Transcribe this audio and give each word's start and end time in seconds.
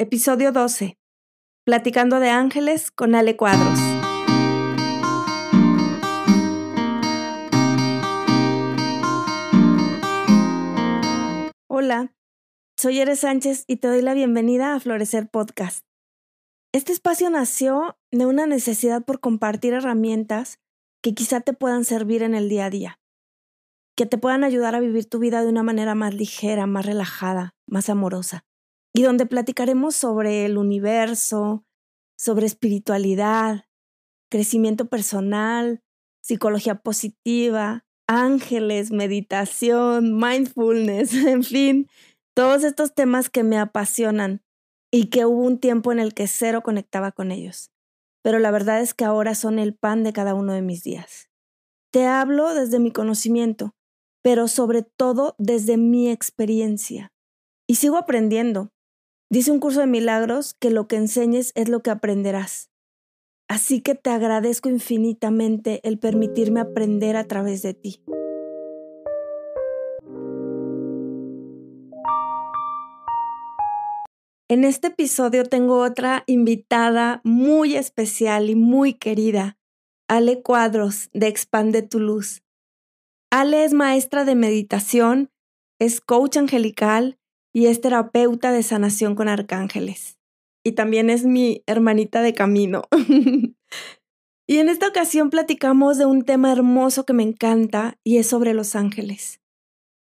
episodio 0.00 0.50
12. 0.50 0.96
Platicando 1.62 2.20
de 2.20 2.30
ángeles 2.30 2.90
con 2.90 3.14
Ale 3.14 3.36
Cuadros. 3.36 3.78
Hola, 11.68 12.14
soy 12.78 13.00
Eres 13.00 13.20
Sánchez 13.20 13.64
y 13.66 13.76
te 13.76 13.88
doy 13.88 14.00
la 14.00 14.14
bienvenida 14.14 14.74
a 14.74 14.80
Florecer 14.80 15.28
Podcast. 15.28 15.84
Este 16.72 16.92
espacio 16.92 17.28
nació 17.28 17.98
de 18.10 18.24
una 18.24 18.46
necesidad 18.46 19.04
por 19.04 19.20
compartir 19.20 19.74
herramientas 19.74 20.60
que 21.02 21.12
quizá 21.12 21.42
te 21.42 21.52
puedan 21.52 21.84
servir 21.84 22.22
en 22.22 22.34
el 22.34 22.48
día 22.48 22.64
a 22.64 22.70
día, 22.70 23.00
que 23.98 24.06
te 24.06 24.16
puedan 24.16 24.44
ayudar 24.44 24.74
a 24.74 24.80
vivir 24.80 25.06
tu 25.10 25.18
vida 25.18 25.42
de 25.42 25.50
una 25.50 25.62
manera 25.62 25.94
más 25.94 26.14
ligera, 26.14 26.64
más 26.64 26.86
relajada, 26.86 27.54
más 27.66 27.90
amorosa 27.90 28.46
y 28.92 29.02
donde 29.02 29.26
platicaremos 29.26 29.94
sobre 29.94 30.44
el 30.44 30.58
universo, 30.58 31.64
sobre 32.18 32.46
espiritualidad, 32.46 33.66
crecimiento 34.30 34.88
personal, 34.88 35.82
psicología 36.22 36.76
positiva, 36.76 37.84
ángeles, 38.06 38.90
meditación, 38.90 40.18
mindfulness, 40.18 41.14
en 41.26 41.44
fin, 41.44 41.88
todos 42.34 42.64
estos 42.64 42.94
temas 42.94 43.30
que 43.30 43.42
me 43.42 43.58
apasionan 43.58 44.42
y 44.92 45.06
que 45.06 45.24
hubo 45.24 45.42
un 45.42 45.58
tiempo 45.58 45.92
en 45.92 46.00
el 46.00 46.14
que 46.14 46.26
cero 46.26 46.62
conectaba 46.62 47.12
con 47.12 47.30
ellos. 47.30 47.70
Pero 48.22 48.38
la 48.38 48.50
verdad 48.50 48.80
es 48.80 48.92
que 48.92 49.04
ahora 49.04 49.34
son 49.34 49.58
el 49.58 49.74
pan 49.74 50.02
de 50.02 50.12
cada 50.12 50.34
uno 50.34 50.52
de 50.52 50.62
mis 50.62 50.82
días. 50.82 51.30
Te 51.92 52.06
hablo 52.06 52.54
desde 52.54 52.78
mi 52.78 52.92
conocimiento, 52.92 53.74
pero 54.22 54.48
sobre 54.48 54.82
todo 54.82 55.34
desde 55.38 55.76
mi 55.76 56.10
experiencia. 56.10 57.12
Y 57.66 57.76
sigo 57.76 57.96
aprendiendo, 57.96 58.72
Dice 59.32 59.52
un 59.52 59.60
curso 59.60 59.78
de 59.78 59.86
milagros 59.86 60.54
que 60.54 60.70
lo 60.70 60.88
que 60.88 60.96
enseñes 60.96 61.52
es 61.54 61.68
lo 61.68 61.84
que 61.84 61.90
aprenderás. 61.90 62.68
Así 63.48 63.80
que 63.80 63.94
te 63.94 64.10
agradezco 64.10 64.68
infinitamente 64.68 65.80
el 65.84 66.00
permitirme 66.00 66.58
aprender 66.58 67.16
a 67.16 67.28
través 67.28 67.62
de 67.62 67.74
ti. 67.74 68.02
En 74.48 74.64
este 74.64 74.88
episodio 74.88 75.44
tengo 75.44 75.80
otra 75.80 76.24
invitada 76.26 77.20
muy 77.22 77.76
especial 77.76 78.50
y 78.50 78.56
muy 78.56 78.94
querida, 78.94 79.58
Ale 80.08 80.42
Cuadros, 80.42 81.08
de 81.12 81.28
Expande 81.28 81.82
tu 81.82 82.00
Luz. 82.00 82.42
Ale 83.30 83.62
es 83.62 83.74
maestra 83.74 84.24
de 84.24 84.34
meditación, 84.34 85.30
es 85.78 86.00
coach 86.00 86.36
angelical, 86.36 87.19
y 87.52 87.66
es 87.66 87.80
terapeuta 87.80 88.52
de 88.52 88.62
sanación 88.62 89.14
con 89.14 89.28
arcángeles. 89.28 90.18
Y 90.64 90.72
también 90.72 91.10
es 91.10 91.24
mi 91.24 91.62
hermanita 91.66 92.22
de 92.22 92.34
camino. 92.34 92.82
y 94.46 94.58
en 94.58 94.68
esta 94.68 94.88
ocasión 94.88 95.30
platicamos 95.30 95.98
de 95.98 96.06
un 96.06 96.24
tema 96.24 96.52
hermoso 96.52 97.04
que 97.04 97.12
me 97.12 97.22
encanta 97.22 97.98
y 98.04 98.18
es 98.18 98.26
sobre 98.26 98.54
los 98.54 98.76
ángeles. 98.76 99.40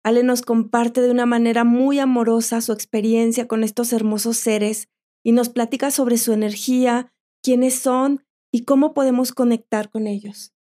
Ale 0.04 0.24
nos 0.24 0.42
comparte 0.42 1.02
de 1.02 1.12
una 1.12 1.26
manera 1.26 1.64
muy 1.64 2.00
amorosa 2.00 2.62
su 2.62 2.72
experiencia 2.72 3.48
con 3.48 3.64
estos 3.64 3.92
hermosos 3.92 4.38
seres 4.38 4.88
y 5.24 5.32
nos 5.32 5.50
platica 5.50 5.92
sobre 5.92 6.18
su 6.18 6.32
energía, 6.32 7.12
quiénes 7.44 7.76
son 7.80 8.24
y 8.52 8.64
cómo 8.64 8.94
podemos 8.94 9.34
conectar 9.34 9.90
con 9.90 10.08
ellos. 10.08 10.55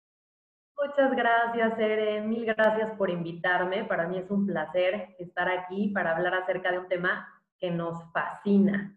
Muchas 0.87 1.17
gracias, 1.17 1.79
Ere. 1.79 2.21
Mil 2.21 2.45
gracias 2.45 2.95
por 2.99 3.09
invitarme. 3.09 3.85
Para 3.85 4.07
mí 4.07 4.19
es 4.19 4.31
un 4.31 4.47
placer 4.47 5.17
estar 5.19 5.49
aquí 5.49 5.89
para 5.89 6.15
hablar 6.15 6.35
acerca 6.35 6.71
de 6.71 6.79
un 6.79 6.89
tema 6.89 7.27
que 7.59 7.71
nos 7.71 8.13
fascina. 8.13 8.95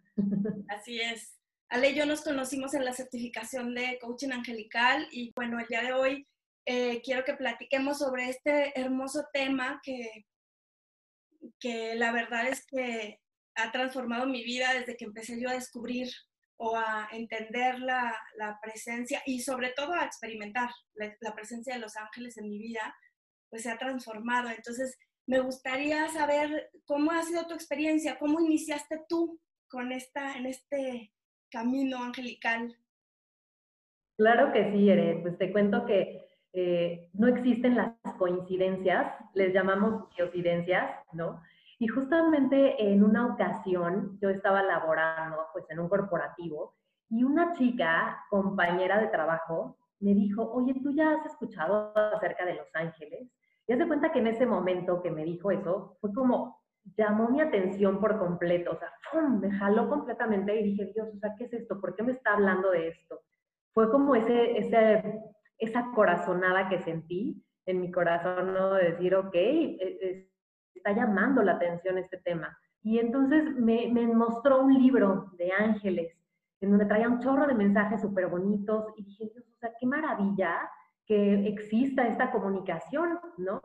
Así 0.68 1.00
es. 1.00 1.40
Ale 1.70 1.92
y 1.92 1.96
yo 1.96 2.06
nos 2.06 2.22
conocimos 2.22 2.74
en 2.74 2.84
la 2.84 2.92
certificación 2.92 3.74
de 3.74 3.98
coaching 4.02 4.32
angelical 4.32 5.08
y 5.12 5.32
bueno, 5.34 5.60
el 5.60 5.68
día 5.68 5.82
de 5.82 5.94
hoy 5.94 6.28
eh, 6.66 7.02
quiero 7.04 7.24
que 7.24 7.36
platiquemos 7.36 8.00
sobre 8.00 8.30
este 8.30 8.78
hermoso 8.78 9.26
tema 9.32 9.80
que, 9.82 10.26
que 11.58 11.96
la 11.96 12.12
verdad 12.12 12.48
es 12.48 12.66
que 12.66 13.22
ha 13.56 13.72
transformado 13.72 14.28
mi 14.28 14.44
vida 14.44 14.74
desde 14.74 14.98
que 14.98 15.06
empecé 15.06 15.42
yo 15.42 15.50
a 15.50 15.54
descubrir 15.54 16.10
o 16.58 16.76
a 16.76 17.08
entender 17.12 17.80
la, 17.80 18.14
presencia 18.62 19.22
y 19.26 19.42
sobre 19.42 19.70
todo 19.70 19.94
a 19.94 20.06
experimentar 20.06 20.70
la, 20.96 21.36
presencia 21.36 21.76
de 21.76 21.80
los 21.80 21.96
ángeles 21.96 22.38
en 22.38 22.50
mi 22.50 22.58
vida, 22.58 22.96
pues 23.50 23.64
se 23.64 23.72
ha 23.72 23.78
transformado. 23.78 24.50
Entonces, 24.50 24.98
me 25.28 25.40
gustaría 25.40 26.08
saber 26.10 26.70
cómo 26.86 27.12
ha 27.12 27.22
sido 27.24 27.46
tu 27.48 27.54
experiencia, 27.54 28.18
cómo 28.18 28.40
iniciaste 28.40 29.02
tú 29.08 29.40
con 29.70 29.92
esta, 29.92 30.38
en 30.38 30.48
este 30.48 31.14
camino 31.50 32.04
angelical. 32.04 32.76
Claro 34.18 34.52
que 34.52 34.72
sí, 34.72 34.90
Ere. 34.90 35.20
Pues 35.22 35.38
te 35.38 35.52
cuento 35.52 35.86
que 35.86 36.26
eh, 36.54 37.10
no 37.14 37.28
existen 37.28 37.76
las 37.76 37.94
coincidencias, 38.18 39.14
les 39.36 39.54
llamamos 39.54 40.10
coincidencias, 40.16 40.90
¿no? 41.14 41.42
Y 41.80 41.88
justamente 41.88 42.92
en 42.92 43.04
una 43.04 43.28
ocasión 43.28 44.18
yo 44.20 44.30
estaba 44.30 44.64
laborando 44.64 45.46
pues 45.54 45.66
en 45.70 45.80
un 45.80 45.90
corporativo 45.90 46.76
y 47.10 47.24
una 47.24 47.54
chica, 47.54 48.24
compañera 48.30 49.00
de 49.00 49.08
trabajo, 49.08 49.78
me 50.00 50.14
dijo, 50.14 50.44
oye, 50.52 50.76
¿tú 50.84 50.92
ya 50.92 51.12
has 51.12 51.26
escuchado 51.26 51.94
acerca 51.96 52.46
de 52.46 52.56
Los 52.56 52.68
Ángeles? 52.74 53.30
Y 53.68 53.74
hace 53.74 53.88
cuenta 53.88 54.12
que 54.12 54.20
en 54.20 54.28
ese 54.28 54.46
momento 54.46 55.02
que 55.02 55.12
me 55.12 55.24
dijo 55.24 55.52
eso, 55.52 55.98
fue 56.02 56.14
como, 56.14 56.60
llamó 56.96 57.30
mi 57.30 57.42
atención 57.42 58.00
por 58.00 58.18
completo, 58.18 58.72
o 58.72 58.78
sea, 58.78 58.92
me 59.22 59.52
jaló 59.52 59.90
completamente 59.90 60.60
y 60.60 60.64
dije, 60.64 60.92
Dios, 60.94 61.10
o 61.14 61.20
sea, 61.20 61.36
¿qué 61.38 61.46
es 61.46 61.54
esto? 61.54 61.80
¿Por 61.80 61.96
qué 61.96 62.04
me 62.04 62.14
está 62.14 62.34
hablando 62.34 62.72
de 62.72 62.90
esto? 62.90 63.22
Fue 63.74 63.90
como 63.92 64.16
ese, 64.16 64.58
ese, 64.58 65.22
esa 65.58 65.92
corazonada 65.94 66.70
que 66.70 66.80
sentí 66.80 67.44
en 67.66 67.82
mi 67.82 67.92
corazón, 67.92 68.54
¿no? 68.54 68.74
De 68.74 68.92
decir, 68.92 69.16
ok, 69.16 69.34
es, 69.34 70.28
está 70.78 70.94
llamando 70.94 71.44
la 71.44 71.54
atención 71.54 71.98
este 71.98 72.18
tema. 72.18 72.58
Y 72.82 73.00
entonces 73.00 73.56
me, 73.56 73.92
mostró 74.08 74.62
un 74.62 74.74
libro 74.74 75.32
de 75.38 75.52
ángeles, 75.52 76.16
en 76.62 76.70
donde 76.70 76.86
traía 76.86 77.10
un 77.10 77.20
chorro 77.20 77.46
de 77.46 77.54
mensajes 77.54 78.02
súper 78.02 78.28
bonitos, 78.28 78.86
y 78.96 79.04
dije, 79.04 79.30
Dios, 79.34 79.46
o 79.46 79.58
sea, 79.58 79.72
qué 79.80 79.86
maravilla 79.86 80.70
que 81.06 81.48
exista 81.48 82.08
esta 82.08 82.32
comunicación, 82.32 83.20
¿no? 83.38 83.62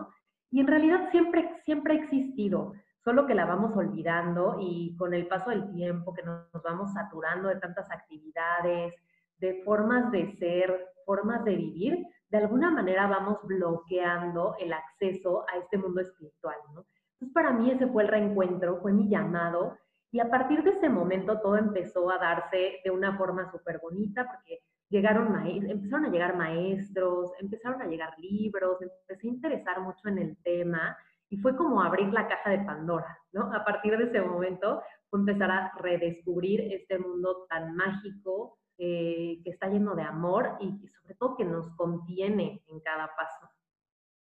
Y 0.50 0.60
en 0.60 0.66
realidad 0.66 1.10
siempre, 1.10 1.50
siempre 1.64 1.94
ha 1.94 2.02
existido, 2.02 2.74
solo 2.98 3.26
que 3.26 3.34
la 3.34 3.46
vamos 3.46 3.76
olvidando 3.76 4.56
y 4.60 4.96
con 4.96 5.14
el 5.14 5.26
paso 5.26 5.50
del 5.50 5.70
tiempo 5.70 6.12
que 6.12 6.22
nos 6.22 6.50
vamos 6.62 6.92
saturando 6.92 7.48
de 7.48 7.56
tantas 7.56 7.90
actividades, 7.90 8.94
de 9.38 9.62
formas 9.64 10.10
de 10.12 10.36
ser, 10.36 10.88
formas 11.04 11.44
de 11.44 11.56
vivir, 11.56 12.06
de 12.28 12.38
alguna 12.38 12.70
manera 12.70 13.06
vamos 13.06 13.38
bloqueando 13.44 14.54
el 14.58 14.72
acceso 14.72 15.44
a 15.52 15.58
este 15.58 15.78
mundo 15.78 16.00
espiritual, 16.00 16.56
¿no? 16.74 16.86
Entonces, 17.22 17.34
para 17.34 17.52
mí 17.52 17.70
ese 17.70 17.86
fue 17.86 18.02
el 18.02 18.08
reencuentro, 18.08 18.80
fue 18.82 18.92
mi 18.92 19.08
llamado. 19.08 19.78
Y 20.10 20.18
a 20.18 20.28
partir 20.28 20.64
de 20.64 20.70
ese 20.70 20.88
momento 20.88 21.40
todo 21.40 21.56
empezó 21.56 22.10
a 22.10 22.18
darse 22.18 22.80
de 22.84 22.90
una 22.90 23.16
forma 23.16 23.48
súper 23.52 23.78
bonita, 23.78 24.26
porque 24.26 24.58
llegaron 24.88 25.32
empezaron 25.46 26.06
a 26.06 26.10
llegar 26.10 26.36
maestros, 26.36 27.30
empezaron 27.38 27.80
a 27.80 27.86
llegar 27.86 28.18
libros, 28.18 28.82
empecé 28.82 29.28
a 29.28 29.30
interesar 29.30 29.80
mucho 29.80 30.08
en 30.08 30.18
el 30.18 30.36
tema 30.42 30.96
y 31.28 31.36
fue 31.36 31.56
como 31.56 31.80
abrir 31.80 32.12
la 32.12 32.26
caja 32.26 32.50
de 32.50 32.58
Pandora, 32.58 33.16
¿no? 33.30 33.54
A 33.54 33.64
partir 33.64 33.96
de 33.96 34.04
ese 34.04 34.20
momento 34.20 34.82
fue 35.08 35.20
empezar 35.20 35.50
a 35.52 35.72
redescubrir 35.78 36.72
este 36.72 36.98
mundo 36.98 37.46
tan 37.48 37.76
mágico, 37.76 38.58
eh, 38.78 39.40
que 39.44 39.50
está 39.50 39.68
lleno 39.68 39.94
de 39.94 40.02
amor 40.02 40.56
y, 40.58 40.80
y 40.82 40.88
sobre 40.88 41.14
todo 41.14 41.36
que 41.36 41.44
nos 41.44 41.70
contiene 41.76 42.64
en 42.66 42.80
cada 42.80 43.14
paso. 43.16 43.48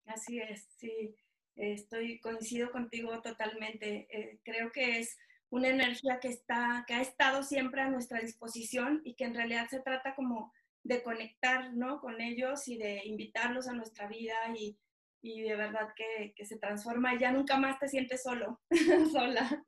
Así 0.07 0.41
es, 0.41 0.65
sí. 0.77 1.15
Estoy, 1.59 2.21
coincido 2.21 2.71
contigo 2.71 3.21
totalmente. 3.21 4.07
Eh, 4.11 4.41
creo 4.45 4.71
que 4.71 5.01
es 5.01 5.19
una 5.51 5.69
energía 5.69 6.21
que, 6.21 6.29
está, 6.29 6.85
que 6.87 6.95
ha 6.95 7.01
estado 7.01 7.43
siempre 7.43 7.81
a 7.81 7.91
nuestra 7.91 8.21
disposición 8.21 9.01
y 9.05 9.15
que 9.15 9.25
en 9.25 9.35
realidad 9.35 9.67
se 9.69 9.81
trata 9.81 10.15
como 10.15 10.53
de 10.85 11.03
conectar 11.03 11.75
¿no? 11.75 12.01
con 12.01 12.21
ellos 12.21 12.69
y 12.69 12.79
de 12.79 13.03
invitarlos 13.05 13.67
a 13.69 13.75
nuestra 13.75 14.07
vida 14.07 14.35
y, 14.57 14.79
y 15.21 15.43
de 15.43 15.57
verdad 15.57 15.89
que, 15.97 16.33
que, 16.37 16.47
se 16.47 16.59
transforma 16.59 17.15
y 17.15 17.19
ya 17.19 17.33
nunca 17.33 17.59
más 17.59 17.79
te 17.79 17.89
sientes 17.89 18.23
solo, 18.23 18.61
sola. 19.13 19.65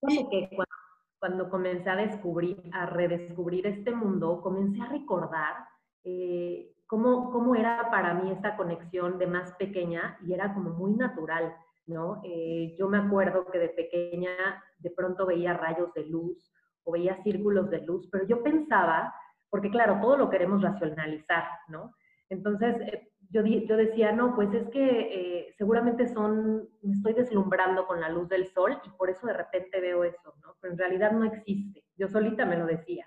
Como 0.00 0.30
que 0.30 0.48
cuando, 0.48 0.74
cuando, 1.18 1.50
comencé 1.50 1.90
a 1.90 1.96
descubrir, 1.96 2.62
a 2.72 2.86
redescubrir 2.86 3.66
este 3.66 3.90
mundo, 3.90 4.40
comencé 4.40 4.80
a 4.82 4.86
recordar 4.86 5.56
eh, 6.04 6.72
cómo, 6.86 7.54
era 7.54 7.90
para 7.90 8.14
mí 8.14 8.30
esta 8.30 8.56
conexión 8.56 9.18
de 9.18 9.26
más 9.26 9.52
pequeña 9.54 10.18
y 10.26 10.32
era 10.34 10.52
como 10.54 10.70
muy 10.70 10.94
natural, 10.94 11.54
¿no? 11.86 12.20
Eh, 12.24 12.74
yo 12.78 12.88
me 12.88 12.98
acuerdo 12.98 13.46
que 13.50 13.58
de 13.58 13.68
pequeña 13.70 14.30
de 14.78 14.90
pronto 14.90 15.26
veía 15.26 15.54
rayos 15.54 15.92
de 15.94 16.06
luz 16.06 16.52
o 16.84 16.92
veía 16.92 17.22
círculos 17.22 17.70
de 17.70 17.80
luz, 17.80 18.08
pero 18.10 18.26
yo 18.26 18.42
pensaba, 18.42 19.14
porque 19.50 19.70
claro, 19.70 19.98
todo 20.00 20.16
lo 20.16 20.30
queremos 20.30 20.62
racionalizar, 20.62 21.44
¿no? 21.68 21.94
Entonces, 22.28 22.80
eh, 22.80 23.12
yo, 23.30 23.42
yo 23.44 23.76
decía, 23.76 24.12
no, 24.12 24.34
pues 24.34 24.52
es 24.52 24.68
que 24.68 24.82
eh, 24.82 25.54
seguramente 25.56 26.06
son, 26.06 26.68
me 26.82 26.92
estoy 26.92 27.14
deslumbrando 27.14 27.86
con 27.86 28.00
la 28.00 28.10
luz 28.10 28.28
del 28.28 28.46
sol 28.46 28.78
y 28.84 28.90
por 28.90 29.08
eso 29.10 29.26
de 29.26 29.32
repente 29.32 29.80
veo 29.80 30.04
eso, 30.04 30.34
¿no? 30.42 30.56
Pero 30.60 30.74
en 30.74 30.78
realidad 30.78 31.12
no 31.12 31.24
existe. 31.24 31.84
yo 31.96 32.08
solita 32.08 32.44
me 32.44 32.58
lo 32.58 32.66
decía, 32.66 33.06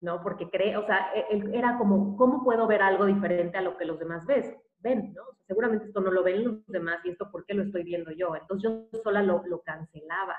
¿no? 0.00 0.22
Porque 0.22 0.48
cree, 0.50 0.76
o 0.76 0.84
sea, 0.84 1.10
e, 1.14 1.42
era 1.52 1.78
como, 1.78 2.16
¿cómo 2.16 2.44
puedo 2.44 2.66
ver 2.66 2.82
algo 2.82 3.06
diferente 3.06 3.58
a 3.58 3.62
lo 3.62 3.76
que 3.76 3.84
los 3.84 3.98
demás 3.98 4.26
ves? 4.26 4.56
ven, 4.80 5.12
¿no? 5.14 5.22
seguramente 5.46 5.86
esto 5.86 6.00
no 6.00 6.10
lo 6.10 6.22
ven 6.22 6.44
los 6.44 6.66
demás 6.66 7.04
y 7.04 7.10
esto, 7.10 7.30
¿por 7.30 7.44
qué 7.44 7.54
lo 7.54 7.62
estoy 7.62 7.82
viendo 7.82 8.10
yo? 8.12 8.36
Entonces 8.36 8.70
yo 8.70 8.88
sola 9.02 9.22
lo, 9.22 9.42
lo 9.46 9.62
cancelaba. 9.62 10.36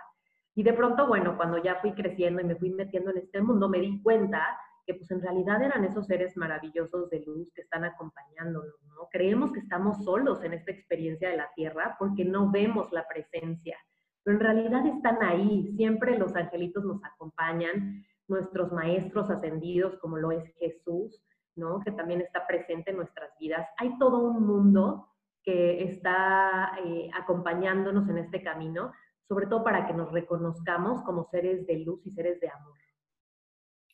Y 0.56 0.64
de 0.64 0.74
pronto, 0.74 1.08
bueno, 1.08 1.36
cuando 1.38 1.62
ya 1.62 1.76
fui 1.76 1.94
creciendo 1.94 2.42
y 2.42 2.46
me 2.46 2.56
fui 2.56 2.70
metiendo 2.72 3.12
en 3.12 3.18
este 3.18 3.42
mundo, 3.42 3.70
me 3.70 3.80
di 3.80 4.02
cuenta 4.02 4.58
que 4.86 4.94
pues 4.96 5.10
en 5.12 5.22
realidad 5.22 5.62
eran 5.62 5.84
esos 5.86 6.08
seres 6.08 6.36
maravillosos 6.36 7.10
de 7.10 7.22
luz 7.22 7.52
que 7.54 7.62
están 7.62 7.86
acompañándonos, 7.86 8.82
¿no? 8.88 9.08
Creemos 9.12 9.52
que 9.52 9.60
estamos 9.60 10.04
solos 10.04 10.44
en 10.44 10.54
esta 10.54 10.72
experiencia 10.72 11.30
de 11.30 11.38
la 11.38 11.50
Tierra 11.56 11.96
porque 12.00 12.26
no 12.26 12.50
vemos 12.52 12.92
la 12.92 13.08
presencia, 13.08 13.78
pero 14.24 14.38
en 14.38 14.44
realidad 14.44 14.86
están 14.88 15.22
ahí, 15.22 15.72
siempre 15.76 16.18
los 16.18 16.36
angelitos 16.36 16.84
nos 16.84 17.04
acompañan, 17.04 18.04
nuestros 18.30 18.72
maestros 18.72 19.30
ascendidos 19.30 19.98
como 20.00 20.18
lo 20.18 20.32
es 20.32 20.54
Jesús, 20.58 21.22
¿no? 21.56 21.80
Que 21.82 21.92
también 21.92 22.22
está 22.22 22.46
presente 22.48 22.92
en 22.92 22.98
nuestras 22.98 23.32
vidas. 23.40 23.68
Hay 23.78 23.98
todo 23.98 24.20
un 24.20 24.46
mundo 24.46 25.10
que 25.44 25.84
está 25.84 26.78
eh, 26.86 27.10
acompañándonos 27.14 28.08
en 28.10 28.20
este 28.20 28.44
camino, 28.44 28.94
sobre 29.28 29.48
todo 29.48 29.64
para 29.64 29.88
que 29.88 29.94
nos 29.94 30.12
reconozcamos 30.12 31.02
como 31.04 31.26
seres 31.26 31.66
de 31.68 31.80
luz 31.80 32.06
y 32.06 32.12
seres 32.12 32.40
de 32.40 32.50
amor. 32.50 32.78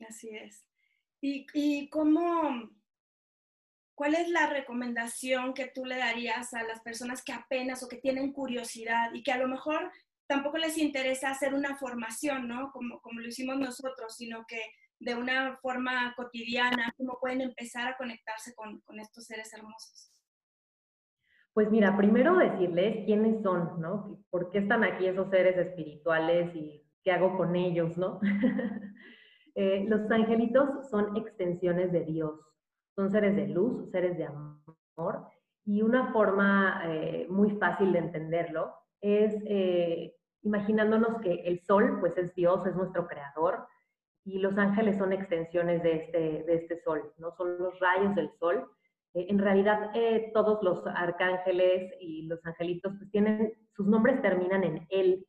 Así 0.07 0.29
es. 0.29 0.67
¿Y, 1.21 1.89
cómo, 1.89 2.69
cuál 3.95 4.13
es 4.13 4.29
la 4.29 4.47
recomendación 4.47 5.53
que 5.53 5.71
tú 5.73 5.85
le 5.85 5.97
darías 5.97 6.53
a 6.53 6.63
las 6.63 6.81
personas 6.81 7.23
que 7.23 7.33
apenas 7.33 7.81
o 7.81 7.87
que 7.87 7.97
tienen 7.97 8.31
curiosidad 8.31 9.11
y 9.13 9.23
que 9.23 9.31
a 9.31 9.37
lo 9.37 9.47
mejor 9.47 9.91
tampoco 10.27 10.57
les 10.57 10.77
interesa 10.77 11.29
hacer 11.29 11.53
una 11.53 11.77
formación, 11.77 12.47
¿no? 12.47 12.71
Como, 12.71 12.99
como 13.01 13.19
lo 13.19 13.27
hicimos 13.27 13.57
nosotros, 13.57 14.15
sino 14.15 14.45
que 14.47 14.59
de 14.99 15.15
una 15.15 15.57
forma 15.57 16.13
cotidiana, 16.15 16.93
cómo 16.97 17.17
pueden 17.19 17.41
empezar 17.41 17.87
a 17.87 17.97
conectarse 17.97 18.53
con, 18.55 18.79
con 18.81 18.99
estos 18.99 19.25
seres 19.25 19.53
hermosos. 19.53 20.11
Pues 21.53 21.69
mira, 21.71 21.95
primero 21.95 22.35
decirles 22.35 23.05
quiénes 23.05 23.41
son, 23.41 23.79
¿no? 23.79 24.19
¿Por 24.29 24.51
qué 24.51 24.59
están 24.59 24.83
aquí 24.83 25.07
esos 25.07 25.29
seres 25.29 25.57
espirituales 25.57 26.53
y 26.55 26.85
qué 27.03 27.11
hago 27.11 27.37
con 27.37 27.55
ellos, 27.55 27.97
¿no? 27.97 28.19
Eh, 29.57 29.85
los 29.87 30.11
angelitos 30.11 30.89
son 30.89 31.15
extensiones 31.15 31.89
de 31.93 32.03
Dios, 32.03 32.41
son 32.93 33.09
seres 33.09 33.37
de 33.37 33.47
luz, 33.47 33.89
seres 33.89 34.17
de 34.17 34.25
amor, 34.25 35.29
y 35.63 35.81
una 35.81 36.11
forma 36.11 36.81
eh, 36.83 37.25
muy 37.29 37.51
fácil 37.51 37.93
de 37.93 37.99
entenderlo 37.99 38.73
es 38.99 39.33
eh, 39.45 40.14
imaginándonos 40.45 41.19
que 41.21 41.33
el 41.45 41.59
sol, 41.61 41.97
pues 41.99 42.17
es 42.17 42.33
Dios, 42.35 42.65
es 42.65 42.75
nuestro 42.75 43.07
creador, 43.07 43.67
y 44.23 44.39
los 44.39 44.57
ángeles 44.57 44.97
son 44.97 45.11
extensiones 45.11 45.83
de 45.83 45.95
este, 45.95 46.19
de 46.43 46.55
este 46.55 46.81
sol, 46.81 47.13
¿no? 47.17 47.31
Son 47.31 47.57
los 47.57 47.77
rayos 47.79 48.15
del 48.15 48.31
sol. 48.39 48.69
en 49.13 49.39
realidad, 49.39 49.91
todos 50.33 50.61
los 50.61 50.85
arcángeles 50.87 51.93
y 52.01 52.23
los 52.23 52.45
angelitos, 52.45 52.93
pues 52.97 53.09
tienen, 53.11 53.53
sus 53.73 53.87
nombres 53.87 54.21
terminan 54.21 54.63
en 54.63 54.85
él, 54.89 55.25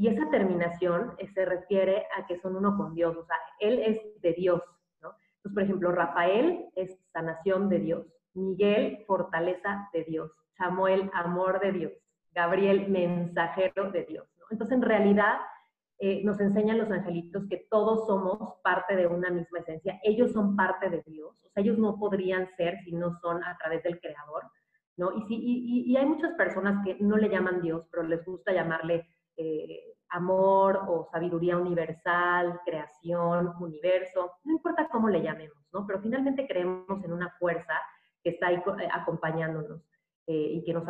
y 0.00 0.08
esa 0.08 0.30
terminación 0.30 1.12
eh, 1.18 1.28
se 1.34 1.44
refiere 1.44 2.06
a 2.16 2.26
que 2.26 2.38
son 2.40 2.56
uno 2.56 2.74
con 2.74 2.94
Dios, 2.94 3.14
o 3.16 3.24
sea, 3.24 3.36
Él 3.58 3.80
es 3.80 4.20
de 4.22 4.32
Dios. 4.32 4.62
Entonces, 4.94 5.54
por 5.54 5.62
ejemplo, 5.62 5.92
Rafael 5.92 6.66
es 6.74 6.98
sanación 7.12 7.68
de 7.68 7.80
Dios, 7.80 8.06
Miguel, 8.32 9.04
fortaleza 9.06 9.88
de 9.92 10.04
Dios, 10.04 10.32
Samuel, 10.56 11.10
amor 11.12 11.60
de 11.60 11.72
Dios, 11.72 11.92
Gabriel, 12.32 12.88
mensajero 12.88 13.90
de 13.90 14.04
Dios. 14.04 14.26
Entonces, 14.50 14.76
en 14.76 14.82
realidad, 14.82 15.38
eh, 15.98 16.22
nos 16.24 16.40
enseñan 16.40 16.78
los 16.78 16.90
angelitos 16.90 17.44
que 17.48 17.66
todos 17.70 18.06
somos 18.06 18.60
parte 18.62 18.96
de 18.96 19.06
una 19.06 19.30
misma 19.30 19.58
esencia, 19.58 20.00
ellos 20.02 20.32
son 20.32 20.56
parte 20.56 20.88
de 20.88 21.02
Dios, 21.06 21.44
o 21.44 21.50
sea, 21.50 21.62
ellos 21.62 21.78
no 21.78 21.98
podrían 21.98 22.48
ser 22.56 22.78
si 22.84 22.92
no 22.92 23.12
son 23.20 23.44
a 23.44 23.56
través 23.58 23.82
del 23.82 24.00
Creador, 24.00 24.44
¿no? 24.96 25.12
Y, 25.12 25.22
si, 25.26 25.34
y, 25.34 25.92
y 25.92 25.96
hay 25.96 26.06
muchas 26.06 26.32
personas 26.34 26.82
que 26.84 26.96
no 27.00 27.16
le 27.16 27.28
llaman 27.28 27.60
Dios, 27.60 27.86
pero 27.90 28.02
les 28.02 28.24
gusta 28.24 28.52
llamarle 28.52 29.06
eh, 29.36 29.94
amor 30.10 30.84
o 30.88 31.08
sabiduría 31.10 31.56
universal, 31.56 32.60
creación, 32.64 33.54
universo, 33.60 34.32
no 34.44 34.52
importa 34.52 34.88
cómo 34.90 35.08
le 35.08 35.22
llamemos, 35.22 35.56
¿no? 35.72 35.86
Pero 35.86 36.00
finalmente 36.00 36.46
creemos 36.46 37.02
en 37.04 37.12
una 37.12 37.30
fuerza 37.38 37.74
que 38.22 38.30
está 38.30 38.48
ahí 38.48 38.56
eh, 38.56 38.88
acompañándonos 38.92 39.80
eh, 40.26 40.50
y 40.54 40.64
que 40.64 40.74
nos, 40.74 40.84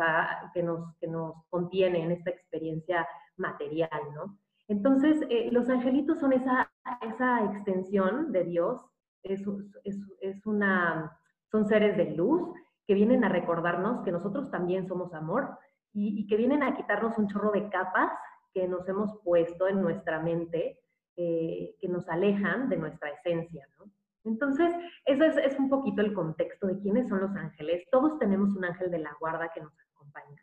que, 0.53 0.63
nos, 0.63 0.97
que 0.97 1.07
nos 1.07 1.45
contiene 1.49 2.03
en 2.03 2.11
esta 2.11 2.31
experiencia 2.31 3.07
material, 3.41 4.01
¿no? 4.15 4.37
Entonces, 4.67 5.19
los 5.51 5.69
angelitos 5.69 6.19
son 6.19 6.31
esa, 6.31 6.71
esa 7.01 7.43
extensión 7.43 8.31
de 8.31 8.45
Dios, 8.45 8.79
es, 9.21 9.43
es, 9.83 9.99
es 10.21 10.45
una, 10.45 11.17
son 11.51 11.65
seres 11.65 11.97
de 11.97 12.11
luz 12.15 12.53
que 12.87 12.93
vienen 12.93 13.23
a 13.23 13.29
recordarnos 13.29 14.01
que 14.03 14.11
nosotros 14.11 14.49
también 14.49 14.87
somos 14.87 15.13
amor 15.13 15.57
y, 15.93 16.25
que 16.27 16.37
vienen 16.37 16.63
a 16.63 16.75
quitarnos 16.75 17.17
un 17.17 17.27
chorro 17.27 17.51
de 17.51 17.69
capas 17.69 18.11
que 18.53 18.67
nos 18.67 18.87
hemos 18.87 19.17
puesto 19.23 19.67
en 19.67 19.81
nuestra 19.81 20.19
mente 20.19 20.79
eh, 21.17 21.75
que 21.79 21.87
nos 21.87 22.07
alejan 22.09 22.69
de 22.69 22.77
nuestra 22.77 23.09
esencia, 23.09 23.67
¿no? 23.77 23.91
Entonces, 24.23 24.73
eso 25.05 25.23
es, 25.23 25.57
un 25.57 25.69
poquito 25.69 26.01
el 26.01 26.13
contexto 26.13 26.67
de 26.67 26.79
quiénes 26.79 27.09
son 27.09 27.21
los 27.21 27.35
ángeles. 27.35 27.83
Todos 27.91 28.19
tenemos 28.19 28.55
un 28.55 28.65
ángel 28.65 28.91
de 28.91 28.99
la 28.99 29.15
guarda 29.19 29.51
que 29.53 29.61
nos 29.61 29.73
acompaña. 29.93 30.41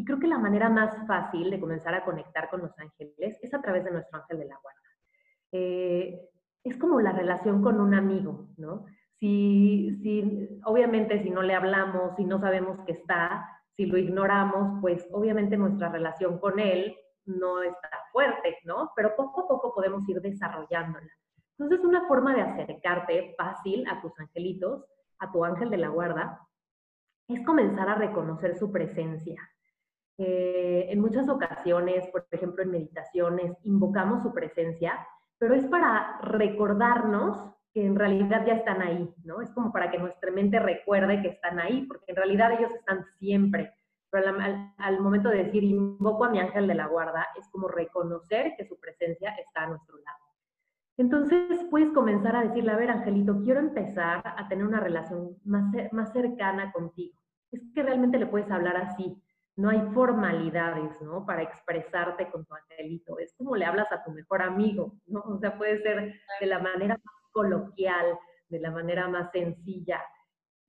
Y 0.00 0.04
creo 0.06 0.18
que 0.18 0.28
la 0.28 0.38
manera 0.38 0.70
más 0.70 0.96
fácil 1.06 1.50
de 1.50 1.60
comenzar 1.60 1.92
a 1.94 2.06
conectar 2.06 2.48
con 2.48 2.62
los 2.62 2.78
ángeles 2.78 3.38
es 3.42 3.52
a 3.52 3.60
través 3.60 3.84
de 3.84 3.90
nuestro 3.90 4.18
ángel 4.18 4.38
de 4.38 4.46
la 4.46 4.56
guarda. 4.56 4.80
Eh, 5.52 6.26
es 6.64 6.78
como 6.78 7.02
la 7.02 7.12
relación 7.12 7.60
con 7.62 7.78
un 7.78 7.92
amigo, 7.92 8.48
¿no? 8.56 8.86
Si, 9.18 9.98
si, 10.02 10.58
obviamente, 10.64 11.22
si 11.22 11.28
no 11.28 11.42
le 11.42 11.54
hablamos, 11.54 12.16
si 12.16 12.24
no 12.24 12.40
sabemos 12.40 12.80
que 12.86 12.92
está, 12.92 13.46
si 13.76 13.84
lo 13.84 13.98
ignoramos, 13.98 14.80
pues 14.80 15.06
obviamente 15.12 15.58
nuestra 15.58 15.90
relación 15.90 16.38
con 16.38 16.58
él 16.58 16.96
no 17.26 17.60
está 17.62 17.90
fuerte, 18.10 18.56
¿no? 18.64 18.92
Pero 18.96 19.14
poco 19.14 19.42
a 19.42 19.48
poco 19.48 19.74
podemos 19.74 20.08
ir 20.08 20.22
desarrollándola. 20.22 21.12
Entonces, 21.58 21.84
una 21.84 22.08
forma 22.08 22.34
de 22.34 22.40
acercarte 22.40 23.34
fácil 23.36 23.86
a 23.86 24.00
tus 24.00 24.18
angelitos, 24.18 24.86
a 25.18 25.30
tu 25.30 25.44
ángel 25.44 25.68
de 25.68 25.76
la 25.76 25.88
guarda, 25.88 26.40
es 27.28 27.44
comenzar 27.44 27.90
a 27.90 27.96
reconocer 27.96 28.56
su 28.56 28.72
presencia. 28.72 29.46
Eh, 30.22 30.86
en 30.90 31.00
muchas 31.00 31.28
ocasiones, 31.28 32.06
por 32.08 32.26
ejemplo, 32.30 32.62
en 32.62 32.70
meditaciones, 32.70 33.56
invocamos 33.64 34.22
su 34.22 34.34
presencia, 34.34 35.06
pero 35.38 35.54
es 35.54 35.64
para 35.64 36.18
recordarnos 36.20 37.54
que 37.72 37.86
en 37.86 37.96
realidad 37.96 38.44
ya 38.46 38.54
están 38.54 38.82
ahí, 38.82 39.14
¿no? 39.24 39.40
Es 39.40 39.50
como 39.52 39.72
para 39.72 39.90
que 39.90 39.98
nuestra 39.98 40.30
mente 40.30 40.58
recuerde 40.58 41.22
que 41.22 41.28
están 41.28 41.58
ahí, 41.58 41.86
porque 41.86 42.04
en 42.08 42.16
realidad 42.16 42.52
ellos 42.52 42.72
están 42.74 43.04
siempre 43.18 43.72
pero 44.10 44.34
al, 44.78 45.00
momento 45.00 45.28
de 45.28 45.44
decir 45.44 45.62
invoco 45.62 46.24
a 46.24 46.30
mi 46.30 46.40
ángel 46.40 46.66
de 46.66 46.74
la 46.74 46.88
guarda, 46.88 47.28
es 47.38 47.48
como 47.48 47.68
reconocer 47.68 48.54
que 48.56 48.64
su 48.64 48.78
presencia 48.78 49.30
está 49.36 49.62
a 49.62 49.68
nuestro 49.68 49.96
lado. 49.98 50.18
Entonces 50.96 51.64
puedes 51.70 51.92
comenzar 51.92 52.34
a 52.34 52.42
decirle, 52.42 52.72
a 52.72 52.76
ver, 52.76 52.90
Angelito, 52.90 53.40
quiero 53.42 53.60
empezar 53.60 54.22
a 54.24 54.48
tener 54.48 54.66
una 54.66 54.80
relación 54.80 55.36
más, 55.44 55.72
más 55.92 56.12
cercana 56.12 56.72
contigo. 56.72 57.18
Es 57.52 57.62
que 57.72 57.82
realmente 57.82 58.18
le 58.18 58.26
puedes 58.26 58.50
hablar 58.50 58.76
así. 58.76 59.16
No 59.56 59.70
hay 59.70 59.80
formalidades, 59.92 61.00
¿no? 61.02 61.26
Para 61.26 61.42
expresarte 61.42 62.30
con 62.30 62.46
tu 62.46 62.54
angelito. 62.54 63.18
Es 63.18 63.34
como 63.36 63.56
le 63.56 63.64
hablas 63.64 63.90
a 63.92 64.02
tu 64.02 64.10
mejor 64.12 64.42
amigo, 64.42 64.94
¿no? 65.06 65.20
O 65.20 65.38
sea, 65.38 65.58
puede 65.58 65.82
ser 65.82 66.14
de 66.40 66.46
la 66.46 66.58
manera 66.58 66.94
más 66.94 67.14
coloquial, 67.32 68.18
de 68.48 68.60
la 68.60 68.70
manera 68.70 69.08
más 69.08 69.30
sencilla 69.32 70.00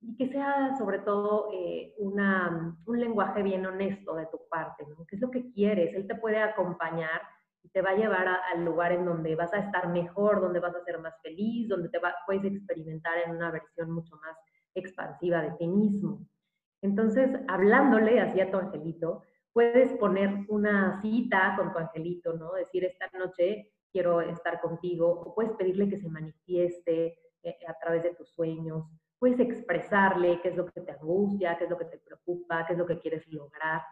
y 0.02 0.16
que 0.16 0.28
sea 0.28 0.76
sobre 0.76 0.98
todo 0.98 1.48
eh, 1.52 1.94
una, 1.98 2.76
un 2.84 3.00
lenguaje 3.00 3.42
bien 3.42 3.64
honesto 3.64 4.16
de 4.16 4.26
tu 4.26 4.40
parte, 4.50 4.84
¿no? 4.86 5.06
¿Qué 5.06 5.16
es 5.16 5.22
lo 5.22 5.30
que 5.30 5.50
quieres? 5.52 5.94
Él 5.94 6.06
te 6.06 6.16
puede 6.16 6.38
acompañar 6.38 7.22
y 7.62 7.68
te 7.68 7.82
va 7.82 7.90
a 7.90 7.96
llevar 7.96 8.26
al 8.28 8.64
lugar 8.64 8.90
en 8.92 9.04
donde 9.04 9.36
vas 9.36 9.52
a 9.54 9.58
estar 9.58 9.88
mejor, 9.88 10.40
donde 10.40 10.58
vas 10.58 10.74
a 10.74 10.82
ser 10.84 10.98
más 10.98 11.14
feliz, 11.22 11.68
donde 11.68 11.88
te 11.88 12.00
puedes 12.26 12.44
experimentar 12.44 13.18
en 13.24 13.36
una 13.36 13.52
versión 13.52 13.92
mucho 13.92 14.16
más 14.16 14.36
expansiva 14.74 15.42
de 15.42 15.52
ti 15.52 15.68
mismo. 15.68 16.26
Entonces, 16.82 17.30
hablándole 17.48 18.20
así 18.20 18.40
a 18.40 18.50
tu 18.50 18.58
angelito, 18.58 19.22
puedes 19.52 19.92
poner 19.94 20.44
una 20.48 21.00
cita 21.00 21.54
con 21.56 21.72
tu 21.72 21.78
angelito, 21.78 22.34
¿no? 22.34 22.52
Decir, 22.52 22.84
esta 22.84 23.08
noche 23.16 23.70
quiero 23.92 24.20
estar 24.20 24.60
contigo, 24.60 25.08
o 25.08 25.34
puedes 25.34 25.52
pedirle 25.52 25.88
que 25.88 25.98
se 25.98 26.08
manifieste 26.08 27.18
eh, 27.42 27.56
a 27.68 27.74
través 27.78 28.02
de 28.02 28.14
tus 28.14 28.30
sueños, 28.30 28.84
puedes 29.18 29.38
expresarle 29.38 30.40
qué 30.40 30.48
es 30.48 30.56
lo 30.56 30.66
que 30.66 30.80
te 30.80 30.92
angustia, 30.92 31.56
qué 31.56 31.64
es 31.64 31.70
lo 31.70 31.78
que 31.78 31.84
te 31.84 31.98
preocupa, 31.98 32.66
qué 32.66 32.72
es 32.72 32.78
lo 32.78 32.86
que 32.86 32.98
quieres 32.98 33.26
lograr. 33.28 33.82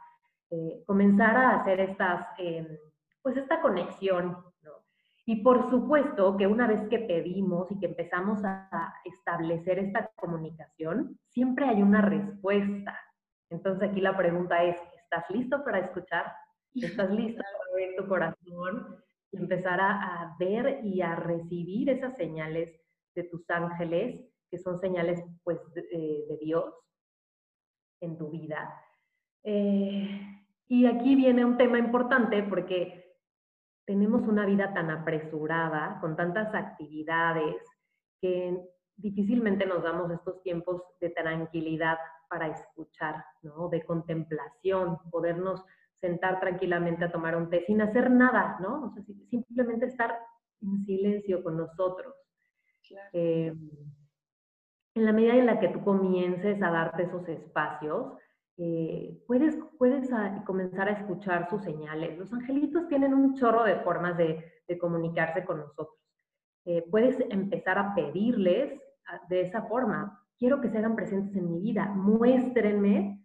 Eh, 0.51 0.83
comenzar 0.85 1.37
a 1.37 1.61
hacer 1.61 1.79
estas, 1.79 2.27
em, 2.39 2.67
pues 3.23 3.37
esta 3.37 3.61
conexión. 3.61 4.37
Y 5.31 5.37
por 5.45 5.71
supuesto 5.71 6.37
que 6.37 6.49
una 6.49 6.67
vez 6.67 6.83
que 6.89 6.99
pedimos 6.99 7.71
y 7.71 7.79
que 7.79 7.87
empezamos 7.87 8.45
a 8.45 8.93
establecer 9.05 9.79
esta 9.79 10.11
comunicación, 10.17 11.21
siempre 11.29 11.67
hay 11.67 11.83
una 11.83 12.03
respuesta. 12.03 12.99
Entonces 13.49 13.89
aquí 13.89 14.01
la 14.01 14.17
pregunta 14.17 14.65
es, 14.65 14.77
¿estás 15.01 15.31
listo 15.31 15.63
para 15.65 15.79
escuchar? 15.79 16.33
¿Estás 16.75 17.11
listo 17.13 17.41
para 17.45 17.71
abrir 17.71 17.97
tu 17.97 18.09
corazón? 18.09 18.97
y 19.31 19.37
empezar 19.37 19.81
a, 19.81 20.35
ver 20.41 20.81
y 20.83 21.01
a 21.01 21.15
recibir 21.15 21.91
esas 21.91 22.17
señales 22.17 22.81
de 23.15 23.23
tus 23.23 23.49
ángeles, 23.51 24.29
que 24.51 24.59
son 24.59 24.81
señales 24.81 25.23
pues 25.45 25.61
de, 25.75 25.87
eh, 25.93 26.39
Dios 26.41 26.75
en 28.01 28.19
tu 28.19 28.31
vida. 28.31 28.75
Eh, 29.45 30.43
y 30.67 30.87
aquí 30.87 31.15
viene 31.15 31.45
un 31.45 31.57
tema 31.57 31.79
importante 31.79 32.43
porque 32.43 33.10
tenemos 33.91 34.23
una 34.29 34.47
vida 34.47 34.73
tan 34.73 34.89
apresurada, 34.89 35.99
con 36.01 36.15
tantas 36.15 36.55
actividades, 36.55 37.57
que 38.21 38.57
difícilmente 38.95 39.67
nos 39.67 39.83
damos 39.83 40.13
estos 40.13 40.41
tiempos 40.45 40.81
de 41.01 41.11
tranquilidad 41.11 41.99
para 42.29 42.47
escuchar, 42.47 43.25
¿no? 43.43 43.69
De 43.69 43.85
contemplación, 43.85 44.99
podernos 45.11 45.65
sentar 45.97 46.39
tranquilamente 46.39 47.05
a 47.05 47.11
tomar 47.11 47.35
un 47.35 47.51
té 47.51 47.65
sin 47.67 47.83
hacer 47.83 48.13
nada, 48.13 48.59
¿no? 48.61 48.85
O 48.85 48.91
sea, 48.93 49.03
simplemente 49.29 49.87
estar 49.87 50.17
en 50.63 50.87
silencio 50.87 51.43
con 51.43 51.57
nosotros. 51.57 52.15
Eh, 53.13 53.53
en 54.95 55.05
la 55.05 55.13
medida 55.13 55.35
en 55.35 55.47
la 55.47 55.59
que 55.59 55.69
tú 55.71 55.83
comiences 55.83 56.63
a 56.63 56.71
darte 56.71 57.03
esos 57.03 57.29
espacios, 57.29 58.13
eh, 58.63 59.19
puedes, 59.27 59.59
puedes 59.79 60.11
comenzar 60.45 60.89
a 60.89 60.93
escuchar 60.93 61.49
sus 61.49 61.63
señales. 61.63 62.19
Los 62.19 62.33
angelitos 62.33 62.87
tienen 62.89 63.15
un 63.15 63.35
chorro 63.35 63.65
de 63.65 63.77
formas 63.77 64.17
de, 64.17 64.45
comunicarse 64.79 65.45
con 65.45 65.59
nosotros. 65.59 65.99
Eh, 66.65 66.85
puedes 66.89 67.19
empezar 67.31 67.77
a 67.77 67.93
pedirles 67.93 68.81
ah, 69.09 69.21
de 69.29 69.41
esa 69.41 69.63
forma. 69.63 70.23
Quiero 70.39 70.61
que 70.61 70.69
se 70.69 70.79
hagan 70.79 70.95
presentes 70.95 71.35
en 71.35 71.51
mi 71.51 71.59
vida. 71.59 71.87
Muéstrenme 71.87 73.21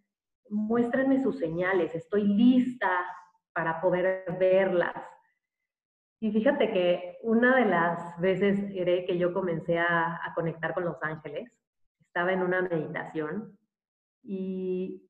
muéstrenme 0.49 1.21
sus 1.21 1.37
señales, 1.39 1.93
estoy 1.95 2.23
lista 2.23 2.89
para 3.53 3.81
poder 3.81 4.25
verlas. 4.39 4.95
Y 6.19 6.31
fíjate 6.31 6.71
que 6.71 7.17
una 7.23 7.57
de 7.57 7.65
las 7.65 8.19
veces 8.19 8.59
que 8.71 9.17
yo 9.17 9.33
comencé 9.33 9.77
a, 9.79 10.31
conectar 10.33 10.73
con 10.73 10.85
los 10.85 11.01
ángeles, 11.01 11.51
estaba 11.99 12.31
en 12.33 12.41
una 12.41 12.61
meditación 12.61 13.57
y 14.23 15.04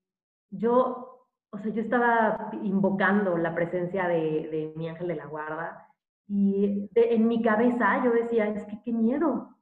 yo, 0.49 1.27
o 1.51 1.57
sea, 1.57 1.71
yo 1.71 1.81
estaba 1.81 2.49
invocando 2.63 3.37
la 3.37 3.53
presencia 3.55 4.07
de, 4.07 4.73
mi 4.75 4.89
ángel 4.89 5.07
de 5.07 5.15
la 5.15 5.25
guarda 5.25 5.87
y 6.27 6.89
en 6.95 7.27
mi 7.27 7.41
cabeza 7.41 8.03
yo 8.03 8.11
decía, 8.11 8.47
es 8.47 8.65
que 8.65 8.81
qué 8.83 8.91
miedo. 8.91 9.55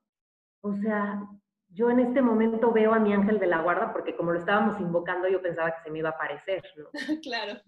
O 0.62 0.74
sea, 0.74 1.28
yo 1.70 1.90
en 1.90 2.00
este 2.00 2.22
momento 2.22 2.72
veo 2.72 2.94
a 2.94 3.00
mi 3.00 3.14
ángel 3.14 3.40
de 3.40 3.48
la 3.48 3.62
guarda 3.62 3.92
porque 3.92 4.16
como 4.16 4.32
lo 4.32 4.40
estábamos 4.40 4.80
invocando 4.80 5.28
yo 5.28 5.42
pensaba 5.42 5.72
que 5.72 5.82
se 5.82 5.92
me 5.92 6.00
iba 6.00 6.10
a 6.10 6.14
aparecer, 6.14 6.64
¿no? 6.78 6.86
claro. 7.24 7.60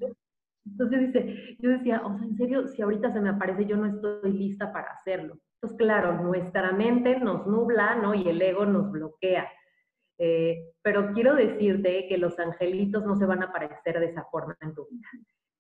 Entonces 0.66 1.00
dice, 1.00 1.58
yo 1.60 1.70
decía, 1.70 2.02
o 2.04 2.18
sea, 2.18 2.26
en 2.26 2.36
serio, 2.36 2.68
si 2.68 2.82
ahorita 2.82 3.12
se 3.12 3.22
me 3.22 3.30
aparece, 3.30 3.66
yo 3.66 3.78
no 3.78 3.86
estoy 3.86 4.32
lista 4.32 4.74
para 4.74 4.92
hacerlo. 4.92 5.38
Entonces, 5.56 5.78
claro, 5.78 6.22
nuestra 6.22 6.72
mente 6.72 7.20
nos 7.20 7.46
nubla, 7.46 7.96
¿no? 7.96 8.14
Y 8.16 8.28
el 8.28 8.42
ego 8.42 8.66
nos 8.66 8.92
bloquea. 8.92 9.48
Eh, 10.18 10.74
pero 10.82 11.12
quiero 11.14 11.36
decirte 11.36 12.08
que 12.08 12.18
los 12.18 12.40
angelitos 12.40 13.06
no 13.06 13.16
se 13.16 13.26
van 13.26 13.44
a 13.44 13.48
aparecer 13.48 14.00
de 14.00 14.08
esa 14.08 14.24
forma 14.26 14.58
en 14.62 14.74
tu 14.74 14.88
vida. 14.88 15.08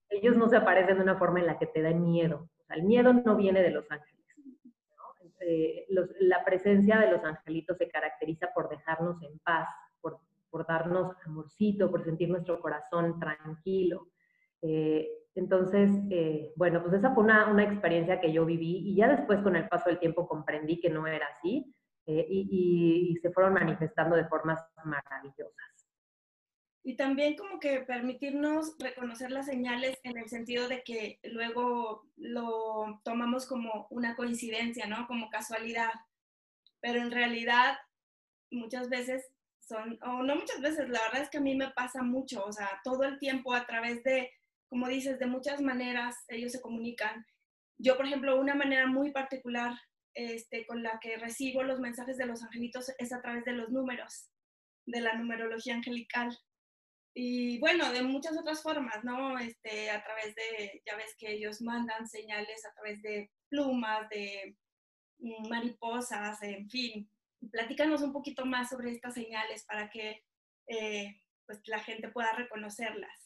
Ellos 0.09 0.37
no 0.37 0.47
se 0.47 0.57
aparecen 0.57 0.97
de 0.97 1.03
una 1.03 1.17
forma 1.17 1.39
en 1.39 1.47
la 1.47 1.57
que 1.57 1.67
te 1.67 1.81
da 1.81 1.91
miedo. 1.91 2.49
O 2.59 2.63
sea, 2.63 2.77
el 2.77 2.83
miedo 2.83 3.11
no 3.13 3.35
viene 3.35 3.61
de 3.61 3.71
los 3.71 3.89
ángeles 3.91 4.25
eh, 5.41 5.85
la 6.21 6.43
presencia 6.43 6.99
de 6.99 7.11
los 7.11 7.23
angelitos 7.23 7.77
se 7.77 7.87
caracteriza 7.87 8.49
por 8.53 8.69
dejarnos 8.69 9.21
en 9.21 9.37
paz, 9.39 9.67
por, 10.01 10.19
por 10.49 10.65
darnos 10.65 11.15
amorcito, 11.25 11.91
por 11.91 12.03
sentir 12.03 12.29
nuestro 12.29 12.59
corazón 12.59 13.19
tranquilo. 13.19 14.07
Eh, 14.61 15.07
entonces, 15.35 15.91
eh, 16.09 16.53
bueno, 16.55 16.81
pues 16.81 16.95
esa 16.95 17.13
fue 17.13 17.23
una, 17.23 17.51
una, 17.51 17.63
experiencia 17.63 18.19
que 18.19 18.31
yo 18.31 18.45
viví 18.45 18.89
y 18.89 18.95
ya 18.95 19.07
después 19.07 19.41
con 19.41 19.55
el 19.55 19.67
paso 19.67 19.89
del 19.89 19.99
tiempo 19.99 20.27
comprendí 20.27 20.79
que 20.79 20.89
no 20.89 21.05
era 21.05 21.27
así 21.27 21.74
y, 22.07 23.13
y 23.13 23.17
se 23.17 23.31
fueron 23.31 23.53
manifestando 23.53 24.15
de 24.15 24.25
formas 24.25 24.59
maravillosas. 24.83 25.75
Y 26.87 26.95
también 26.95 27.35
como 27.35 27.59
que 27.59 27.79
permitirnos 27.79 28.75
reconocer 28.77 29.31
las 29.31 29.47
señales 29.47 29.97
en 30.03 30.19
el 30.19 30.29
sentido 30.29 30.67
de 30.67 30.83
que 30.83 31.19
luego 31.23 32.05
lo 32.15 33.01
tomamos 33.03 33.47
como 33.47 33.87
una 33.89 34.15
coincidencia, 34.15 34.85
¿no? 34.85 35.07
Como 35.07 35.31
casualidad. 35.31 35.89
Pero 36.81 37.01
en 37.01 37.09
realidad 37.09 37.75
muchas 38.51 38.89
veces 38.89 39.25
son, 39.59 39.97
o 40.03 40.21
no 40.21 40.35
muchas 40.35 40.61
veces, 40.61 40.87
la 40.89 41.01
verdad 41.01 41.23
es 41.23 41.29
que 41.31 41.39
a 41.39 41.41
mí 41.41 41.55
me 41.55 41.71
pasa 41.71 42.03
mucho, 42.03 42.45
o 42.45 42.51
sea, 42.51 42.69
todo 42.83 43.03
el 43.03 43.17
tiempo 43.17 43.55
a 43.55 43.65
través 43.65 44.03
de, 44.03 44.31
como 44.69 44.87
dices, 44.87 45.17
de 45.17 45.25
muchas 45.25 45.61
maneras 45.61 46.15
ellos 46.27 46.51
se 46.51 46.61
comunican. 46.61 47.25
Yo, 47.79 47.97
por 47.97 48.05
ejemplo, 48.05 48.39
una 48.39 48.53
manera 48.53 48.85
muy 48.85 49.11
particular 49.11 49.73
este, 50.15 50.65
con 50.65 50.81
la 50.81 50.99
que 50.99 51.17
recibo 51.17 51.61
los 51.61 51.79
mensajes 51.79 52.17
de 52.17 52.25
los 52.25 52.41
angelitos 52.41 52.91
es 52.97 53.13
a 53.13 53.21
través 53.21 53.43
de 53.45 53.51
los 53.51 53.69
números, 53.69 54.29
de 54.85 55.01
la 55.01 55.13
numerología 55.15 55.75
angelical. 55.75 56.35
Y 57.13 57.59
bueno, 57.59 57.91
de 57.91 58.01
muchas 58.01 58.37
otras 58.37 58.61
formas, 58.61 59.03
¿no? 59.03 59.37
Este, 59.37 59.89
a 59.89 60.03
través 60.03 60.35
de, 60.35 60.81
ya 60.85 60.95
ves 60.95 61.15
que 61.17 61.33
ellos 61.33 61.61
mandan 61.61 62.07
señales 62.07 62.65
a 62.65 62.73
través 62.73 63.01
de 63.01 63.31
plumas, 63.49 64.09
de 64.09 64.57
mm, 65.19 65.49
mariposas, 65.49 66.41
en 66.43 66.69
fin. 66.69 67.09
Platícanos 67.51 68.01
un 68.01 68.11
poquito 68.11 68.45
más 68.45 68.69
sobre 68.69 68.91
estas 68.91 69.13
señales 69.13 69.65
para 69.65 69.89
que 69.89 70.23
eh, 70.67 71.21
pues, 71.45 71.61
la 71.67 71.79
gente 71.79 72.09
pueda 72.09 72.31
reconocerlas. 72.33 73.24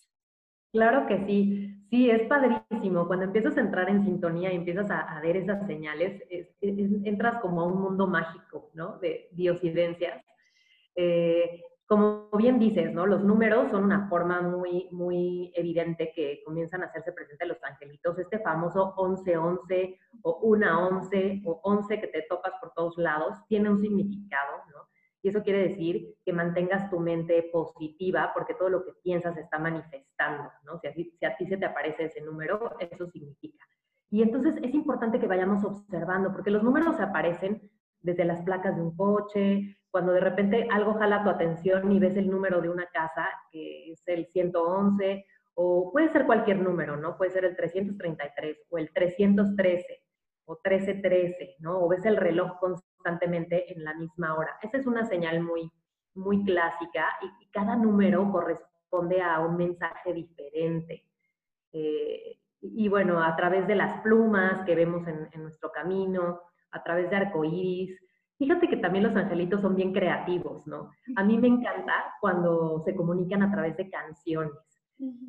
Claro 0.71 1.07
que 1.07 1.25
sí, 1.25 1.83
sí, 1.89 2.09
es 2.09 2.27
padrísimo. 2.27 3.07
Cuando 3.07 3.25
empiezas 3.25 3.57
a 3.57 3.61
entrar 3.61 3.89
en 3.89 4.03
sintonía 4.03 4.53
y 4.53 4.55
empiezas 4.55 4.89
a, 4.91 5.19
ver 5.21 5.38
esas 5.38 5.65
señales, 5.65 6.21
entras 6.61 7.41
como 7.41 7.61
a 7.61 7.65
un 7.65 7.81
mundo 7.81 8.07
mágico, 8.07 8.69
¿no? 8.73 8.99
De 8.99 9.29
diosidencias. 9.31 10.23
Eh, 10.95 11.61
como 11.89 12.29
bien 12.38 12.59
dices, 12.59 12.93
¿no? 12.93 13.07
Los 13.07 13.23
números 13.23 13.71
son 13.71 13.83
una 13.83 14.07
forma 14.09 14.41
muy, 14.41 14.88
muy 14.91 15.51
evidente 15.55 16.11
que 16.15 16.43
comienzan 16.45 16.83
a 16.83 16.85
hacerse 16.85 17.13
presentes 17.13 17.47
los 17.47 17.63
angelitos. 17.63 18.19
Este 18.19 18.38
famoso 18.38 18.93
11-11 18.95 19.97
o 20.21 20.39
1-11 20.41 21.41
o 21.45 21.59
11 21.63 21.99
que 21.99 22.07
te 22.07 22.21
topas 22.29 22.53
por 22.61 22.73
todos 22.73 22.95
lados 22.99 23.39
tiene 23.47 23.71
un 23.71 23.81
significado, 23.81 24.57
¿no? 24.71 24.88
Y 25.21 25.29
eso 25.29 25.43
quiere 25.43 25.67
decir 25.69 26.15
que 26.23 26.31
mantengas 26.31 26.89
tu 26.89 26.99
mente 26.99 27.49
positiva 27.51 28.31
porque 28.33 28.53
todo 28.53 28.69
lo 28.69 28.85
que 28.85 28.93
piensas 29.03 29.38
está 29.38 29.59
manifestando, 29.59 30.49
¿no? 30.63 30.79
Si, 30.79 31.11
si 31.17 31.25
a 31.25 31.35
ti 31.35 31.45
se 31.45 31.57
te 31.57 31.65
aparece 31.65 32.05
ese 32.05 32.21
número, 32.21 32.75
eso 32.79 33.07
significa. 33.07 33.65
Y 34.09 34.21
entonces 34.21 34.55
es 34.63 34.73
importante 34.73 35.19
que 35.19 35.27
vayamos 35.27 35.63
observando 35.63 36.31
porque 36.31 36.51
los 36.51 36.63
números 36.63 36.95
se 36.95 37.03
aparecen 37.03 37.69
desde 38.01 38.25
las 38.25 38.41
placas 38.43 38.75
de 38.75 38.81
un 38.81 38.95
coche, 38.95 39.77
cuando 39.91 40.13
de 40.13 40.21
repente 40.21 40.67
algo 40.71 40.93
jala 40.93 41.23
tu 41.23 41.29
atención 41.29 41.91
y 41.91 41.99
ves 41.99 42.15
el 42.15 42.29
número 42.29 42.61
de 42.61 42.69
una 42.69 42.88
casa, 42.88 43.27
que 43.51 43.91
es 43.91 44.07
el 44.07 44.27
111, 44.27 45.25
o 45.55 45.91
puede 45.91 46.09
ser 46.09 46.25
cualquier 46.25 46.59
número, 46.59 46.95
¿no? 46.95 47.17
Puede 47.17 47.31
ser 47.31 47.45
el 47.45 47.55
333 47.55 48.65
o 48.69 48.77
el 48.77 48.93
313 48.93 50.03
o 50.45 50.59
1313, 50.63 51.57
¿no? 51.59 51.79
O 51.79 51.89
ves 51.89 52.05
el 52.05 52.17
reloj 52.17 52.57
constantemente 53.00 53.74
en 53.74 53.84
la 53.84 53.94
misma 53.94 54.36
hora. 54.36 54.58
Esa 54.62 54.77
es 54.77 54.86
una 54.86 55.06
señal 55.06 55.41
muy, 55.41 55.72
muy 56.15 56.44
clásica 56.44 57.08
y, 57.22 57.50
cada 57.51 57.75
número 57.75 58.32
corresponde 58.32 59.22
a 59.22 59.39
un 59.39 59.58
mensaje 59.58 60.13
diferente. 60.13 61.03
Eh, 61.72 62.38
y, 62.62 62.88
bueno, 62.89 63.24
a 63.24 63.36
través 63.36 63.65
de 63.68 63.75
las 63.75 64.01
plumas 64.01 64.63
que 64.65 64.75
vemos 64.75 65.08
en, 65.08 65.27
en 65.32 65.41
nuestro 65.41 65.72
camino, 65.72 66.41
a 66.72 66.84
través 66.84 67.10
de 67.10 67.15
arcoíris, 67.15 68.00
Fíjate 68.39 68.70
que 68.70 68.77
también 68.77 69.03
los 69.03 69.15
angelitos 69.18 69.60
son 69.60 69.75
bien 69.75 69.91
creativos, 69.91 70.65
¿no? 70.65 70.91
A 71.18 71.25
mí 71.25 71.38
me 71.38 71.50
encanta 71.50 72.15
cuando 72.22 72.82
se 72.86 72.96
comunican 72.96 73.44
a 73.44 73.51
través 73.51 73.75
de 73.75 73.89
canciones. 73.89 74.53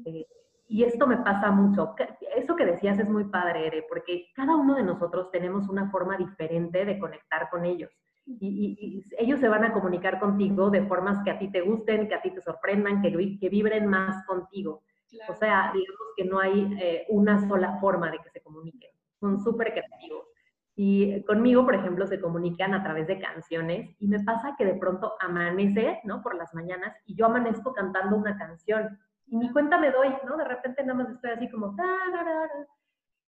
Eh, 0.05 0.29
y 0.71 0.85
esto 0.85 1.05
me 1.09 1.17
pasa 1.17 1.51
mucho. 1.51 1.97
Eso 2.37 2.55
que 2.55 2.65
decías 2.65 2.97
es 3.01 3.09
muy 3.09 3.25
padre, 3.25 3.67
Ere, 3.67 3.85
porque 3.89 4.29
cada 4.37 4.55
uno 4.55 4.77
de 4.77 4.85
nosotros 4.85 5.29
tenemos 5.33 5.69
una 5.69 5.91
forma 5.91 6.17
diferente 6.17 6.85
de 6.85 6.97
conectar 6.97 7.51
con 7.51 7.67
ellos. 7.67 7.91
Y, 8.25 9.05
ellos 9.19 9.41
se 9.41 9.49
van 9.49 9.65
a 9.65 9.73
comunicar 9.73 10.21
contigo 10.21 10.71
de 10.71 10.87
formas 10.87 11.25
que 11.25 11.33
a 11.33 11.39
ti 11.41 11.51
te 11.51 11.61
gusten, 11.61 12.07
que 12.07 12.15
a 12.15 12.23
ti 12.23 12.31
te 12.31 12.41
sorprendan, 12.41 13.03
que, 13.03 13.11
que 13.41 13.49
vibren 13.49 13.87
más 13.87 14.25
contigo. 14.27 14.85
O 15.29 15.35
sea, 15.35 15.73
digamos 15.75 16.07
que 16.17 16.25
no 16.25 16.39
hay 16.39 16.73
eh, 16.81 17.07
una 17.09 17.49
sola 17.49 17.79
forma 17.81 18.09
de 18.13 18.19
que 18.19 18.31
se 18.31 18.41
comuniquen. 18.41 18.93
Son 19.19 19.43
súper 19.43 19.73
creativos. 19.73 20.29
Y 20.77 21.25
conmigo, 21.25 21.65
por 21.65 21.75
ejemplo, 21.75 22.07
se 22.07 22.21
comunican 22.21 22.75
a 22.75 22.85
través 22.85 23.09
de 23.09 23.19
canciones 23.19 23.97
y 23.99 24.07
me 24.07 24.23
pasa 24.23 24.55
que 24.57 24.65
de 24.65 24.75
pronto 24.75 25.15
amanece, 25.19 26.01
¿no? 26.05 26.23
Por 26.23 26.37
las 26.37 26.55
mañanas 26.55 26.97
y 27.07 27.17
yo 27.17 27.27
amanezco 27.27 27.73
cantando 27.75 28.17
una 28.17 28.39
canción 28.39 28.97
y 29.31 29.37
ni 29.37 29.51
cuenta 29.53 29.79
me 29.79 29.91
doy, 29.91 30.09
¿no? 30.27 30.37
De 30.37 30.45
repente 30.45 30.83
nada 30.83 31.03
más 31.03 31.15
estoy 31.15 31.31
así 31.31 31.49
como, 31.51 31.77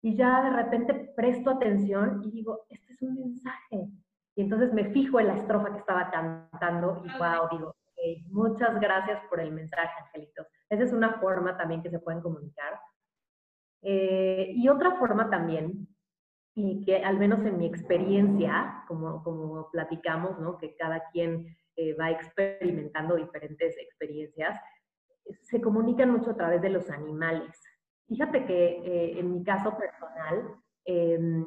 y 0.01 0.15
ya 0.15 0.43
de 0.43 0.50
repente 0.50 1.13
presto 1.15 1.51
atención 1.51 2.22
y 2.25 2.31
digo, 2.31 2.65
este 2.70 2.93
es 2.93 3.01
un 3.01 3.15
mensaje. 3.15 3.88
Y 4.36 4.41
entonces 4.41 4.74
me 4.74 4.86
fijo 4.91 5.20
en 5.20 5.27
la 5.27 5.36
estrofa 5.36 5.72
que 5.72 5.77
estaba 5.77 6.10
cantando 6.10 7.03
y 7.05 7.17
wow, 7.20 7.50
digo, 7.51 7.75
muchas 8.31 8.79
gracias 8.79 9.22
por 9.29 9.39
el 9.39 9.51
mensaje, 9.51 9.91
angelitos. 10.05 10.48
Esa 10.70 10.84
es 10.84 10.91
una 10.91 11.20
forma 11.20 11.55
también 11.55 11.84
que 11.84 11.91
se 11.91 12.00
pueden 12.00 12.22
comunicar. 12.22 12.79
Eh, 13.84 14.51
y 14.55 14.67
otra 14.70 14.96
forma 14.96 15.29
también 15.29 15.88
y 16.55 16.84
que 16.84 16.98
al 16.98 17.17
menos 17.17 17.46
en 17.46 17.58
mi 17.58 17.65
experiencia, 17.65 18.84
como, 18.88 19.24
como 19.24 19.70
platicamos, 19.72 20.39
¿no? 20.39 20.58
que 20.58 20.75
cada 20.75 21.10
quien 21.12 21.55
eh, 21.75 21.93
va 21.93 22.10
experimentando 22.12 23.15
diferentes 23.15 23.77
experiencias, 23.77 24.60
se 25.42 25.62
comunican 25.62 26.12
mucho 26.12 26.32
a 26.32 26.36
través 26.36 26.62
de 26.62 26.70
los 26.70 26.90
animales. 26.90 27.60
Fíjate 28.08 28.46
que 28.46 28.66
eh, 28.84 29.20
en 29.20 29.34
mi 29.34 29.44
caso 29.44 29.78
personal, 29.78 30.56
em, 30.86 31.46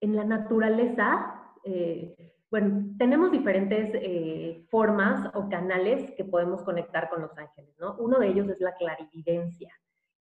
en 0.00 0.16
la 0.16 0.24
naturaleza, 0.24 1.52
eh, 1.64 2.32
bueno, 2.50 2.94
tenemos 2.98 3.32
diferentes 3.32 4.68
formas 4.70 5.28
o 5.34 5.48
canales 5.48 6.12
que 6.16 6.24
podemos 6.24 6.62
conectar 6.62 7.08
con 7.08 7.22
los 7.22 7.36
ángeles, 7.36 7.74
¿no? 7.80 7.96
Uno 7.96 8.20
de 8.20 8.28
ellos 8.28 8.48
es 8.48 8.60
la 8.60 8.74
clarividencia 8.76 9.74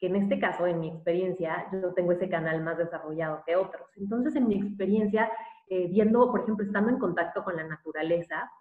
que 0.03 0.07
en 0.07 0.17
este 0.17 0.37
caso, 0.37 0.67
en 0.67 0.81
mi 0.81 0.89
experiencia, 0.89 1.65
yo 1.71 1.93
tengo 1.93 2.11
ese 2.11 2.27
canal 2.27 2.61
más 2.61 2.77
desarrollado 2.77 3.41
que 3.45 3.55
otros. 3.55 3.87
Entonces, 3.95 4.35
en 4.35 4.49
mi 4.49 4.55
experiencia, 4.55 5.31
eh, 5.69 5.87
viendo, 5.87 6.29
por 6.29 6.41
ejemplo, 6.41 6.65
estando 6.65 6.89
en 6.89 6.99
contacto 6.99 7.41
con 7.41 7.55
la 7.55 7.63
naturaleza, 7.63 8.51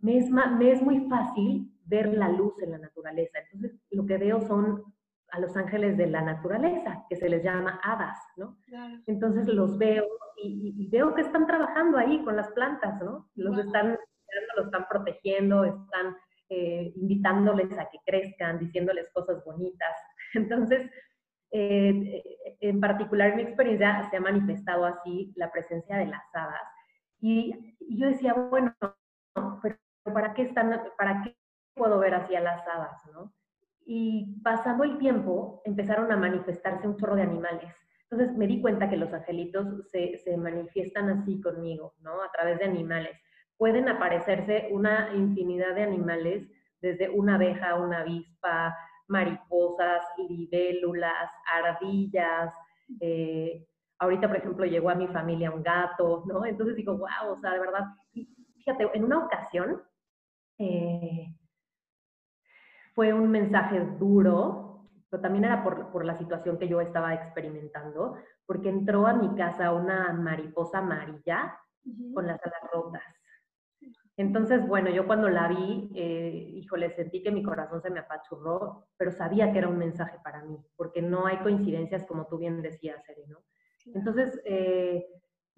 me 0.00 0.18
es, 0.18 0.30
me 0.30 0.70
es 0.70 0.82
muy 0.82 1.08
fácil 1.08 1.72
ver 1.84 2.12
la 2.14 2.28
luz 2.28 2.54
en 2.62 2.72
la 2.72 2.78
naturaleza. 2.78 3.38
Entonces, 3.38 3.80
lo 3.90 4.06
que 4.06 4.18
veo 4.18 4.40
son 4.40 4.84
a 5.30 5.40
los 5.40 5.56
ángeles 5.56 5.96
de 5.96 6.06
la 6.06 6.22
naturaleza, 6.22 7.04
que 7.08 7.16
se 7.16 7.28
les 7.28 7.42
llama 7.42 7.80
hadas, 7.82 8.18
¿no? 8.36 8.58
Entonces 9.06 9.46
los 9.46 9.76
veo 9.76 10.06
y, 10.42 10.88
veo 10.88 11.14
que 11.14 11.20
están 11.20 11.46
trabajando 11.46 11.98
ahí 11.98 12.22
con 12.24 12.36
las 12.36 12.50
plantas, 12.52 13.00
¿no? 13.02 13.28
Los 13.34 13.58
están 13.58 13.98
los 14.56 14.66
están 14.66 14.86
protegiendo, 14.88 15.64
están 15.64 16.16
eh, 16.50 16.92
invitándoles 16.96 17.72
a 17.78 17.88
que 17.90 17.98
crezcan, 18.06 18.58
diciéndoles 18.58 19.10
cosas 19.12 19.44
bonitas. 19.44 19.94
Entonces, 20.34 20.90
eh, 21.50 22.22
en 22.60 22.80
particular 22.80 23.34
mi 23.34 23.42
experiencia 23.42 24.08
se 24.10 24.16
ha 24.16 24.20
manifestado 24.20 24.84
así 24.84 25.32
la 25.36 25.50
presencia 25.50 25.96
de 25.96 26.06
las 26.06 26.22
hadas. 26.32 26.62
Y, 27.20 27.76
yo 27.90 28.06
decía, 28.06 28.34
bueno, 28.34 28.74
pero 29.62 29.76
¿para 30.12 30.34
qué, 30.34 30.42
están, 30.42 30.82
¿para 30.96 31.22
qué 31.22 31.36
puedo 31.74 31.98
ver 31.98 32.14
así 32.14 32.34
a 32.34 32.40
las 32.40 32.66
hadas? 32.66 33.00
¿no? 33.12 33.32
Y 33.86 34.40
pasando 34.42 34.84
el 34.84 34.98
tiempo, 34.98 35.62
empezaron 35.64 36.12
a 36.12 36.16
manifestarse 36.16 36.86
un 36.86 36.96
chorro 36.96 37.16
de 37.16 37.22
animales. 37.22 37.74
Entonces 38.10 38.36
me 38.36 38.46
di 38.46 38.60
cuenta 38.60 38.88
que 38.88 38.96
los 38.96 39.12
angelitos 39.12 39.88
se, 39.90 40.18
se 40.18 40.36
manifiestan 40.36 41.10
así 41.10 41.40
conmigo, 41.40 41.94
¿no? 42.00 42.22
A 42.22 42.30
través 42.32 42.58
de 42.58 42.64
animales. 42.64 43.20
Pueden 43.56 43.88
aparecerse 43.88 44.68
una 44.70 45.10
infinidad 45.14 45.74
de 45.74 45.82
animales, 45.82 46.48
desde 46.80 47.10
una 47.10 47.34
abeja, 47.34 47.74
una 47.74 48.00
avispa, 48.00 48.76
mariposas, 49.08 50.04
libélulas, 50.28 51.30
ardillas. 51.52 52.52
Eh, 53.00 53.66
ahorita, 53.98 54.28
por 54.28 54.36
ejemplo, 54.36 54.64
llegó 54.64 54.90
a 54.90 54.94
mi 54.94 55.08
familia 55.08 55.50
un 55.50 55.62
gato, 55.62 56.24
¿no? 56.26 56.44
Entonces 56.44 56.76
digo, 56.76 56.96
wow, 56.96 57.32
o 57.32 57.36
sea, 57.36 57.52
de 57.52 57.60
verdad. 57.60 57.84
fíjate, 58.56 58.88
en 58.94 59.04
una 59.04 59.24
ocasión 59.24 59.82
eh, 60.58 61.34
fue 62.94 63.12
un 63.12 63.30
mensaje 63.30 63.80
duro, 63.98 64.88
pero 65.08 65.22
también 65.22 65.44
era 65.44 65.62
por, 65.62 65.90
por, 65.90 66.04
la 66.04 66.16
situación 66.16 66.58
que 66.58 66.68
yo 66.68 66.80
estaba 66.80 67.14
experimentando, 67.14 68.16
porque 68.44 68.68
entró 68.68 69.06
a 69.06 69.14
mi 69.14 69.34
casa 69.36 69.72
una 69.72 70.12
mariposa 70.12 70.78
amarilla 70.78 71.58
con 72.12 72.26
las 72.26 72.44
alas 72.44 72.60
rotas. 72.72 73.02
Entonces, 74.18 74.66
bueno, 74.66 74.90
yo 74.90 75.06
cuando 75.06 75.28
la 75.28 75.46
vi, 75.46 75.92
eh, 75.94 76.50
híjole, 76.56 76.90
sentí 76.90 77.22
que 77.22 77.30
mi 77.30 77.44
corazón 77.44 77.80
se 77.80 77.90
me 77.90 78.00
apachurró, 78.00 78.88
pero 78.96 79.12
sabía 79.12 79.52
que 79.52 79.58
era 79.58 79.68
un 79.68 79.78
mensaje 79.78 80.18
para 80.24 80.44
mí, 80.44 80.58
porque 80.76 81.00
no 81.00 81.26
hay 81.26 81.36
coincidencias 81.36 82.04
como 82.04 82.26
tú 82.26 82.36
bien 82.36 82.60
decías, 82.60 83.04
Sereno. 83.06 83.38
Entonces, 83.94 84.40
eh, 84.44 85.06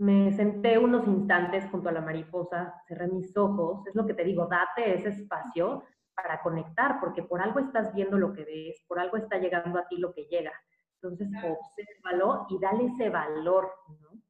me 0.01 0.33
senté 0.33 0.79
unos 0.79 1.07
instantes 1.07 1.69
junto 1.71 1.91
a 1.91 1.93
la 1.93 2.01
mariposa, 2.01 2.75
cerré 2.89 3.07
mis 3.07 3.37
ojos, 3.37 3.87
es 3.87 3.95
lo 3.95 4.07
que 4.07 4.15
te 4.15 4.25
digo, 4.25 4.47
date 4.47 4.95
ese 4.95 5.11
espacio 5.11 5.85
para 6.15 6.41
conectar, 6.41 6.99
porque 7.01 7.23
por 7.23 7.43
algo 7.43 7.61
estás 7.61 7.95
viendo 7.95 8.17
lo 8.17 8.33
que 8.33 8.45
ves, 8.45 8.83
por 8.89 8.99
algo 8.99 9.19
está 9.19 9.37
llegando 9.37 9.79
a 9.79 9.87
ti 9.87 9.99
lo 9.99 10.15
que 10.15 10.25
llega. 10.25 10.53
Entonces, 10.95 11.29
obsérvalo 11.29 12.47
y 12.49 12.59
dale 12.59 12.87
ese 12.87 13.11
valor, 13.11 13.71
¿no? 14.01 14.23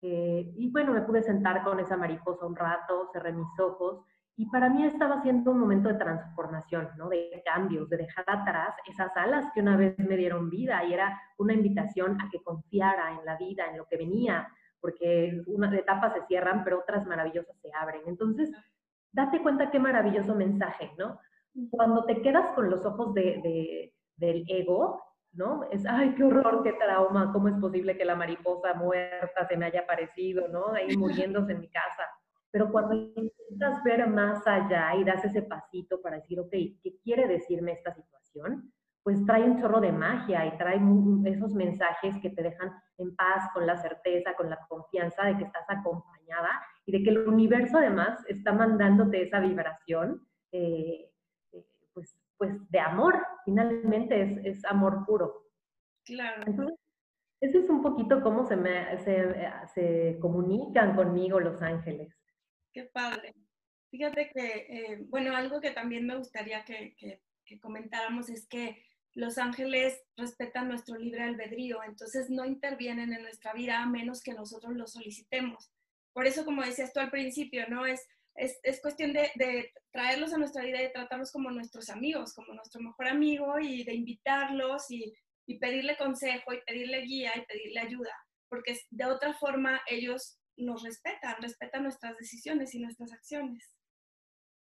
Eh, 0.00 0.50
y 0.56 0.70
bueno, 0.70 0.92
me 0.92 1.02
pude 1.02 1.22
sentar 1.22 1.62
con 1.62 1.78
esa 1.78 1.98
mariposa 1.98 2.46
un 2.46 2.56
rato, 2.56 3.10
cerré 3.12 3.32
mis 3.32 3.58
ojos 3.60 4.00
y 4.34 4.48
para 4.48 4.70
mí 4.70 4.84
estaba 4.84 5.20
siendo 5.20 5.50
un 5.50 5.58
momento 5.58 5.90
de 5.90 5.96
transformación, 5.96 6.88
¿no? 6.96 7.10
De 7.10 7.42
cambios, 7.44 7.90
de 7.90 7.98
dejar 7.98 8.24
atrás 8.28 8.74
esas 8.86 9.14
alas 9.14 9.52
que 9.52 9.60
una 9.60 9.76
vez 9.76 9.98
me 9.98 10.16
dieron 10.16 10.48
vida 10.48 10.82
y 10.84 10.94
era 10.94 11.20
una 11.36 11.52
invitación 11.52 12.18
a 12.18 12.30
que 12.30 12.42
confiara 12.42 13.10
en 13.10 13.26
la 13.26 13.36
vida, 13.36 13.66
en 13.66 13.76
lo 13.76 13.86
que 13.86 13.98
venía, 13.98 14.48
porque 14.80 15.42
unas 15.46 15.72
etapas 15.74 16.14
se 16.14 16.26
cierran, 16.26 16.64
pero 16.64 16.80
otras 16.80 17.06
maravillosas 17.06 17.56
se 17.60 17.70
abren. 17.72 18.02
Entonces, 18.06 18.50
date 19.12 19.42
cuenta 19.42 19.70
qué 19.70 19.78
maravilloso 19.78 20.34
mensaje, 20.34 20.90
¿no? 20.98 21.20
Cuando 21.70 22.04
te 22.04 22.22
quedas 22.22 22.54
con 22.54 22.70
los 22.70 22.84
ojos 22.84 23.14
de, 23.14 23.92
del 24.16 24.44
ego, 24.48 25.02
¿no? 25.32 25.64
Es, 25.70 25.84
ay, 25.86 26.14
qué 26.14 26.24
horror, 26.24 26.62
qué 26.62 26.72
trauma, 26.74 27.32
¿cómo 27.32 27.48
es 27.48 27.54
posible 27.56 27.96
que 27.96 28.04
la 28.04 28.14
mariposa 28.14 28.74
muerta 28.74 29.46
se 29.46 29.56
me 29.56 29.66
haya 29.66 29.80
aparecido, 29.80 30.48
¿no? 30.48 30.72
Ahí 30.72 30.96
muriéndose 30.96 31.52
en 31.52 31.60
mi 31.60 31.68
casa. 31.68 32.04
Pero 32.50 32.70
cuando 32.70 32.94
intentas 32.94 33.82
ver 33.84 34.06
más 34.06 34.46
allá 34.46 34.94
y 34.96 35.04
das 35.04 35.24
ese 35.24 35.42
pasito 35.42 36.00
para 36.00 36.16
decir, 36.16 36.40
ok, 36.40 36.50
¿qué 36.50 36.96
quiere 37.02 37.26
decirme 37.26 37.72
esta 37.72 37.92
situación? 37.92 38.72
Pues 39.08 39.24
trae 39.24 39.42
un 39.42 39.58
chorro 39.58 39.80
de 39.80 39.90
magia 39.90 40.44
y 40.44 40.58
trae 40.58 40.78
esos 41.24 41.54
mensajes 41.54 42.14
que 42.20 42.28
te 42.28 42.42
dejan 42.42 42.70
en 42.98 43.16
paz, 43.16 43.48
con 43.54 43.66
la 43.66 43.74
certeza, 43.78 44.34
con 44.34 44.50
la 44.50 44.58
confianza 44.68 45.24
de 45.24 45.38
que 45.38 45.44
estás 45.44 45.64
acompañada 45.66 46.50
y 46.84 46.92
de 46.92 47.02
que 47.02 47.08
el 47.08 47.26
universo 47.26 47.78
además 47.78 48.22
está 48.28 48.52
mandándote 48.52 49.22
esa 49.22 49.40
vibración 49.40 50.28
eh, 50.52 51.10
pues 52.36 52.54
de 52.68 52.80
amor, 52.80 53.18
finalmente 53.46 54.20
es, 54.20 54.58
es 54.58 54.64
amor 54.66 55.06
puro. 55.06 55.42
Claro. 56.04 56.42
Entonces, 56.46 56.78
ese 57.40 57.60
es 57.60 57.70
un 57.70 57.80
poquito 57.80 58.20
cómo 58.20 58.44
se, 58.44 58.56
me, 58.56 58.98
se, 58.98 59.50
se 59.72 60.18
comunican 60.20 60.94
conmigo 60.94 61.40
los 61.40 61.62
ángeles. 61.62 62.14
Qué 62.74 62.84
padre. 62.84 63.34
Fíjate 63.90 64.30
que, 64.34 64.66
eh, 64.68 64.98
bueno, 65.08 65.34
algo 65.34 65.62
que 65.62 65.70
también 65.70 66.06
me 66.06 66.16
gustaría 66.18 66.62
que, 66.66 66.94
que, 66.98 67.22
que, 67.46 67.58
comentáramos 67.58 68.28
es 68.28 68.46
que 68.46 68.82
los 69.14 69.38
ángeles 69.38 70.00
respetan 70.16 70.68
nuestro 70.68 70.96
libre 70.96 71.22
albedrío, 71.22 71.82
entonces 71.82 72.30
no 72.30 72.44
intervienen 72.44 73.12
en 73.12 73.22
nuestra 73.22 73.52
vida 73.52 73.82
a 73.82 73.86
menos 73.86 74.22
que 74.22 74.34
nosotros 74.34 74.74
lo 74.74 74.86
solicitemos. 74.86 75.70
Por 76.12 76.26
eso, 76.26 76.44
como 76.44 76.62
decías 76.62 76.92
tú 76.92 77.00
al 77.00 77.10
principio, 77.10 77.68
¿no? 77.68 77.86
Es 77.86 78.06
es, 78.38 78.58
es 78.62 78.80
cuestión 78.80 79.12
de, 79.12 79.30
de, 79.34 79.70
traerlos 79.90 80.32
a 80.32 80.38
nuestra 80.38 80.62
vida 80.62 80.82
y 80.82 80.92
tratarlos 80.92 81.32
como 81.32 81.50
nuestros 81.50 81.90
amigos, 81.90 82.34
como 82.34 82.54
nuestro 82.54 82.80
mejor 82.80 83.08
amigo 83.08 83.58
y 83.58 83.84
de 83.84 83.94
invitarlos 83.94 84.90
y, 84.90 85.12
y 85.46 85.58
pedirle 85.58 85.96
consejo 85.96 86.52
y 86.52 86.60
pedirle 86.64 87.02
guía 87.02 87.32
y 87.36 87.44
pedirle 87.46 87.80
ayuda, 87.80 88.14
porque 88.48 88.78
de 88.90 89.04
otra 89.06 89.34
forma 89.34 89.80
ellos 89.86 90.38
nos 90.56 90.82
respetan, 90.82 91.36
respetan 91.40 91.82
nuestras 91.82 92.16
decisiones 92.16 92.74
y 92.74 92.80
nuestras 92.80 93.12
acciones. 93.12 93.74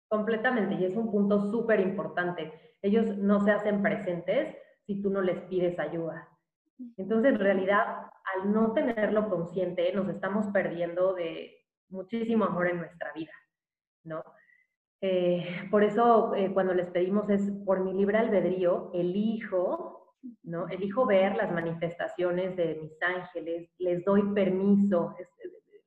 Completamente, 0.09 0.75
y 0.75 0.85
es 0.85 0.95
un 0.95 1.11
punto 1.11 1.51
súper 1.51 1.79
importante. 1.81 2.68
Ellos 2.81 3.17
no 3.17 3.41
se 3.41 3.51
hacen 3.51 3.81
presentes 3.81 4.55
si 4.85 5.01
tú 5.01 5.09
no 5.09 5.21
les 5.21 5.39
pides 5.43 5.77
ayuda. 5.79 6.27
Entonces, 6.97 7.33
en 7.33 7.39
realidad, 7.39 8.09
al 8.35 8.53
no 8.53 8.73
tenerlo 8.73 9.29
consciente, 9.29 9.91
nos 9.93 10.07
estamos 10.09 10.47
perdiendo 10.47 11.13
de 11.13 11.57
muchísimo 11.89 12.45
amor 12.45 12.67
en 12.67 12.77
nuestra 12.77 13.11
vida. 13.13 13.33
¿no? 14.03 14.23
Eh, 15.01 15.67
por 15.71 15.83
eso 15.83 16.35
eh, 16.35 16.51
cuando 16.53 16.73
les 16.73 16.87
pedimos 16.87 17.29
es 17.29 17.41
por 17.65 17.83
mi 17.83 17.93
libre 17.93 18.17
albedrío, 18.17 18.91
elijo, 18.93 20.17
¿no? 20.43 20.67
Elijo 20.67 21.05
ver 21.05 21.35
las 21.37 21.51
manifestaciones 21.53 22.55
de 22.57 22.75
mis 22.81 23.01
ángeles, 23.01 23.69
les 23.77 24.03
doy 24.03 24.21
permiso, 24.33 25.15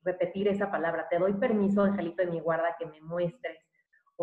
repetir 0.02 0.48
esa 0.48 0.70
palabra, 0.70 1.06
te 1.10 1.18
doy 1.18 1.34
permiso, 1.34 1.82
angelito 1.82 2.24
de 2.24 2.30
mi 2.30 2.40
guarda, 2.40 2.74
que 2.78 2.86
me 2.86 3.00
muestres, 3.02 3.58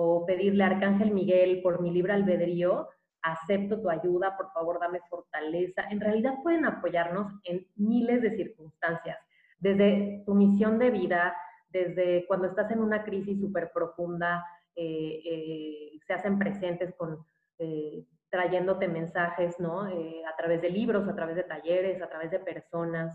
o 0.02 0.26
pedirle 0.26 0.64
a 0.64 0.68
Arcángel 0.68 1.12
Miguel 1.12 1.62
por 1.62 1.82
mi 1.82 1.92
libre 1.92 2.14
albedrío, 2.14 2.88
acepto 3.22 3.82
tu 3.82 3.90
ayuda, 3.90 4.38
por 4.38 4.52
favor 4.54 4.80
dame 4.80 5.02
fortaleza. 5.10 5.84
En 5.90 6.00
realidad 6.00 6.36
pueden 6.42 6.66
apoyarnos 6.66 7.34
en 7.44 7.68
miles 7.76 8.22
de 8.22 8.36
circunstancias, 8.36 9.18
desde 9.58 10.24
tu 10.26 10.36
misión 10.36 10.80
de 10.80 10.90
vida, 10.90 11.36
desde 11.70 12.26
cuando 12.28 12.48
estás 12.48 12.72
en 12.72 12.80
una 12.80 13.04
crisis 13.04 13.40
súper 13.42 13.72
profunda, 13.74 14.46
eh, 14.76 15.22
eh, 15.26 16.00
se 16.08 16.14
hacen 16.14 16.40
presentes 16.40 16.96
con, 16.96 17.26
eh, 17.58 18.06
trayéndote 18.30 18.88
mensajes, 18.88 19.60
¿no? 19.60 19.82
a 19.82 20.36
través 20.38 20.62
de 20.62 20.70
libros, 20.70 21.08
a 21.10 21.16
través 21.16 21.36
de 21.36 21.44
talleres, 21.44 22.02
a 22.02 22.08
través 22.08 22.32
de 22.32 22.40
personas. 22.40 23.14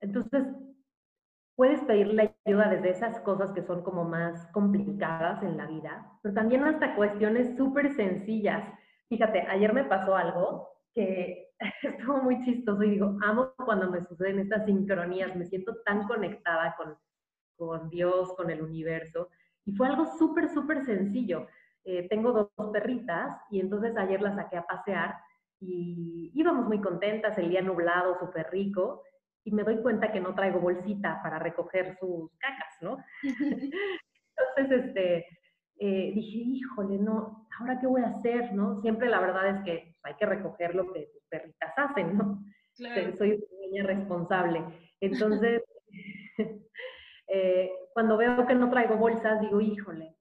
entonces, 0.00 0.42
puedes 1.56 1.80
pedirle 1.82 2.34
ayuda 2.44 2.68
desde 2.68 2.90
esas 2.90 3.20
cosas 3.20 3.52
que 3.52 3.62
son 3.62 3.82
como 3.82 4.04
más 4.04 4.46
complicadas 4.48 5.42
en 5.42 5.56
la 5.56 5.66
vida, 5.66 6.12
pero 6.22 6.34
también 6.34 6.64
hasta 6.64 6.94
cuestiones 6.96 7.56
súper 7.56 7.94
sencillas. 7.94 8.66
Fíjate, 9.08 9.42
ayer 9.42 9.72
me 9.72 9.84
pasó 9.84 10.16
algo 10.16 10.68
que 10.92 11.52
estuvo 11.82 12.18
muy 12.18 12.40
chistoso 12.44 12.82
y 12.82 12.90
digo, 12.90 13.16
amo 13.22 13.52
cuando 13.64 13.90
me 13.90 14.02
suceden 14.02 14.40
estas 14.40 14.64
sincronías, 14.64 15.36
me 15.36 15.44
siento 15.44 15.76
tan 15.84 16.06
conectada 16.06 16.74
con, 16.76 16.96
con 17.56 17.88
Dios, 17.88 18.32
con 18.34 18.50
el 18.50 18.62
universo. 18.62 19.28
Y 19.64 19.72
fue 19.72 19.86
algo 19.86 20.06
súper, 20.18 20.48
súper 20.48 20.84
sencillo. 20.84 21.46
Eh, 21.84 22.08
tengo 22.08 22.32
dos 22.32 22.70
perritas 22.72 23.38
y 23.50 23.60
entonces 23.60 23.96
ayer 23.96 24.20
las 24.22 24.36
saqué 24.36 24.56
a 24.56 24.66
pasear 24.66 25.16
y 25.60 26.30
íbamos 26.34 26.66
muy 26.66 26.80
contentas, 26.80 27.38
el 27.38 27.50
día 27.50 27.62
nublado, 27.62 28.18
súper 28.18 28.50
rico, 28.50 29.02
y 29.44 29.50
me 29.50 29.62
doy 29.62 29.80
cuenta 29.82 30.10
que 30.10 30.20
no 30.20 30.34
traigo 30.34 30.60
bolsita 30.60 31.20
para 31.22 31.38
recoger 31.38 31.96
sus 31.98 32.30
cacas, 32.38 32.76
¿no? 32.80 32.96
entonces, 33.22 34.86
este, 34.86 35.26
eh, 35.78 36.12
dije, 36.14 36.38
híjole, 36.38 36.98
no, 36.98 37.46
¿ahora 37.58 37.78
qué 37.78 37.86
voy 37.86 38.02
a 38.02 38.08
hacer, 38.08 38.52
no? 38.54 38.80
Siempre 38.80 39.08
la 39.08 39.20
verdad 39.20 39.48
es 39.48 39.64
que 39.64 39.96
hay 40.02 40.14
que 40.14 40.26
recoger 40.26 40.74
lo 40.74 40.92
que 40.92 41.08
tus 41.12 41.22
perritas 41.28 41.72
hacen, 41.76 42.16
¿no? 42.16 42.42
Soy 42.74 43.32
una 43.32 43.66
niña 43.66 43.84
responsable. 43.84 44.64
Entonces, 45.00 45.62
eh, 47.28 47.70
cuando 47.92 48.16
veo 48.16 48.46
que 48.46 48.54
no 48.54 48.70
traigo 48.70 48.96
bolsas, 48.96 49.40
digo, 49.40 49.60
híjole, 49.60 50.16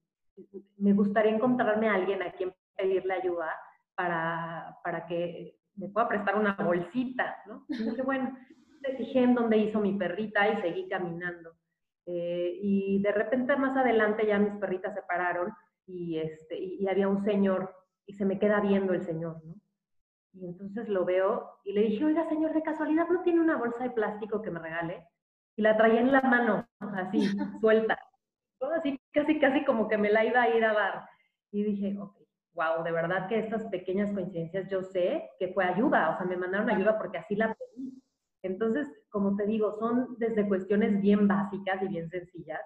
me 0.78 0.94
gustaría 0.94 1.34
encontrarme 1.34 1.88
a 1.88 1.96
alguien 1.96 2.22
a 2.22 2.32
quien 2.32 2.54
pedirle 2.76 3.14
ayuda 3.14 3.50
para, 3.96 4.78
para 4.84 5.06
que 5.06 5.56
me 5.76 5.90
pueda 5.90 6.08
prestar 6.08 6.36
una 6.36 6.54
bolsita, 6.54 7.38
¿no? 7.48 7.66
Y 7.70 7.84
dije, 7.84 8.02
bueno, 8.04 8.36
me 8.86 8.96
fijé 8.98 9.20
en 9.20 9.36
dónde 9.36 9.58
hizo 9.58 9.80
mi 9.80 9.94
perrita 9.94 10.48
y 10.50 10.62
seguí 10.62 10.88
caminando. 10.88 11.56
Eh, 12.06 12.60
y 12.62 13.02
de 13.02 13.12
repente 13.12 13.56
más 13.56 13.78
adelante 13.78 14.28
ya 14.28 14.38
mis 14.38 14.56
perritas 14.56 14.94
se 14.94 15.02
pararon 15.04 15.54
y, 15.86 16.18
este, 16.18 16.58
y, 16.60 16.86
había 16.88 17.08
un 17.08 17.24
señor 17.24 17.74
y 18.06 18.14
se 18.14 18.26
me 18.26 18.40
queda 18.40 18.60
viendo 18.60 18.94
el 18.94 19.02
señor, 19.02 19.42
¿no? 19.46 19.56
Y 20.34 20.46
entonces 20.46 20.90
lo 20.90 21.06
veo 21.06 21.60
y 21.64 21.74
le 21.74 21.82
dije, 21.82 22.04
oiga 22.04 22.28
señor, 22.28 22.54
de 22.54 22.64
casualidad 22.64 23.08
no 23.08 23.22
tiene 23.22 23.40
una 23.40 23.56
bolsa 23.56 23.84
de 23.84 23.92
plástico 23.92 24.42
que 24.42 24.52
me 24.52 24.60
regale. 24.60 25.08
Y 25.56 25.62
la 25.62 25.78
traía 25.78 26.02
en 26.02 26.12
la 26.12 26.22
mano, 26.22 26.68
así, 26.80 27.20
suelta. 27.62 27.98
Así, 28.76 29.00
casi, 29.12 29.40
casi 29.40 29.64
como 29.64 29.88
que 29.88 29.98
me 29.98 30.10
la 30.12 30.26
iba 30.26 30.42
a 30.42 30.50
ir 30.50 30.66
a 30.66 30.74
dar. 30.74 31.06
Y 31.52 31.64
dije, 31.64 31.96
ok, 32.00 32.18
wow, 32.54 32.84
de 32.84 32.92
verdad 32.92 33.28
que 33.28 33.40
estas 33.40 33.66
pequeñas 33.66 34.12
coincidencias 34.12 34.70
yo 34.70 34.82
sé 34.82 35.30
que 35.38 35.50
fue 35.50 35.66
ayuda, 35.66 36.12
o 36.12 36.18
sea, 36.18 36.26
me 36.26 36.38
mandaron 36.38 36.70
ayuda 36.70 36.98
porque 36.98 37.18
así 37.18 37.36
la. 37.36 37.56
Entonces, 38.44 38.88
como 39.10 39.36
te 39.36 39.46
digo, 39.46 39.78
son 39.80 40.16
desde 40.20 40.48
cuestiones 40.48 41.02
bien 41.02 41.28
básicas 41.28 41.82
y 41.82 41.88
bien 41.88 42.10
sencillas. 42.10 42.62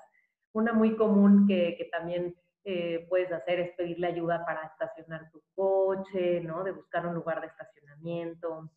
Una 0.53 0.73
muy 0.73 0.95
común 0.95 1.47
que, 1.47 1.87
también 1.91 2.35
eh, 2.63 3.05
puedes 3.09 3.31
hacer 3.31 3.59
es 3.59 3.71
pedirle 3.75 4.07
ayuda 4.07 4.43
para 4.45 4.63
estacionar 4.63 5.29
tu 5.31 5.41
coche, 5.55 6.41
¿no? 6.41 6.63
De 6.63 6.71
buscar 6.71 7.05
un 7.05 7.13
lugar 7.13 7.41
de 7.41 7.47
estacionamiento. 7.47 8.71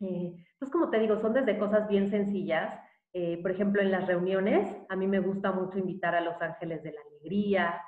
Eh, 0.00 0.34
entonces, 0.34 0.72
como 0.72 0.90
te 0.90 0.98
digo, 0.98 1.20
son 1.20 1.34
desde 1.34 1.58
cosas 1.58 1.86
bien 1.88 2.10
sencillas. 2.10 2.80
Eh, 3.12 3.40
por 3.42 3.50
ejemplo, 3.50 3.82
en 3.82 3.92
las 3.92 4.06
reuniones, 4.06 4.76
a 4.88 4.96
mí 4.96 5.06
me 5.06 5.20
gusta 5.20 5.52
mucho 5.52 5.78
invitar 5.78 6.14
a 6.14 6.22
los 6.22 6.40
ángeles 6.40 6.82
de 6.82 6.92
la 6.92 7.00
alegría, 7.02 7.80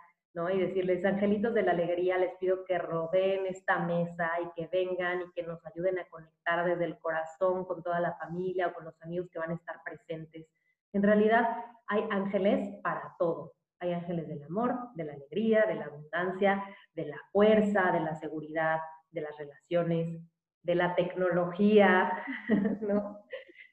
y 0.52 0.58
decirles, 0.58 1.02
angelitos 1.04 1.54
de 1.54 1.62
la 1.62 1.72
alegría, 1.72 2.18
les 2.18 2.34
pido 2.36 2.64
que 2.66 2.76
rodeen 2.76 3.46
esta 3.46 3.78
mesa 3.78 4.30
y 4.42 4.52
que 4.54 4.68
vengan 4.70 5.22
y 5.22 5.32
que 5.32 5.42
nos 5.42 5.64
ayuden 5.64 5.98
a 5.98 6.06
conectar 6.08 6.66
desde 6.66 6.84
el 6.84 6.98
corazón 6.98 7.64
con 7.64 7.82
toda 7.82 8.00
la 8.00 8.14
familia 8.18 8.68
o 8.68 8.74
con 8.74 8.84
los 8.84 9.02
amigos 9.02 9.30
que 9.32 9.38
van 9.38 9.52
a 9.52 9.54
estar 9.54 9.76
presentes. 9.82 10.46
En 10.92 11.02
realidad 11.02 11.64
hay 11.86 12.04
ángeles 12.10 12.68
para 12.82 13.14
todo. 13.18 13.54
Hay 13.80 13.94
ángeles 13.94 14.28
del 14.28 14.42
amor, 14.42 14.74
de 14.94 15.04
la 15.04 15.14
alegría, 15.14 15.64
de 15.66 15.74
la 15.76 15.86
abundancia, 15.86 16.64
de 16.94 17.06
la 17.06 17.18
fuerza, 17.32 17.90
de 17.92 18.00
la 18.00 18.14
seguridad, 18.14 18.78
de 19.10 19.22
las 19.22 19.36
relaciones, 19.38 20.20
de 20.62 20.74
la 20.74 20.94
tecnología, 20.94 22.12
¿no? 22.82 23.20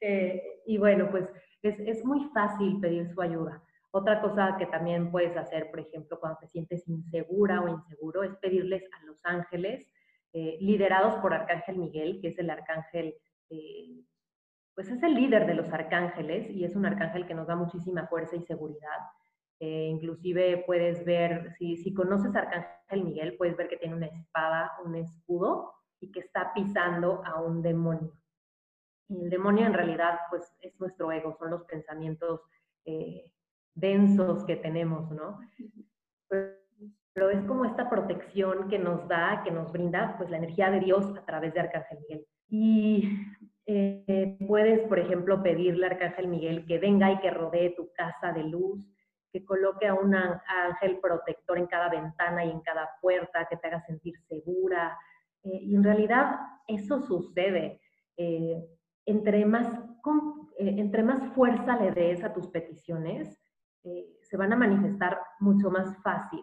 Eh, 0.00 0.62
y 0.66 0.78
bueno, 0.78 1.10
pues 1.10 1.28
es, 1.62 1.78
es 1.80 2.04
muy 2.04 2.30
fácil 2.32 2.80
pedir 2.80 3.06
su 3.12 3.20
ayuda. 3.20 3.62
Otra 3.96 4.20
cosa 4.20 4.56
que 4.58 4.66
también 4.66 5.12
puedes 5.12 5.36
hacer, 5.36 5.70
por 5.70 5.78
ejemplo, 5.78 6.18
cuando 6.18 6.40
te 6.40 6.48
sientes 6.48 6.88
insegura 6.88 7.60
o 7.60 7.68
inseguro, 7.68 8.24
es 8.24 8.34
pedirles 8.38 8.82
a 8.92 9.06
los 9.06 9.24
ángeles, 9.24 9.88
eh, 10.32 10.58
liderados 10.60 11.14
por 11.20 11.32
Arcángel 11.32 11.76
Miguel, 11.76 12.18
que 12.20 12.26
es 12.26 12.38
el 12.40 12.50
arcángel, 12.50 13.14
eh, 13.50 14.02
pues 14.74 14.88
es 14.88 15.00
el 15.00 15.14
líder 15.14 15.46
de 15.46 15.54
los 15.54 15.72
arcángeles 15.72 16.50
y 16.50 16.64
es 16.64 16.74
un 16.74 16.86
arcángel 16.86 17.24
que 17.24 17.34
nos 17.34 17.46
da 17.46 17.54
muchísima 17.54 18.08
fuerza 18.08 18.34
y 18.34 18.42
seguridad. 18.42 18.98
Eh, 19.60 19.86
inclusive 19.92 20.64
puedes 20.66 21.04
ver, 21.04 21.54
si, 21.56 21.94
conoces 21.94 22.34
Arcángel 22.34 23.04
Miguel, 23.04 23.36
puedes 23.36 23.56
ver 23.56 23.68
que 23.68 23.76
tiene 23.76 23.94
una 23.94 24.06
espada, 24.06 24.72
un 24.84 24.96
escudo 24.96 25.72
y 26.00 26.10
que 26.10 26.18
está 26.18 26.52
pisando 26.52 27.22
a 27.24 27.40
un 27.40 27.62
demonio. 27.62 28.12
Y 29.08 29.22
el 29.22 29.30
demonio 29.30 29.66
en 29.66 29.74
realidad 29.74 30.18
pues 30.30 30.52
es 30.62 30.80
nuestro 30.80 31.12
ego, 31.12 31.32
son 31.38 31.50
los 31.50 31.62
pensamientos 31.62 32.40
densos 33.74 34.44
que 34.44 34.56
tenemos, 34.56 35.10
¿no? 35.10 35.40
Pero, 36.28 37.30
es 37.30 37.44
como 37.44 37.64
esta 37.64 37.88
protección 37.88 38.68
que 38.68 38.78
nos 38.78 39.06
da, 39.06 39.42
que 39.44 39.50
nos 39.50 39.70
brinda, 39.70 40.16
pues 40.16 40.30
la 40.30 40.38
energía 40.38 40.70
de 40.70 40.80
Dios 40.80 41.16
a 41.16 41.24
través 41.24 41.54
de 41.54 41.60
Arcángel 41.60 41.98
Miguel. 42.00 42.26
Y 42.48 43.08
eh, 43.66 44.36
puedes, 44.48 44.80
por 44.88 44.98
ejemplo, 44.98 45.42
pedirle 45.42 45.86
a 45.86 45.90
Arcángel 45.90 46.26
Miguel 46.26 46.66
que 46.66 46.78
venga 46.78 47.12
y 47.12 47.20
que 47.20 47.30
rodee 47.30 47.70
tu 47.70 47.92
casa 47.92 48.32
de 48.32 48.42
luz, 48.42 48.84
que 49.32 49.44
coloque 49.44 49.86
a 49.86 49.94
un 49.94 50.14
ángel 50.14 50.98
protector 51.00 51.58
en 51.58 51.66
cada 51.66 51.88
ventana 51.88 52.44
y 52.44 52.50
en 52.50 52.60
cada 52.60 52.90
puerta, 53.00 53.46
que 53.48 53.56
te 53.56 53.68
haga 53.68 53.80
sentir 53.86 54.14
segura. 54.28 54.98
Eh, 55.44 55.60
y 55.62 55.76
en 55.76 55.84
realidad 55.84 56.36
eso 56.66 57.00
sucede. 57.00 57.80
Eh, 58.16 58.60
entre, 59.06 59.44
más, 59.44 59.68
entre 60.58 61.02
más 61.02 61.32
fuerza 61.34 61.76
le 61.76 61.92
des 61.92 62.24
a 62.24 62.32
tus 62.32 62.48
peticiones, 62.48 63.43
eh, 63.84 64.16
se 64.22 64.38
van 64.38 64.50
a 64.50 64.56
manifestar 64.56 65.20
mucho 65.40 65.70
más 65.70 65.94
fácil. 66.02 66.42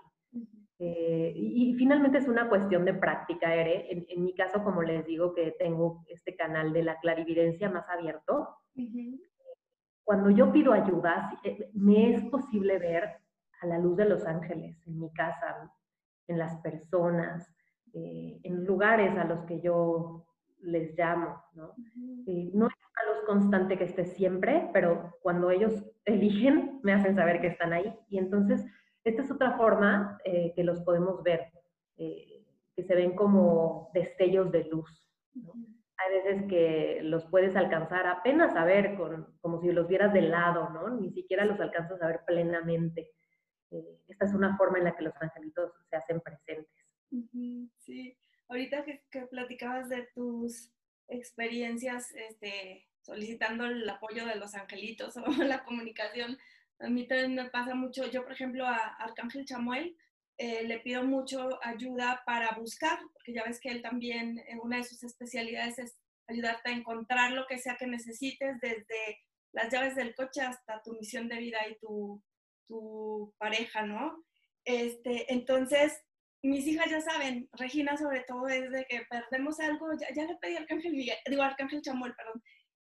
Eh, 0.78 1.34
y, 1.36 1.74
finalmente 1.76 2.20
es 2.20 2.28
una 2.28 2.50
cuestión 2.50 2.86
de 2.86 2.94
práctica, 2.94 3.54
Ere. 3.54 4.06
En, 4.10 4.24
mi 4.24 4.34
caso, 4.34 4.64
como 4.64 4.82
les 4.84 5.06
digo, 5.06 5.34
que 5.34 5.56
tengo 5.58 6.04
este 6.08 6.36
canal 6.36 6.72
de 6.72 6.84
la 6.84 7.00
clarividencia 7.00 7.70
más 7.70 7.88
abierto, 7.90 8.58
cuando 10.04 10.30
yo 10.30 10.52
pido 10.52 10.74
ayuda, 10.74 11.40
eh, 11.44 11.70
me 11.74 12.14
es 12.14 12.24
posible 12.26 12.78
ver 12.78 13.10
a 13.62 13.68
la 13.68 13.80
luz 13.80 13.98
de 13.98 14.06
los 14.06 14.26
ángeles 14.26 14.78
en 14.88 15.00
mi 15.00 15.12
casa, 15.14 15.72
en 16.28 16.38
las 16.38 16.58
personas, 16.62 17.48
en 17.94 18.66
lugares 18.66 19.18
a 19.18 19.26
los 19.26 19.44
que 19.44 19.60
yo 19.60 20.26
les 20.62 20.98
llamo, 20.98 21.44
¿no? 21.54 21.74
no 22.54 22.68
es 22.68 22.81
constante 23.26 23.78
que 23.78 23.86
esté 23.86 24.06
siempre, 24.06 24.70
pero 24.74 25.18
cuando 25.22 25.52
ellos 25.52 25.84
eligen, 26.06 26.80
me 26.84 26.94
hacen 26.94 27.16
saber 27.16 27.42
que 27.42 27.48
están 27.48 27.74
ahí. 27.74 27.94
Y 28.10 28.18
entonces, 28.18 28.66
esta 29.04 29.22
es 29.22 29.32
otra 29.32 29.58
forma 29.58 30.20
eh, 30.26 30.54
que 30.56 30.64
los 30.64 30.82
podemos 30.82 31.24
ver, 31.24 31.52
eh, 31.98 32.46
que 32.76 32.84
se 32.84 32.96
ven 32.96 33.16
como 33.16 33.90
destellos 33.94 34.52
de 34.52 34.66
luz. 34.66 35.10
Hay 35.98 36.24
veces 36.24 36.48
que 36.48 37.02
los 37.04 37.26
puedes 37.26 37.56
alcanzar 37.56 38.08
apenas 38.08 38.56
a 38.56 38.66
ver, 38.66 38.96
con, 38.96 39.38
como 39.42 39.62
si 39.62 39.72
los 39.72 39.88
vieras 39.88 40.14
de 40.14 40.22
lado, 40.22 40.70
¿no? 40.70 40.90
Ni 40.90 41.12
siquiera 41.12 41.46
los 41.46 41.60
alcanzas 41.60 42.02
a 42.02 42.08
ver 42.08 42.22
plenamente. 42.26 43.12
Eh, 43.72 44.00
esta 44.08 44.26
es 44.26 44.34
una 44.34 44.58
forma 44.58 44.80
en 44.80 44.86
la 44.86 44.96
que 44.96 45.04
los 45.04 45.14
angelitos 45.22 45.72
se 45.90 45.96
hacen 45.96 46.22
presentes. 46.22 46.72
Sí, 47.80 48.18
ahorita 48.48 48.84
que, 48.84 49.04
que 49.12 49.22
platicabas 49.28 49.90
de 49.90 50.08
tus 50.16 50.72
experiencias 51.12 52.14
este, 52.16 52.88
solicitando 53.02 53.66
el 53.66 53.90
apoyo 53.90 54.26
de 54.26 54.36
los 54.36 54.56
angelitos 54.56 55.16
o 55.18 55.44
la 55.44 55.64
comunicación, 55.64 56.38
a 56.80 56.90
mí 56.90 57.08
también 57.08 57.36
me 57.36 57.50
pasa 57.50 57.76
mucho, 57.76 58.10
yo 58.10 58.24
por 58.24 58.34
ejemplo 58.34 58.66
a 58.66 58.76
Arcángel 58.76 59.46
Chamuel 59.46 59.96
eh, 60.38 60.64
le 60.64 60.80
pido 60.80 61.04
mucho 61.04 61.60
ayuda 61.64 62.24
para 62.26 62.52
buscar, 62.54 63.00
porque 63.14 63.34
ya 63.34 63.44
ves 63.44 63.60
que 63.60 63.70
él 63.70 63.82
también, 63.82 64.40
eh, 64.40 64.58
una 64.62 64.78
de 64.78 64.84
sus 64.84 65.04
especialidades 65.04 65.78
es 65.78 65.98
ayudarte 66.28 66.70
a 66.70 66.74
encontrar 66.74 67.32
lo 67.32 67.46
que 67.46 67.60
sea 67.60 67.78
que 67.78 67.86
necesites, 67.86 68.60
desde 68.60 69.20
las 69.52 69.72
llaves 69.72 69.96
del 69.96 70.16
coche 70.16 70.42
hasta 70.42 70.82
tu 70.82 70.94
misión 70.94 71.28
de 71.28 71.38
vida 71.38 71.60
y 71.70 71.78
tu, 71.78 72.24
tu 72.68 73.34
pareja, 73.38 73.84
¿no? 73.84 74.24
Este, 74.66 75.32
entonces, 75.32 76.02
mis 76.42 76.66
hijas 76.66 76.90
ya 76.90 77.02
saben, 77.02 77.50
Regina 77.54 77.98
sobre 77.98 78.22
todo 78.22 78.48
es 78.48 78.72
de 78.72 78.86
que 78.86 79.02
perdemos 79.10 79.60
algo, 79.60 79.90
ya, 80.00 80.26
le 80.26 80.36
pedí 80.38 80.56
al 80.56 80.64
Arcángel 80.64 80.94
Miguel, 80.94 81.18
digo 81.30 81.44
Arcángel 81.44 81.82
Chamuel, 81.82 82.16
perdón, 82.16 82.42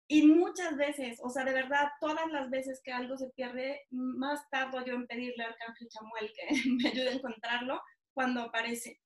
y 0.10 0.26
muchas 0.26 0.78
veces, 0.78 1.20
o 1.22 1.30
sea, 1.30 1.44
de 1.44 1.54
verdad, 1.54 1.90
todas 2.00 2.32
las 2.32 2.50
veces 2.50 2.82
que 2.82 2.94
algo 2.94 3.18
se 3.18 3.30
pierde, 3.32 3.82
más 3.90 4.50
tardo 4.50 4.84
yo 4.86 4.94
en 4.94 5.06
pedirle 5.06 5.44
al 5.44 5.52
Arcángel 5.52 5.90
Chamuel 5.90 6.34
que 6.34 6.48
me 6.72 6.90
ayude 6.90 7.10
a 7.10 7.14
encontrarlo 7.14 7.82
cuando 8.14 8.42
aparece. 8.42 9.02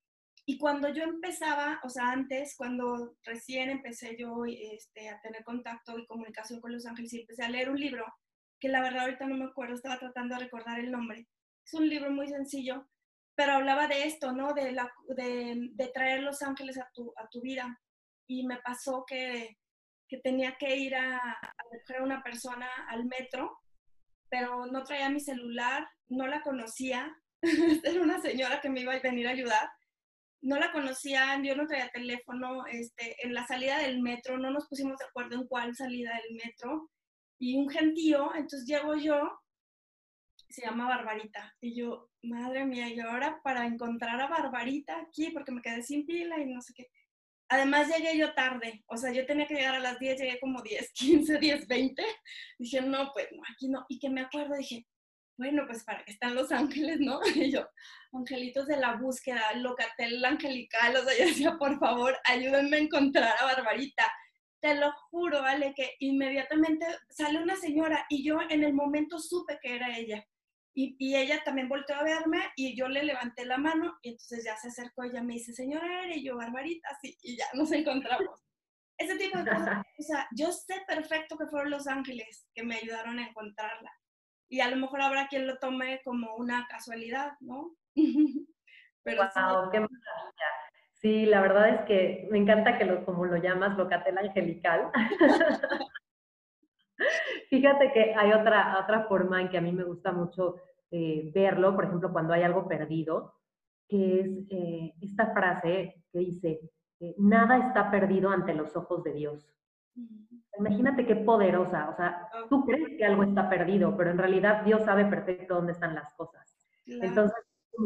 Y 0.46 0.58
cuando 0.58 0.88
yo 0.88 1.02
empezaba, 1.02 1.80
o 1.84 1.88
sea, 1.88 2.10
antes, 2.10 2.54
cuando 2.56 3.16
recién 3.24 3.70
empecé 3.70 4.16
yo 4.16 4.44
este, 4.46 5.08
a 5.08 5.20
tener 5.20 5.42
contacto 5.44 5.98
y 5.98 6.06
comunicación 6.06 6.60
con 6.60 6.72
los 6.72 6.86
ángeles 6.86 7.12
y 7.12 7.20
empecé 7.20 7.42
a 7.42 7.48
leer 7.48 7.70
un 7.70 7.80
libro, 7.80 8.04
que 8.60 8.68
la 8.68 8.80
verdad 8.80 9.02
ahorita 9.02 9.26
no 9.26 9.36
me 9.36 9.46
acuerdo, 9.46 9.74
estaba 9.74 9.98
tratando 9.98 10.36
de 10.36 10.42
recordar 10.42 10.78
el 10.78 10.90
nombre. 10.90 11.28
Es 11.64 11.74
un 11.74 11.88
libro 11.88 12.10
muy 12.12 12.28
sencillo, 12.28 12.88
pero 13.34 13.54
hablaba 13.54 13.88
de 13.88 14.04
esto, 14.04 14.32
¿no? 14.32 14.52
De, 14.52 14.72
la, 14.72 14.92
de, 15.08 15.68
de 15.72 15.88
traer 15.88 16.22
los 16.22 16.42
ángeles 16.42 16.78
a 16.78 16.88
tu, 16.94 17.12
a 17.16 17.28
tu 17.28 17.40
vida. 17.40 17.80
y 18.28 18.46
me 18.46 18.58
pasó 18.58 19.04
que, 19.06 19.58
que 20.12 20.18
tenía 20.18 20.56
que 20.58 20.76
ir 20.76 20.94
a, 20.94 21.16
a 21.16 21.98
a 21.98 22.02
una 22.02 22.22
persona 22.22 22.68
al 22.88 23.06
metro, 23.06 23.58
pero 24.28 24.66
no 24.66 24.84
traía 24.84 25.08
mi 25.08 25.20
celular, 25.20 25.88
no 26.08 26.26
la 26.26 26.42
conocía, 26.42 27.16
era 27.42 28.02
una 28.02 28.20
señora 28.20 28.60
que 28.60 28.68
me 28.68 28.80
iba 28.80 28.92
a 28.92 29.00
venir 29.00 29.26
a 29.26 29.30
ayudar, 29.30 29.70
no 30.42 30.58
la 30.58 30.70
conocía, 30.70 31.40
yo 31.42 31.56
no 31.56 31.66
traía 31.66 31.88
teléfono, 31.88 32.66
este, 32.66 33.16
en 33.26 33.32
la 33.32 33.46
salida 33.46 33.78
del 33.78 34.02
metro, 34.02 34.36
no 34.36 34.50
nos 34.50 34.68
pusimos 34.68 34.98
de 34.98 35.06
acuerdo 35.06 35.36
en 35.36 35.46
cuál 35.46 35.74
salida 35.74 36.12
del 36.14 36.36
metro, 36.44 36.90
y 37.38 37.56
un 37.56 37.70
gentío, 37.70 38.34
entonces 38.34 38.66
llego 38.66 38.94
yo, 38.96 39.40
se 40.50 40.60
llama 40.60 40.88
Barbarita, 40.88 41.54
y 41.62 41.74
yo, 41.74 42.10
madre 42.22 42.66
mía, 42.66 42.88
y 42.88 43.00
ahora 43.00 43.40
para 43.42 43.64
encontrar 43.64 44.20
a 44.20 44.28
Barbarita 44.28 45.00
aquí, 45.00 45.30
porque 45.30 45.52
me 45.52 45.62
quedé 45.62 45.82
sin 45.82 46.04
pila 46.04 46.38
y 46.38 46.52
no 46.52 46.60
sé 46.60 46.74
qué. 46.74 46.90
Además 47.52 47.86
llegué 47.86 48.16
yo 48.16 48.32
tarde, 48.32 48.82
o 48.86 48.96
sea, 48.96 49.12
yo 49.12 49.26
tenía 49.26 49.46
que 49.46 49.52
llegar 49.52 49.74
a 49.74 49.78
las 49.78 49.98
10, 49.98 50.18
llegué 50.18 50.40
como 50.40 50.62
10, 50.62 50.90
15, 50.94 51.38
10, 51.38 51.68
20. 51.68 52.02
Dije, 52.58 52.80
no, 52.80 53.12
pues 53.12 53.28
no, 53.30 53.42
aquí 53.52 53.68
no. 53.68 53.84
Y 53.90 53.98
que 53.98 54.08
me 54.08 54.22
acuerdo, 54.22 54.56
dije, 54.56 54.86
bueno, 55.36 55.64
pues 55.66 55.84
para 55.84 56.02
qué 56.02 56.12
están 56.12 56.34
los 56.34 56.50
ángeles, 56.50 56.98
¿no? 57.00 57.20
Y 57.34 57.52
yo, 57.52 57.68
angelitos 58.14 58.66
de 58.68 58.78
la 58.78 58.96
búsqueda, 58.96 59.52
locatel 59.56 60.24
angelical, 60.24 60.96
o 60.96 61.04
sea, 61.04 61.18
yo 61.18 61.26
decía, 61.26 61.58
por 61.58 61.78
favor, 61.78 62.16
ayúdenme 62.24 62.78
a 62.78 62.80
encontrar 62.80 63.34
a 63.38 63.44
Barbarita. 63.44 64.10
Te 64.62 64.74
lo 64.74 64.90
juro, 65.10 65.42
vale, 65.42 65.74
que 65.76 65.96
inmediatamente 65.98 66.86
sale 67.10 67.38
una 67.42 67.56
señora 67.56 68.06
y 68.08 68.24
yo 68.24 68.38
en 68.48 68.64
el 68.64 68.72
momento 68.72 69.18
supe 69.18 69.58
que 69.60 69.76
era 69.76 69.94
ella. 69.98 70.24
Y, 70.74 70.96
y, 70.98 71.16
ella 71.16 71.42
también 71.44 71.68
volteó 71.68 71.96
a 71.96 72.02
verme 72.02 72.50
y 72.56 72.74
yo 72.74 72.88
le 72.88 73.04
levanté 73.04 73.44
la 73.44 73.58
mano 73.58 73.98
y 74.00 74.10
entonces 74.10 74.42
ya 74.44 74.56
se 74.56 74.68
acercó, 74.68 75.04
ella 75.04 75.22
me 75.22 75.34
dice, 75.34 75.52
señora, 75.52 76.04
eres 76.04 76.22
yo, 76.22 76.36
Barbarita, 76.36 76.88
sí, 77.02 77.14
y 77.22 77.36
ya 77.36 77.44
nos 77.52 77.70
encontramos. 77.72 78.40
Ese 78.96 79.16
tipo 79.16 79.38
de 79.38 79.50
cosas, 79.50 79.84
o 79.98 80.02
sea, 80.02 80.28
yo 80.34 80.50
sé 80.50 80.82
perfecto 80.86 81.36
que 81.36 81.46
fueron 81.46 81.70
los 81.70 81.86
ángeles 81.86 82.46
que 82.54 82.62
me 82.62 82.76
ayudaron 82.76 83.18
a 83.18 83.28
encontrarla. 83.28 83.92
Y 84.48 84.60
a 84.60 84.68
lo 84.68 84.76
mejor 84.76 85.02
habrá 85.02 85.28
quien 85.28 85.46
lo 85.46 85.58
tome 85.58 86.00
como 86.04 86.36
una 86.36 86.66
casualidad, 86.68 87.32
¿no? 87.40 87.74
Pero 89.02 89.22
wow, 89.22 89.64
sí. 89.64 89.70
qué 89.72 89.80
maravilla. 89.80 90.48
Sí, 90.94 91.26
la 91.26 91.40
verdad 91.40 91.68
es 91.68 91.80
que 91.86 92.28
me 92.30 92.38
encanta 92.38 92.78
que 92.78 92.84
lo, 92.84 93.04
como 93.04 93.24
lo 93.24 93.36
llamas, 93.36 93.76
locatel 93.76 94.18
angelical. 94.18 94.90
Fíjate 97.50 97.92
que 97.92 98.14
hay 98.14 98.32
otra, 98.32 98.78
otra 98.82 99.04
forma 99.04 99.40
en 99.40 99.48
que 99.48 99.58
a 99.58 99.60
mí 99.60 99.72
me 99.72 99.84
gusta 99.84 100.12
mucho 100.12 100.56
eh, 100.90 101.30
verlo, 101.34 101.74
por 101.74 101.84
ejemplo, 101.84 102.12
cuando 102.12 102.34
hay 102.34 102.42
algo 102.42 102.68
perdido, 102.68 103.34
que 103.88 104.20
es 104.20 104.28
eh, 104.50 104.94
esta 105.00 105.32
frase 105.32 106.04
que 106.12 106.18
dice, 106.18 106.60
eh, 107.00 107.14
nada 107.18 107.58
está 107.58 107.90
perdido 107.90 108.30
ante 108.30 108.54
los 108.54 108.76
ojos 108.76 109.02
de 109.02 109.12
Dios. 109.12 109.54
Imagínate 110.58 111.06
qué 111.06 111.16
poderosa, 111.16 111.88
o 111.88 111.96
sea, 111.96 112.28
tú 112.48 112.64
crees 112.64 112.96
que 112.96 113.04
algo 113.04 113.22
está 113.22 113.48
perdido, 113.48 113.96
pero 113.96 114.10
en 114.10 114.18
realidad 114.18 114.62
Dios 114.64 114.82
sabe 114.82 115.06
perfecto 115.06 115.54
dónde 115.54 115.72
están 115.72 115.94
las 115.94 116.12
cosas. 116.14 116.56
Entonces, 116.86 117.36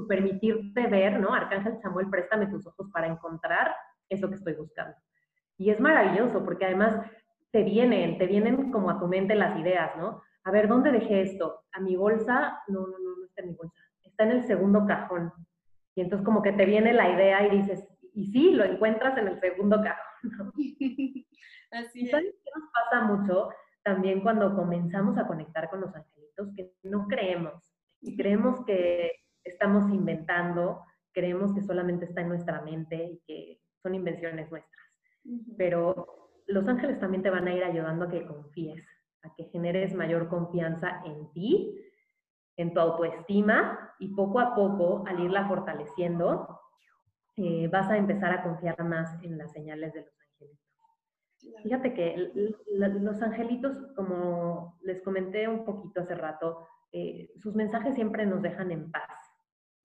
permitirte 0.08 0.86
ver, 0.88 1.20
¿no? 1.20 1.32
Arcángel 1.32 1.78
Samuel, 1.78 2.10
préstame 2.10 2.46
tus 2.48 2.66
ojos 2.66 2.90
para 2.92 3.06
encontrar 3.06 3.74
eso 4.08 4.28
que 4.28 4.34
estoy 4.34 4.54
buscando. 4.54 4.96
Y 5.58 5.70
es 5.70 5.80
maravilloso 5.80 6.44
porque 6.44 6.66
además 6.66 7.00
te 7.56 7.62
vienen, 7.62 8.18
te 8.18 8.26
vienen 8.26 8.70
como 8.70 8.90
a 8.90 8.98
tu 9.00 9.08
mente 9.08 9.34
las 9.34 9.58
ideas, 9.58 9.96
¿no? 9.96 10.22
A 10.44 10.50
ver, 10.50 10.68
¿dónde 10.68 10.92
dejé 10.92 11.22
esto? 11.22 11.64
¿A 11.72 11.80
mi 11.80 11.96
bolsa? 11.96 12.62
No, 12.68 12.80
no, 12.80 12.98
no, 12.98 13.16
no 13.16 13.24
está 13.24 13.40
en 13.40 13.48
mi 13.48 13.54
bolsa. 13.54 13.80
Está 14.02 14.24
en 14.24 14.32
el 14.32 14.46
segundo 14.46 14.84
cajón. 14.84 15.32
Y 15.94 16.02
entonces 16.02 16.22
como 16.22 16.42
que 16.42 16.52
te 16.52 16.66
viene 16.66 16.92
la 16.92 17.08
idea 17.08 17.46
y 17.46 17.56
dices, 17.56 17.82
y 18.12 18.30
sí, 18.30 18.50
lo 18.50 18.62
encuentras 18.62 19.16
en 19.16 19.28
el 19.28 19.40
segundo 19.40 19.82
cajón. 19.82 20.36
¿no? 20.36 20.52
Así 21.70 22.08
¿Sabes 22.08 22.34
qué 22.44 22.50
nos 22.54 22.70
pasa 22.74 23.04
mucho 23.06 23.48
también 23.82 24.20
cuando 24.20 24.54
comenzamos 24.54 25.16
a 25.16 25.26
conectar 25.26 25.70
con 25.70 25.80
los 25.80 25.94
angelitos? 25.94 26.52
Que 26.54 26.74
no 26.82 27.08
creemos. 27.08 27.54
Y 28.02 28.18
creemos 28.18 28.62
que 28.66 29.12
estamos 29.44 29.90
inventando, 29.90 30.82
creemos 31.14 31.54
que 31.54 31.62
solamente 31.62 32.04
está 32.04 32.20
en 32.20 32.28
nuestra 32.28 32.60
mente 32.60 32.96
y 32.96 33.22
que 33.26 33.60
son 33.82 33.94
invenciones 33.94 34.50
nuestras. 34.50 34.84
Pero 35.56 36.25
los 36.46 36.66
ángeles 36.68 37.00
también 37.00 37.22
te 37.22 37.30
van 37.30 37.48
a 37.48 37.54
ir 37.54 37.64
ayudando 37.64 38.04
a 38.04 38.10
que 38.10 38.26
confíes, 38.26 38.84
a 39.22 39.34
que 39.34 39.44
generes 39.44 39.94
mayor 39.94 40.28
confianza 40.28 41.02
en 41.04 41.32
ti, 41.32 41.80
en 42.56 42.72
tu 42.72 42.80
autoestima 42.80 43.94
y 43.98 44.14
poco 44.14 44.40
a 44.40 44.54
poco, 44.54 45.04
al 45.06 45.20
irla 45.20 45.46
fortaleciendo, 45.46 46.60
eh, 47.36 47.68
vas 47.68 47.90
a 47.90 47.98
empezar 47.98 48.32
a 48.32 48.42
confiar 48.42 48.82
más 48.84 49.22
en 49.22 49.36
las 49.36 49.52
señales 49.52 49.92
de 49.92 50.02
los 50.02 50.20
angelitos. 50.20 51.62
Fíjate 51.62 51.94
que 51.94 52.32
los 52.66 53.22
angelitos, 53.22 53.76
como 53.94 54.78
les 54.82 55.02
comenté 55.02 55.46
un 55.46 55.64
poquito 55.64 56.00
hace 56.00 56.14
rato, 56.14 56.66
eh, 56.92 57.30
sus 57.36 57.54
mensajes 57.54 57.94
siempre 57.94 58.24
nos 58.24 58.40
dejan 58.40 58.70
en 58.70 58.90
paz, 58.90 59.20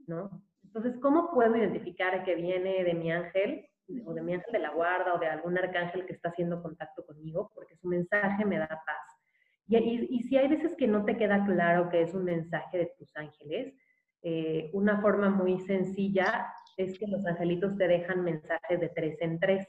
¿no? 0.08 0.44
Entonces, 0.64 0.98
¿cómo 1.02 1.32
puedo 1.32 1.58
identificar 1.58 2.24
que 2.24 2.36
viene 2.36 2.86
de 2.86 2.94
mi 2.94 3.12
ángel? 3.12 3.68
O 4.06 4.14
de 4.14 4.22
mi 4.22 4.34
ángel 4.34 4.52
de 4.52 4.60
la 4.60 4.72
guarda 4.72 5.14
o 5.14 5.20
de 5.20 5.28
algún 5.28 5.58
arcángel 5.58 6.06
que 6.06 6.14
está 6.14 6.30
haciendo 6.30 6.62
contacto 6.62 7.06
conmigo, 7.06 7.52
porque 7.54 7.76
su 7.76 7.88
mensaje 7.88 8.46
me 8.46 8.58
da 8.58 8.68
paz. 8.68 9.22
Y, 9.68 9.78
y, 9.78 10.24
si 10.24 10.38
hay 10.38 10.48
veces 10.48 10.76
que 10.76 10.88
no 10.88 11.06
te 11.06 11.18
queda 11.18 11.46
claro 11.46 11.90
que 11.90 12.02
es 12.02 12.14
un 12.14 12.26
mensaje 12.26 12.78
de 12.78 12.94
tus 12.98 13.16
ángeles, 13.16 13.74
eh, 14.22 14.70
una 14.74 15.02
forma 15.02 15.30
muy 15.30 15.60
sencilla 15.60 16.54
es 16.78 16.98
que 17.00 17.08
los 17.08 17.26
angelitos 17.26 17.78
te 17.78 17.88
dejan 17.88 18.24
mensajes 18.24 18.80
de 18.80 18.90
tres 18.90 19.20
en 19.22 19.40
tres. 19.40 19.68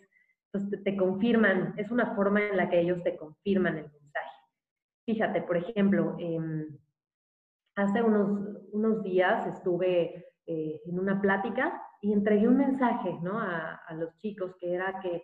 Entonces 0.53 0.83
te, 0.85 0.97
confirman, 0.97 1.75
es 1.79 1.91
una 1.91 2.15
forma 2.15 2.43
en 2.43 2.57
la 2.57 2.69
que 2.69 2.81
ellos 2.81 3.03
te 3.03 3.17
confirman 3.17 3.79
el 3.79 3.91
mensaje. 3.91 4.37
Fíjate, 5.07 5.43
por 5.43 5.57
ejemplo, 5.57 6.17
eh, 6.19 6.67
hace 7.77 8.03
unos, 8.03 8.59
unos 8.73 9.03
días 9.03 9.47
estuve 9.47 10.27
eh, 10.47 10.81
en 10.85 10.99
una 10.99 11.21
plática 11.21 11.81
y 12.03 12.13
entregué 12.13 12.49
un 12.49 12.57
mensaje 12.57 13.17
¿no? 13.23 13.39
a, 13.39 13.81
los 13.95 14.19
chicos 14.19 14.57
que 14.57 14.75
era 14.75 15.01
que, 15.01 15.23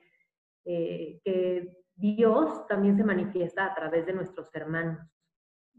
eh, 0.65 1.21
que 1.25 1.77
Dios 1.97 2.67
también 2.69 2.97
se 2.97 3.03
manifiesta 3.03 3.67
a 3.67 3.75
través 3.75 4.07
de 4.07 4.13
nuestros 4.13 4.55
hermanos, 4.55 5.01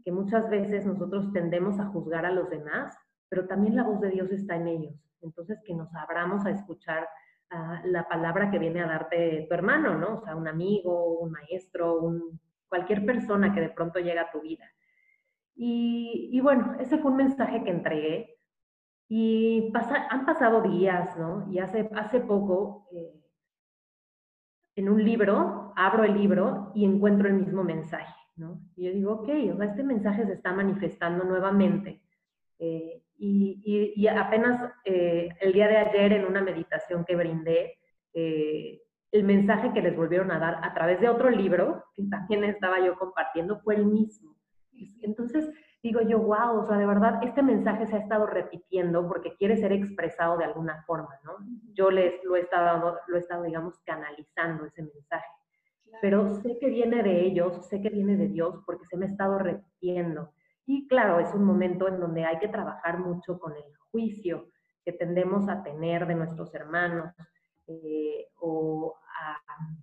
que 0.04 0.12
muchas 0.12 0.50
veces 0.50 0.84
nosotros 0.84 1.32
tendemos 1.32 1.80
a 1.80 1.86
juzgar 1.86 2.26
a 2.26 2.30
los 2.30 2.50
demás, 2.50 2.94
pero 3.30 3.46
también 3.46 3.76
la 3.76 3.84
voz 3.84 4.00
de 4.02 4.10
Dios 4.10 4.30
está 4.30 4.56
en 4.56 4.68
ellos. 4.68 4.94
Entonces, 5.22 5.58
que 5.64 5.74
nos 5.74 5.94
abramos 5.94 6.44
a 6.44 6.50
escuchar 6.50 7.08
uh, 7.50 7.86
la 7.86 8.06
palabra 8.06 8.50
que 8.50 8.58
viene 8.58 8.82
a 8.82 8.86
darte 8.86 9.46
tu 9.48 9.54
hermano, 9.54 9.96
¿no? 9.96 10.16
O 10.16 10.20
sea, 10.20 10.36
un 10.36 10.48
amigo, 10.48 11.20
un 11.20 11.30
maestro, 11.30 11.98
un, 11.98 12.38
cualquier 12.68 13.06
persona 13.06 13.54
que 13.54 13.60
de 13.60 13.70
pronto 13.70 14.00
llega 14.00 14.22
a 14.22 14.30
tu 14.30 14.42
vida. 14.42 14.66
Y, 15.54 16.28
y 16.30 16.40
bueno, 16.40 16.76
ese 16.78 16.98
fue 16.98 17.10
un 17.10 17.18
mensaje 17.18 17.64
que 17.64 17.70
entregué 17.70 18.39
y 19.12 19.72
pasa, 19.72 20.06
han 20.08 20.24
pasado 20.24 20.62
días, 20.62 21.18
¿no? 21.18 21.44
Y 21.50 21.58
hace, 21.58 21.90
hace 21.96 22.20
poco, 22.20 22.86
eh, 22.92 23.12
en 24.76 24.88
un 24.88 25.04
libro, 25.04 25.72
abro 25.74 26.04
el 26.04 26.14
libro 26.14 26.70
y 26.76 26.84
encuentro 26.84 27.26
el 27.26 27.34
mismo 27.34 27.64
mensaje, 27.64 28.14
¿no? 28.36 28.60
Y 28.76 28.86
yo 28.86 28.92
digo, 28.92 29.12
ok, 29.14 29.28
o 29.52 29.56
sea, 29.56 29.66
este 29.66 29.82
mensaje 29.82 30.24
se 30.26 30.34
está 30.34 30.52
manifestando 30.52 31.24
nuevamente. 31.24 32.00
Eh, 32.60 33.02
y, 33.18 33.60
y, 33.64 34.00
y, 34.00 34.06
apenas 34.06 34.72
eh, 34.84 35.28
el 35.40 35.52
día 35.54 35.66
de 35.66 35.78
ayer, 35.78 36.12
en 36.12 36.26
una 36.26 36.40
meditación 36.40 37.04
que 37.04 37.16
brindé, 37.16 37.78
el 38.14 39.24
mensaje 39.24 39.72
que 39.72 39.82
les 39.82 39.96
volvieron 39.96 40.30
a 40.30 40.38
dar 40.38 40.60
a 40.62 40.72
través 40.72 41.00
de 41.00 41.08
otro 41.08 41.30
libro, 41.30 41.84
que 41.96 42.04
también 42.04 42.44
estaba 42.44 42.78
yo 42.78 42.96
compartiendo, 42.96 43.58
fue 43.58 43.74
el 43.74 43.86
mismo. 43.86 44.36
Entonces, 45.02 45.50
digo 45.82 46.00
yo, 46.02 46.18
wow, 46.18 46.60
o 46.60 46.66
sea, 46.66 46.76
de 46.76 46.86
verdad, 46.86 47.20
este 47.22 47.42
mensaje 47.42 47.86
se 47.86 47.96
ha 47.96 48.00
estado 48.00 48.26
repitiendo 48.26 49.06
porque 49.08 49.34
quiere 49.36 49.56
ser 49.56 49.72
expresado 49.72 50.36
de 50.36 50.44
alguna 50.44 50.82
forma, 50.86 51.18
¿no? 51.24 51.36
Yo 51.72 51.90
les, 51.90 52.22
lo, 52.24 52.36
he 52.36 52.40
estado, 52.40 52.98
lo 53.06 53.16
he 53.16 53.20
estado, 53.20 53.44
digamos, 53.44 53.78
canalizando 53.84 54.66
ese 54.66 54.82
mensaje. 54.82 55.26
Pero 56.00 56.34
sé 56.36 56.58
que 56.58 56.68
viene 56.68 57.02
de 57.02 57.22
ellos, 57.22 57.66
sé 57.66 57.80
que 57.80 57.88
viene 57.90 58.16
de 58.16 58.28
Dios 58.28 58.62
porque 58.64 58.86
se 58.86 58.96
me 58.96 59.06
ha 59.06 59.08
estado 59.08 59.38
repitiendo. 59.38 60.32
Y 60.66 60.86
claro, 60.86 61.18
es 61.18 61.34
un 61.34 61.44
momento 61.44 61.88
en 61.88 61.98
donde 61.98 62.24
hay 62.24 62.38
que 62.38 62.48
trabajar 62.48 62.98
mucho 62.98 63.38
con 63.38 63.56
el 63.56 63.76
juicio 63.90 64.50
que 64.84 64.92
tendemos 64.92 65.48
a 65.48 65.62
tener 65.62 66.06
de 66.06 66.14
nuestros 66.14 66.54
hermanos, 66.54 67.12
eh, 67.66 68.28
o, 68.38 68.94
a, 69.20 69.36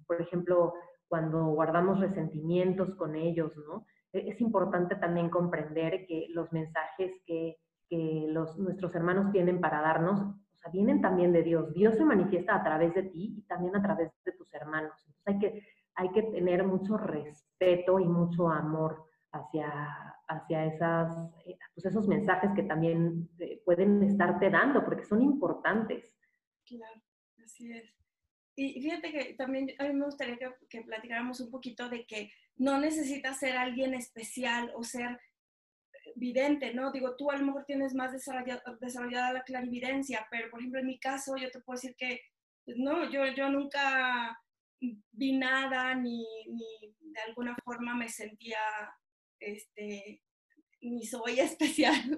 por 0.05 0.21
ejemplo, 0.21 0.73
cuando 1.07 1.45
guardamos 1.47 1.99
resentimientos 1.99 2.95
con 2.95 3.15
ellos, 3.15 3.55
¿no? 3.57 3.85
E-, 4.13 4.29
es 4.29 4.41
importante 4.41 4.95
también 4.95 5.29
comprender 5.29 6.05
que 6.05 6.27
los 6.29 6.51
mensajes 6.51 7.11
que, 7.25 7.57
que 7.89 8.25
los, 8.29 8.57
nuestros 8.57 8.93
hermanos 8.95 9.31
tienen 9.31 9.59
para 9.59 9.81
darnos, 9.81 10.21
o 10.21 10.57
sea, 10.57 10.71
vienen 10.71 11.01
también 11.01 11.31
de 11.33 11.43
Dios. 11.43 11.73
Dios 11.73 11.95
se 11.95 12.05
manifiesta 12.05 12.55
a 12.55 12.63
través 12.63 12.93
de 12.93 13.03
ti 13.03 13.35
y 13.37 13.41
también 13.43 13.75
a 13.75 13.81
través 13.81 14.11
de 14.25 14.31
tus 14.33 14.53
hermanos. 14.53 14.93
Entonces 15.05 15.25
hay 15.25 15.39
que, 15.39 15.67
hay 15.95 16.11
que 16.11 16.23
tener 16.23 16.63
mucho 16.63 16.97
respeto 16.97 17.99
y 17.99 18.05
mucho 18.05 18.49
amor 18.49 19.05
hacia, 19.31 20.15
hacia 20.27 20.65
esas, 20.65 21.31
eh, 21.45 21.57
pues 21.73 21.85
esos 21.85 22.07
mensajes 22.07 22.51
que 22.55 22.63
también 22.63 23.29
eh, 23.39 23.61
pueden 23.65 24.03
estarte 24.03 24.49
dando, 24.49 24.83
porque 24.83 25.03
son 25.03 25.21
importantes. 25.21 26.17
Claro, 26.65 27.01
así 27.43 27.71
es. 27.71 27.96
Y 28.59 28.81
fíjate 28.81 29.11
que 29.11 29.33
también 29.35 29.71
a 29.77 29.83
mí 29.83 29.93
me 29.93 30.05
gustaría 30.05 30.37
que, 30.67 30.81
platicáramos 30.81 31.39
un 31.39 31.51
poquito 31.51 31.89
de 31.89 32.07
que 32.07 32.31
no 32.55 32.79
necesitas 32.79 33.37
ser 33.37 33.55
alguien 33.55 33.93
especial 33.93 34.71
o 34.75 34.83
ser 34.83 35.19
vidente, 36.15 36.73
¿no? 36.73 36.91
Digo, 36.91 37.15
tú 37.15 37.29
a 37.29 37.37
lo 37.37 37.45
mejor 37.45 37.65
tienes 37.65 37.93
más 37.93 38.11
desarrollada 38.11 39.33
la 39.33 39.43
clarividencia, 39.43 40.27
pero 40.31 40.49
por 40.49 40.59
ejemplo 40.59 40.79
en 40.79 40.87
mi 40.87 40.99
caso 40.99 41.37
yo 41.37 41.51
te 41.51 41.59
puedo 41.59 41.77
decir 41.77 41.95
que, 41.95 42.21
pues, 42.65 42.77
no, 42.77 43.07
yo, 43.11 43.27
yo 43.27 43.47
nunca 43.49 44.41
vi 44.79 45.37
nada 45.37 45.93
ni, 45.93 46.25
ni 46.47 46.95
de 46.99 47.21
alguna 47.27 47.55
forma 47.63 47.93
me 47.93 48.09
sentía, 48.09 48.57
este, 49.39 50.23
ni 50.89 51.05
soy 51.05 51.39
especial, 51.39 52.17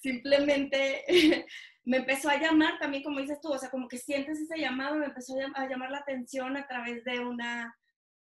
simplemente 0.00 1.04
me 1.84 1.98
empezó 1.98 2.28
a 2.28 2.38
llamar 2.38 2.78
también, 2.78 3.02
como 3.02 3.20
dices 3.20 3.40
tú, 3.40 3.52
o 3.52 3.58
sea, 3.58 3.70
como 3.70 3.88
que 3.88 3.98
sientes 3.98 4.40
ese 4.40 4.58
llamado, 4.58 4.96
me 4.96 5.06
empezó 5.06 5.34
a 5.54 5.68
llamar 5.68 5.90
la 5.90 5.98
atención 5.98 6.56
a 6.56 6.66
través 6.66 7.04
de 7.04 7.20
una, 7.20 7.76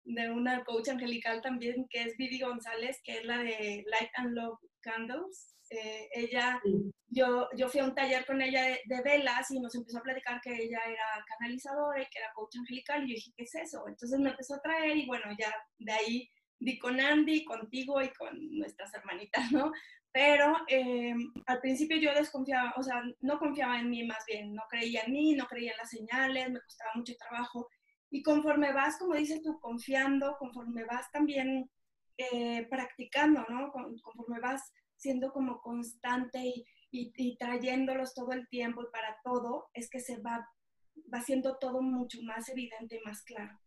de 0.04 0.30
una 0.30 0.64
coach 0.66 0.90
angelical 0.90 1.42
también, 1.42 1.88
que 1.90 2.04
es 2.04 2.18
Vivi 2.18 2.40
González, 2.40 3.00
que 3.04 3.20
es 3.20 3.26
la 3.26 3.38
de 3.38 3.84
Light 3.88 4.10
and 4.16 4.34
Love 4.36 4.60
Candles. 4.82 5.56
Eh, 5.70 6.10
ella, 6.14 6.62
yo, 7.08 7.48
yo 7.56 7.70
fui 7.70 7.80
a 7.80 7.86
un 7.86 7.96
taller 7.96 8.26
con 8.26 8.42
ella 8.42 8.78
de, 8.86 9.02
velas 9.02 9.50
y 9.50 9.62
nos 9.62 9.74
empezó 9.76 10.00
a 10.00 10.04
platicar 10.04 10.42
que 10.42 10.52
ella 10.54 10.80
era 10.86 11.26
canalizadora 11.26 12.02
y 12.02 12.06
que 12.08 12.20
era 12.20 12.34
coach 12.36 12.58
angelical 12.58 13.04
y 13.04 13.10
yo 13.10 13.16
dije, 13.16 13.32
¿qué 13.36 13.44
es 13.44 13.56
eso? 13.56 13.88
Entonces 13.88 14.20
me 14.20 14.32
empezó 14.32 14.56
a 14.56 14.62
traer 14.62 14.98
y 14.98 15.06
bueno, 15.06 15.26
ya 15.40 15.56
de 15.80 15.92
ahí 15.94 16.30
di 16.60 16.78
con 16.80 17.00
Andy, 17.00 17.44
contigo 17.44 18.02
y 18.02 18.10
con 18.10 18.58
nuestras 18.58 18.94
hermanitas, 18.94 19.52
¿no? 19.52 19.72
Pero 20.14 20.56
eh, 20.68 21.16
al 21.48 21.60
principio 21.60 21.98
yo 21.98 22.14
desconfiaba, 22.14 22.74
o 22.78 22.84
sea, 22.84 23.02
no 23.22 23.40
confiaba 23.40 23.80
en 23.80 23.90
mí 23.90 24.06
más 24.06 24.24
bien, 24.28 24.54
no 24.54 24.62
creía 24.70 25.02
en 25.08 25.12
mí, 25.12 25.34
no 25.34 25.48
creía 25.48 25.72
en 25.72 25.78
las 25.78 25.90
señales, 25.90 26.52
me 26.52 26.62
costaba 26.62 26.92
mucho 26.94 27.14
trabajo. 27.18 27.68
Y 28.12 28.22
conforme 28.22 28.72
vas, 28.74 28.98
como 29.00 29.16
dices 29.16 29.42
tú, 29.42 29.60
confiando, 29.60 30.38
conforme 30.38 30.86
vas 30.86 31.10
también 31.12 31.68
eh, 32.18 32.68
practicando, 32.70 33.44
¿no? 33.50 33.72
Conforme 33.72 34.40
vas 34.40 34.72
siendo 34.96 35.34
como 35.34 35.60
constante 35.62 36.40
y, 36.46 36.64
y, 36.92 37.36
trayéndolos 37.38 38.14
todo 38.14 38.34
el 38.34 38.48
tiempo 38.50 38.84
y 38.84 38.92
para 38.92 39.18
todo, 39.24 39.70
es 39.74 39.90
que 39.90 40.00
se 40.00 40.22
va, 40.22 40.48
va 41.12 41.22
siendo 41.22 41.58
todo 41.58 41.82
mucho 41.82 42.20
más 42.22 42.48
evidente 42.50 42.98
y 42.98 43.04
más 43.04 43.24
claro. 43.24 43.60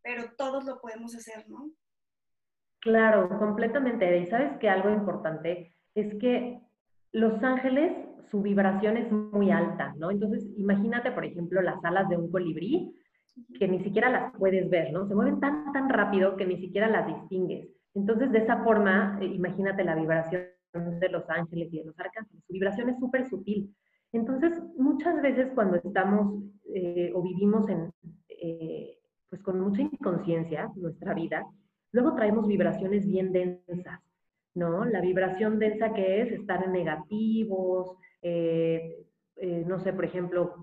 Pero 0.00 0.36
todos 0.36 0.64
lo 0.64 0.80
podemos 0.80 1.12
hacer, 1.16 1.48
¿no? 1.48 1.72
Claro, 2.80 3.28
completamente. 3.38 4.18
Y 4.18 4.26
sabes 4.26 4.56
que 4.58 4.68
algo 4.68 4.90
importante 4.90 5.74
es 5.94 6.14
que 6.16 6.60
los 7.12 7.42
ángeles, 7.42 7.92
su 8.30 8.42
vibración 8.42 8.96
es 8.96 9.10
muy 9.10 9.50
alta, 9.50 9.94
¿no? 9.98 10.10
Entonces, 10.10 10.46
imagínate, 10.56 11.10
por 11.10 11.24
ejemplo, 11.24 11.60
las 11.62 11.84
alas 11.84 12.08
de 12.08 12.16
un 12.16 12.30
colibrí, 12.30 12.94
que 13.58 13.68
ni 13.68 13.80
siquiera 13.80 14.10
las 14.10 14.32
puedes 14.36 14.68
ver, 14.70 14.92
¿no? 14.92 15.06
Se 15.06 15.14
mueven 15.14 15.40
tan, 15.40 15.72
tan 15.72 15.88
rápido 15.88 16.36
que 16.36 16.46
ni 16.46 16.56
siquiera 16.58 16.88
las 16.88 17.06
distingues. 17.06 17.68
Entonces, 17.94 18.30
de 18.30 18.38
esa 18.38 18.62
forma, 18.62 19.18
eh, 19.20 19.26
imagínate 19.26 19.84
la 19.84 19.94
vibración 19.94 20.42
de 20.72 21.08
los 21.08 21.28
ángeles 21.30 21.72
y 21.72 21.78
de 21.78 21.84
los 21.84 21.98
arcángeles. 21.98 22.44
Su 22.46 22.52
vibración 22.52 22.90
es 22.90 22.98
súper 22.98 23.26
sutil. 23.28 23.74
Entonces, 24.12 24.62
muchas 24.76 25.20
veces 25.22 25.50
cuando 25.54 25.76
estamos 25.76 26.42
eh, 26.74 27.12
o 27.14 27.22
vivimos 27.22 27.68
en, 27.68 27.90
eh, 28.28 28.98
pues 29.28 29.42
con 29.42 29.60
mucha 29.60 29.82
inconsciencia 29.82 30.70
nuestra 30.76 31.14
vida, 31.14 31.44
luego 31.92 32.14
traemos 32.14 32.46
vibraciones 32.46 33.06
bien 33.06 33.32
densas, 33.32 34.00
¿no? 34.54 34.84
La 34.84 35.00
vibración 35.00 35.58
densa 35.58 35.92
que 35.92 36.22
es 36.22 36.32
estar 36.32 36.64
en 36.64 36.72
negativos, 36.72 37.96
no 39.66 39.78
sé, 39.78 39.92
por 39.92 40.04
ejemplo, 40.04 40.54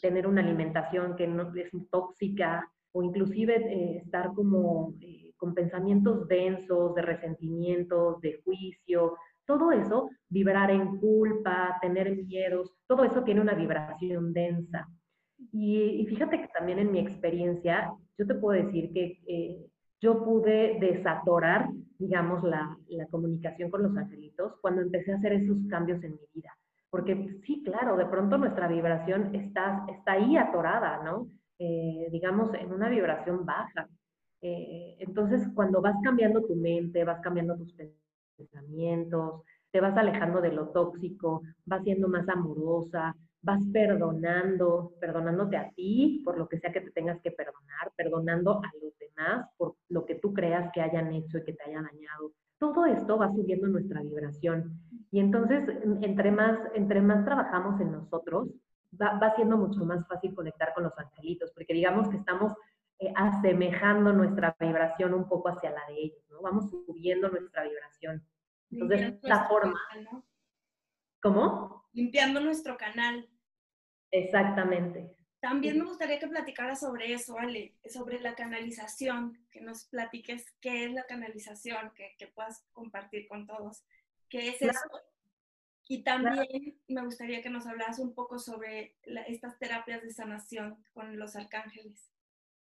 tener 0.00 0.26
una 0.26 0.40
alimentación 0.40 1.14
que 1.16 1.26
no 1.26 1.52
es 1.54 1.70
tóxica 1.90 2.68
o 2.92 3.02
inclusive 3.02 3.96
estar 3.96 4.32
como 4.34 4.94
con 5.38 5.54
pensamientos 5.54 6.28
densos, 6.28 6.94
de 6.94 7.02
resentimientos, 7.02 8.20
de 8.20 8.40
juicio, 8.44 9.16
todo 9.46 9.72
eso, 9.72 10.10
vibrar 10.28 10.70
en 10.70 10.98
culpa, 10.98 11.78
tener 11.80 12.14
miedos, 12.16 12.74
todo 12.86 13.04
eso 13.04 13.24
tiene 13.24 13.40
una 13.40 13.54
vibración 13.54 14.34
densa. 14.34 14.86
Y, 15.52 16.04
fíjate 16.06 16.42
que 16.42 16.48
también 16.48 16.80
en 16.80 16.92
mi 16.92 16.98
experiencia, 16.98 17.90
yo 18.18 18.26
te 18.26 18.34
puedo 18.34 18.62
decir 18.62 18.92
que 18.92 19.18
eh, 19.26 19.56
yo 20.00 20.24
pude 20.24 20.78
desatorar, 20.80 21.68
digamos, 21.98 22.42
la, 22.44 22.76
comunicación 23.10 23.70
con 23.70 23.82
los 23.82 23.96
angelitos 23.96 24.54
cuando 24.60 24.82
empecé 24.82 25.12
a 25.12 25.16
hacer 25.16 25.32
esos 25.32 25.58
cambios 25.68 26.02
en 26.04 26.12
mi 26.12 26.26
vida. 26.34 26.56
Porque 26.90 27.38
sí, 27.44 27.62
claro, 27.64 27.96
de 27.96 28.06
pronto 28.06 28.38
nuestra 28.38 28.68
vibración 28.68 29.34
está, 29.34 29.84
está 29.88 30.12
ahí 30.12 30.36
atorada, 30.36 31.02
¿no? 31.02 31.28
Eh, 31.58 32.08
digamos, 32.10 32.54
en 32.54 32.72
una 32.72 32.88
vibración 32.88 33.44
baja. 33.44 33.88
Eh, 34.40 34.96
entonces, 35.00 35.48
cuando 35.54 35.80
vas 35.82 35.96
cambiando 36.02 36.44
tu 36.44 36.54
mente, 36.54 37.04
vas 37.04 37.20
cambiando 37.20 37.56
tus 37.56 37.74
pensamientos, 38.36 39.42
te 39.70 39.80
vas 39.80 39.96
alejando 39.96 40.40
de 40.40 40.52
lo 40.52 40.68
tóxico, 40.68 41.42
vas 41.66 41.82
siendo 41.82 42.08
más 42.08 42.28
amorosa, 42.28 43.14
vas 43.42 43.62
perdonando, 43.72 44.94
perdonándote 45.00 45.56
a 45.56 45.70
ti 45.70 46.22
por 46.24 46.38
lo 46.38 46.48
que 46.48 46.58
sea 46.58 46.72
que 46.72 46.80
te 46.80 46.90
tengas 46.90 47.20
que 47.20 47.30
perdonar, 47.30 47.92
perdonando 47.96 48.60
a 48.62 48.70
los 48.82 48.98
demás 48.98 49.48
por 49.56 49.76
lo 49.88 50.04
que 50.04 50.16
tú 50.16 50.32
creas 50.32 50.70
que 50.72 50.80
hayan 50.80 51.12
hecho 51.12 51.38
y 51.38 51.44
que 51.44 51.52
te 51.52 51.64
haya 51.64 51.82
dañado. 51.82 52.32
Todo 52.58 52.86
esto 52.86 53.16
va 53.16 53.30
subiendo 53.30 53.68
nuestra 53.68 54.02
vibración. 54.02 54.80
Y 55.12 55.20
entonces, 55.20 55.68
entre 56.02 56.32
más, 56.32 56.58
entre 56.74 57.00
más 57.00 57.24
trabajamos 57.24 57.80
en 57.80 57.92
nosotros, 57.92 58.48
va, 59.00 59.18
va 59.18 59.34
siendo 59.36 59.56
mucho 59.56 59.84
más 59.84 60.06
fácil 60.08 60.34
conectar 60.34 60.74
con 60.74 60.84
los 60.84 60.98
angelitos, 60.98 61.52
porque 61.52 61.74
digamos 61.74 62.08
que 62.08 62.16
estamos 62.16 62.52
eh, 62.98 63.12
asemejando 63.14 64.12
nuestra 64.12 64.56
vibración 64.58 65.14
un 65.14 65.28
poco 65.28 65.50
hacia 65.50 65.70
la 65.70 65.86
de 65.86 66.02
ellos, 66.02 66.24
¿no? 66.30 66.42
Vamos 66.42 66.68
subiendo 66.70 67.28
nuestra 67.28 67.62
vibración. 67.62 68.24
Entonces, 68.70 69.18
la 69.22 69.48
forma... 69.48 69.78
¿Cómo? 71.22 71.77
Limpiando 71.98 72.38
nuestro 72.38 72.76
canal. 72.76 73.28
Exactamente. 74.12 75.16
También 75.40 75.80
me 75.80 75.84
gustaría 75.84 76.20
que 76.20 76.28
platicaras 76.28 76.78
sobre 76.78 77.12
eso, 77.12 77.36
Ale, 77.36 77.74
sobre 77.92 78.20
la 78.20 78.36
canalización, 78.36 79.36
que 79.50 79.60
nos 79.60 79.86
platiques 79.86 80.44
qué 80.60 80.84
es 80.84 80.92
la 80.92 81.02
canalización, 81.06 81.90
que, 81.96 82.14
que 82.16 82.28
puedas 82.28 82.64
compartir 82.72 83.26
con 83.26 83.48
todos. 83.48 83.84
¿Qué 84.28 84.50
es 84.50 84.62
eso? 84.62 84.88
Y 85.88 86.04
también 86.04 86.78
me 86.86 87.04
gustaría 87.04 87.42
que 87.42 87.50
nos 87.50 87.66
hablas 87.66 87.98
un 87.98 88.14
poco 88.14 88.38
sobre 88.38 88.94
estas 89.26 89.58
terapias 89.58 90.00
de 90.02 90.12
sanación 90.12 90.76
con 90.92 91.18
los 91.18 91.34
arcángeles. 91.34 92.12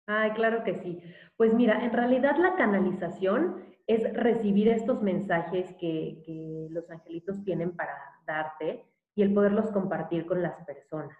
Ay, 0.06 0.30
claro 0.32 0.64
que 0.64 0.74
sí. 0.74 1.02
Pues 1.36 1.52
mira, 1.52 1.84
en 1.84 1.92
realidad 1.92 2.38
la 2.38 2.56
canalización 2.56 3.76
es 3.86 4.10
recibir 4.14 4.68
estos 4.68 5.02
mensajes 5.02 5.74
que, 5.78 6.68
los 6.70 6.90
angelitos 6.90 7.44
tienen 7.44 7.76
para 7.76 7.94
darte 8.26 8.86
y 9.18 9.22
el 9.22 9.34
poderlos 9.34 9.72
compartir 9.72 10.26
con 10.26 10.42
las 10.42 10.64
personas. 10.64 11.18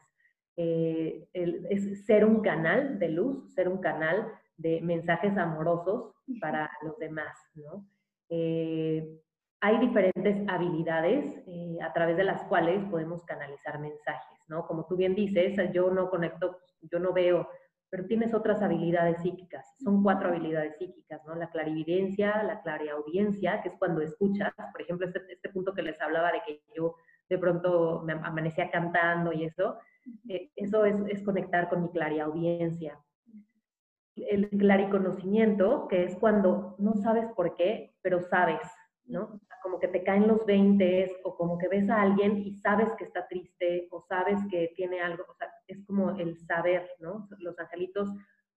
Eh, 0.56 1.28
es 1.32 2.06
ser 2.06 2.24
un 2.24 2.42
canal 2.42 2.96
de 3.00 3.08
luz, 3.08 3.52
ser 3.54 3.68
un 3.68 3.78
canal 3.78 4.32
de 4.56 4.80
mensajes 4.82 5.36
amorosos 5.36 6.14
para 6.40 6.70
los 6.82 6.96
demás, 6.98 7.36
¿no? 7.54 7.84
Eh, 8.28 9.20
hay 9.60 9.78
diferentes 9.80 10.48
habilidades 10.48 11.42
eh, 11.48 11.78
a 11.82 11.92
través 11.92 12.16
de 12.16 12.22
las 12.22 12.44
cuales 12.44 12.84
podemos 12.84 13.24
canalizar 13.24 13.80
mensajes, 13.80 14.38
¿no? 14.46 14.64
Como 14.68 14.86
tú 14.86 14.94
bien 14.94 15.16
dices, 15.16 15.58
yo 15.72 15.90
no 15.90 16.08
conecto, 16.08 16.56
yo 16.82 17.00
no 17.00 17.12
veo 17.12 17.48
pero 17.90 18.04
tienes 18.06 18.34
otras 18.34 18.60
habilidades 18.62 19.22
psíquicas. 19.22 19.66
Son 19.82 20.02
cuatro 20.02 20.28
habilidades 20.28 20.76
psíquicas, 20.76 21.24
¿no? 21.24 21.34
La 21.34 21.50
clarividencia, 21.50 22.42
la 22.42 22.60
clariaudiencia, 22.60 23.62
que 23.62 23.70
es 23.70 23.74
cuando 23.78 24.02
escuchas, 24.02 24.52
por 24.72 24.82
ejemplo, 24.82 25.06
este, 25.06 25.20
este 25.32 25.48
punto 25.48 25.72
que 25.72 25.82
les 25.82 25.98
hablaba 26.00 26.32
de 26.32 26.42
que 26.46 26.60
yo 26.76 26.96
de 27.28 27.38
pronto 27.38 28.02
me 28.04 28.14
amanecía 28.14 28.70
cantando 28.70 29.32
y 29.32 29.44
eso, 29.44 29.78
eh, 30.28 30.50
eso 30.56 30.84
es, 30.84 30.96
es, 31.08 31.22
conectar 31.22 31.68
con 31.68 31.82
mi 31.82 31.90
clariaudiencia. 31.90 32.98
El 34.16 34.48
clariconocimiento, 34.48 35.86
que 35.88 36.04
es 36.04 36.16
cuando 36.16 36.74
no 36.78 36.94
sabes 36.94 37.26
por 37.36 37.54
qué, 37.54 37.94
pero 38.02 38.20
sabes, 38.20 38.60
¿no? 39.04 39.40
Como 39.62 39.78
que 39.78 39.88
te 39.88 40.02
caen 40.02 40.26
los 40.26 40.44
20 40.46 41.20
o 41.24 41.36
como 41.36 41.58
que 41.58 41.68
ves 41.68 41.88
a 41.90 42.02
alguien 42.02 42.38
y 42.38 42.54
sabes 42.54 42.88
que 42.96 43.04
está 43.04 43.26
triste 43.28 43.88
o 43.90 44.00
sabes 44.00 44.40
que 44.50 44.72
tiene 44.76 45.00
algo, 45.00 45.24
o 45.28 45.34
sea, 45.34 45.50
es 45.66 45.84
como 45.86 46.10
el 46.10 46.38
saber, 46.38 46.88
¿no? 47.00 47.28
Los 47.38 47.58
angelitos 47.58 48.08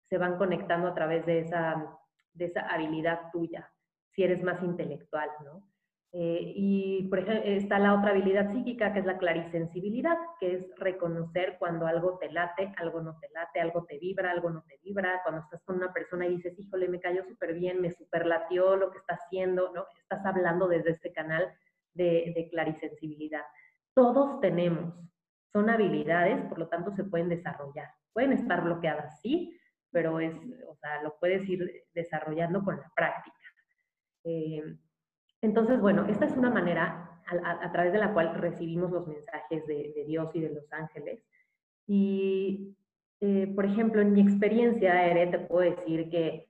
se 0.09 0.17
van 0.17 0.37
conectando 0.37 0.87
a 0.87 0.93
través 0.93 1.25
de 1.25 1.39
esa, 1.39 1.97
de 2.33 2.45
esa 2.45 2.61
habilidad 2.61 3.31
tuya, 3.31 3.71
si 4.09 4.23
eres 4.23 4.43
más 4.43 4.61
intelectual, 4.63 5.29
¿no? 5.43 5.70
Eh, 6.13 6.53
y, 6.55 7.07
por 7.07 7.19
ejemplo, 7.19 7.43
está 7.45 7.79
la 7.79 7.93
otra 7.93 8.11
habilidad 8.11 8.51
psíquica, 8.51 8.91
que 8.91 8.99
es 8.99 9.05
la 9.05 9.17
clarisensibilidad, 9.17 10.17
que 10.41 10.55
es 10.55 10.75
reconocer 10.77 11.55
cuando 11.57 11.87
algo 11.87 12.17
te 12.17 12.29
late, 12.29 12.73
algo 12.77 13.01
no 13.01 13.17
te 13.19 13.29
late, 13.29 13.61
algo 13.61 13.85
te 13.85 13.97
vibra, 13.97 14.31
algo 14.31 14.49
no 14.49 14.61
te 14.63 14.77
vibra. 14.83 15.21
Cuando 15.23 15.41
estás 15.41 15.63
con 15.63 15.77
una 15.77 15.93
persona 15.93 16.27
y 16.27 16.35
dices, 16.35 16.59
híjole, 16.59 16.89
me 16.89 16.99
cayó 16.99 17.23
súper 17.23 17.53
bien, 17.53 17.79
me 17.79 17.91
superlatió 17.91 18.75
lo 18.75 18.91
que 18.91 18.97
está 18.97 19.15
haciendo, 19.15 19.71
¿no? 19.73 19.85
Estás 20.01 20.25
hablando 20.25 20.67
desde 20.67 20.91
este 20.91 21.13
canal 21.13 21.47
de, 21.93 22.33
de 22.35 22.49
clarisensibilidad. 22.49 23.43
Todos 23.93 24.41
tenemos, 24.41 24.93
son 25.53 25.69
habilidades, 25.69 26.41
por 26.47 26.59
lo 26.59 26.67
tanto 26.67 26.91
se 26.91 27.05
pueden 27.05 27.29
desarrollar. 27.29 27.87
Pueden 28.11 28.33
estar 28.33 28.61
bloqueadas, 28.63 29.21
sí, 29.21 29.57
pero 29.91 30.19
es, 30.19 30.33
o 30.67 30.75
sea, 30.75 31.01
lo 31.03 31.17
puedes 31.19 31.47
ir 31.47 31.85
desarrollando 31.93 32.63
con 32.63 32.77
la 32.77 32.91
práctica. 32.93 33.37
Eh, 34.25 34.61
entonces, 35.41 35.79
bueno, 35.81 36.05
esta 36.07 36.25
es 36.25 36.37
una 36.37 36.49
manera 36.49 37.19
a, 37.43 37.71
través 37.71 37.93
de 37.93 37.99
la 37.99 38.13
cual 38.13 38.35
recibimos 38.35 38.91
los 38.91 39.07
mensajes 39.07 39.65
de, 39.67 40.03
Dios 40.07 40.29
y 40.35 40.41
de 40.41 40.53
los 40.53 40.71
ángeles. 40.71 41.23
Y, 41.87 42.75
eh, 43.19 43.51
por 43.55 43.65
ejemplo, 43.65 44.01
en 44.01 44.13
mi 44.13 44.21
experiencia, 44.21 45.07
Ere, 45.07 45.27
te 45.27 45.39
puedo 45.39 45.69
decir 45.69 46.09
que 46.09 46.47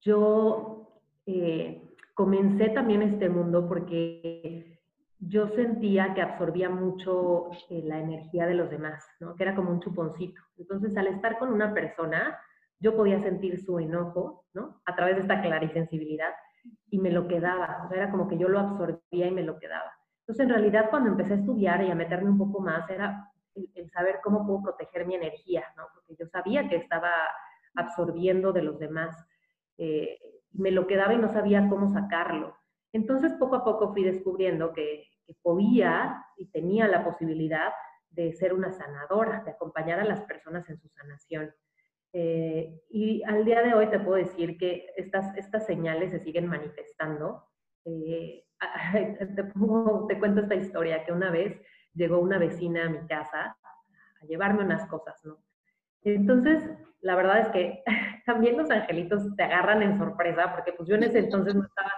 yo 0.00 1.00
eh, 1.26 1.82
comencé 2.14 2.70
también 2.70 3.02
este 3.02 3.28
mundo 3.28 3.68
porque 3.68 4.80
yo 5.20 5.48
sentía 5.48 6.14
que 6.14 6.22
absorbía 6.22 6.68
mucho 6.68 7.50
eh, 7.70 7.82
la 7.84 8.00
energía 8.00 8.46
de 8.46 8.54
los 8.54 8.70
demás, 8.70 9.04
¿no? 9.20 9.36
que 9.36 9.44
era 9.44 9.54
como 9.54 9.70
un 9.70 9.80
chuponcito. 9.80 10.40
Entonces, 10.58 10.96
al 10.96 11.06
estar 11.06 11.38
con 11.38 11.52
una 11.52 11.72
persona, 11.72 12.38
yo 12.82 12.96
podía 12.96 13.22
sentir 13.22 13.60
su 13.64 13.78
enojo, 13.78 14.44
¿no? 14.52 14.82
A 14.84 14.96
través 14.96 15.14
de 15.14 15.22
esta 15.22 15.40
clarisensibilidad 15.40 16.30
y 16.90 16.98
me 16.98 17.10
lo 17.10 17.28
quedaba. 17.28 17.82
O 17.84 17.88
sea, 17.88 17.96
era 17.96 18.10
como 18.10 18.28
que 18.28 18.36
yo 18.36 18.48
lo 18.48 18.58
absorbía 18.58 19.28
y 19.28 19.30
me 19.30 19.44
lo 19.44 19.58
quedaba. 19.58 19.92
Entonces, 20.20 20.44
en 20.44 20.50
realidad, 20.50 20.90
cuando 20.90 21.10
empecé 21.10 21.34
a 21.34 21.36
estudiar 21.36 21.82
y 21.82 21.90
a 21.90 21.94
meterme 21.94 22.30
un 22.30 22.38
poco 22.38 22.60
más, 22.60 22.88
era 22.90 23.30
el, 23.54 23.90
saber 23.90 24.20
cómo 24.22 24.46
puedo 24.46 24.62
proteger 24.62 25.06
mi 25.06 25.14
energía, 25.14 25.64
¿no? 25.76 25.84
Porque 25.94 26.16
yo 26.18 26.26
sabía 26.26 26.68
que 26.68 26.76
estaba 26.76 27.12
absorbiendo 27.74 28.52
de 28.52 28.62
los 28.62 28.78
demás. 28.78 29.16
Eh, 29.78 30.18
me 30.52 30.70
lo 30.70 30.86
quedaba 30.86 31.14
y 31.14 31.18
no 31.18 31.32
sabía 31.32 31.68
cómo 31.68 31.88
sacarlo. 31.88 32.56
Entonces, 32.92 33.32
poco 33.34 33.56
a 33.56 33.64
poco 33.64 33.92
fui 33.92 34.04
descubriendo 34.04 34.72
que, 34.72 35.08
podía 35.40 36.26
y 36.36 36.50
tenía 36.50 36.86
la 36.88 37.02
posibilidad 37.02 37.72
de 38.10 38.34
ser 38.34 38.52
una 38.52 38.70
sanadora, 38.70 39.42
de 39.44 39.52
acompañar 39.52 39.98
a 39.98 40.04
las 40.04 40.20
personas 40.24 40.68
en 40.68 40.78
su 40.78 40.90
sanación. 40.90 41.54
Eh, 42.12 42.82
y 42.90 43.22
al 43.24 43.44
día 43.44 43.62
de 43.62 43.74
hoy 43.74 43.88
te 43.88 43.98
puedo 43.98 44.16
decir 44.16 44.58
que 44.58 44.86
estas, 44.96 45.36
estas 45.36 45.66
señales 45.66 46.10
se 46.10 46.20
siguen 46.20 46.46
manifestando. 46.46 47.44
Eh, 47.84 48.44
te, 49.18 49.26
te, 49.26 50.18
cuento 50.18 50.40
esta 50.40 50.54
historia, 50.54 51.04
que 51.04 51.12
una 51.12 51.30
vez 51.30 51.60
llegó 51.94 52.18
una 52.18 52.38
vecina 52.38 52.86
a 52.86 52.90
mi 52.90 53.06
casa 53.06 53.56
a 54.20 54.26
llevarme 54.26 54.64
unas 54.64 54.86
cosas, 54.86 55.20
¿no? 55.24 55.38
Entonces, 56.04 56.68
la 57.00 57.16
verdad 57.16 57.40
es 57.40 57.48
que 57.48 57.82
también 58.26 58.56
los 58.56 58.70
angelitos 58.70 59.34
te 59.36 59.42
agarran 59.42 59.82
en 59.82 59.98
sorpresa, 59.98 60.52
porque 60.52 60.72
pues 60.72 60.88
yo 60.88 60.96
en 60.96 61.04
ese 61.04 61.18
entonces 61.18 61.54
no 61.54 61.64
estaba 61.64 61.90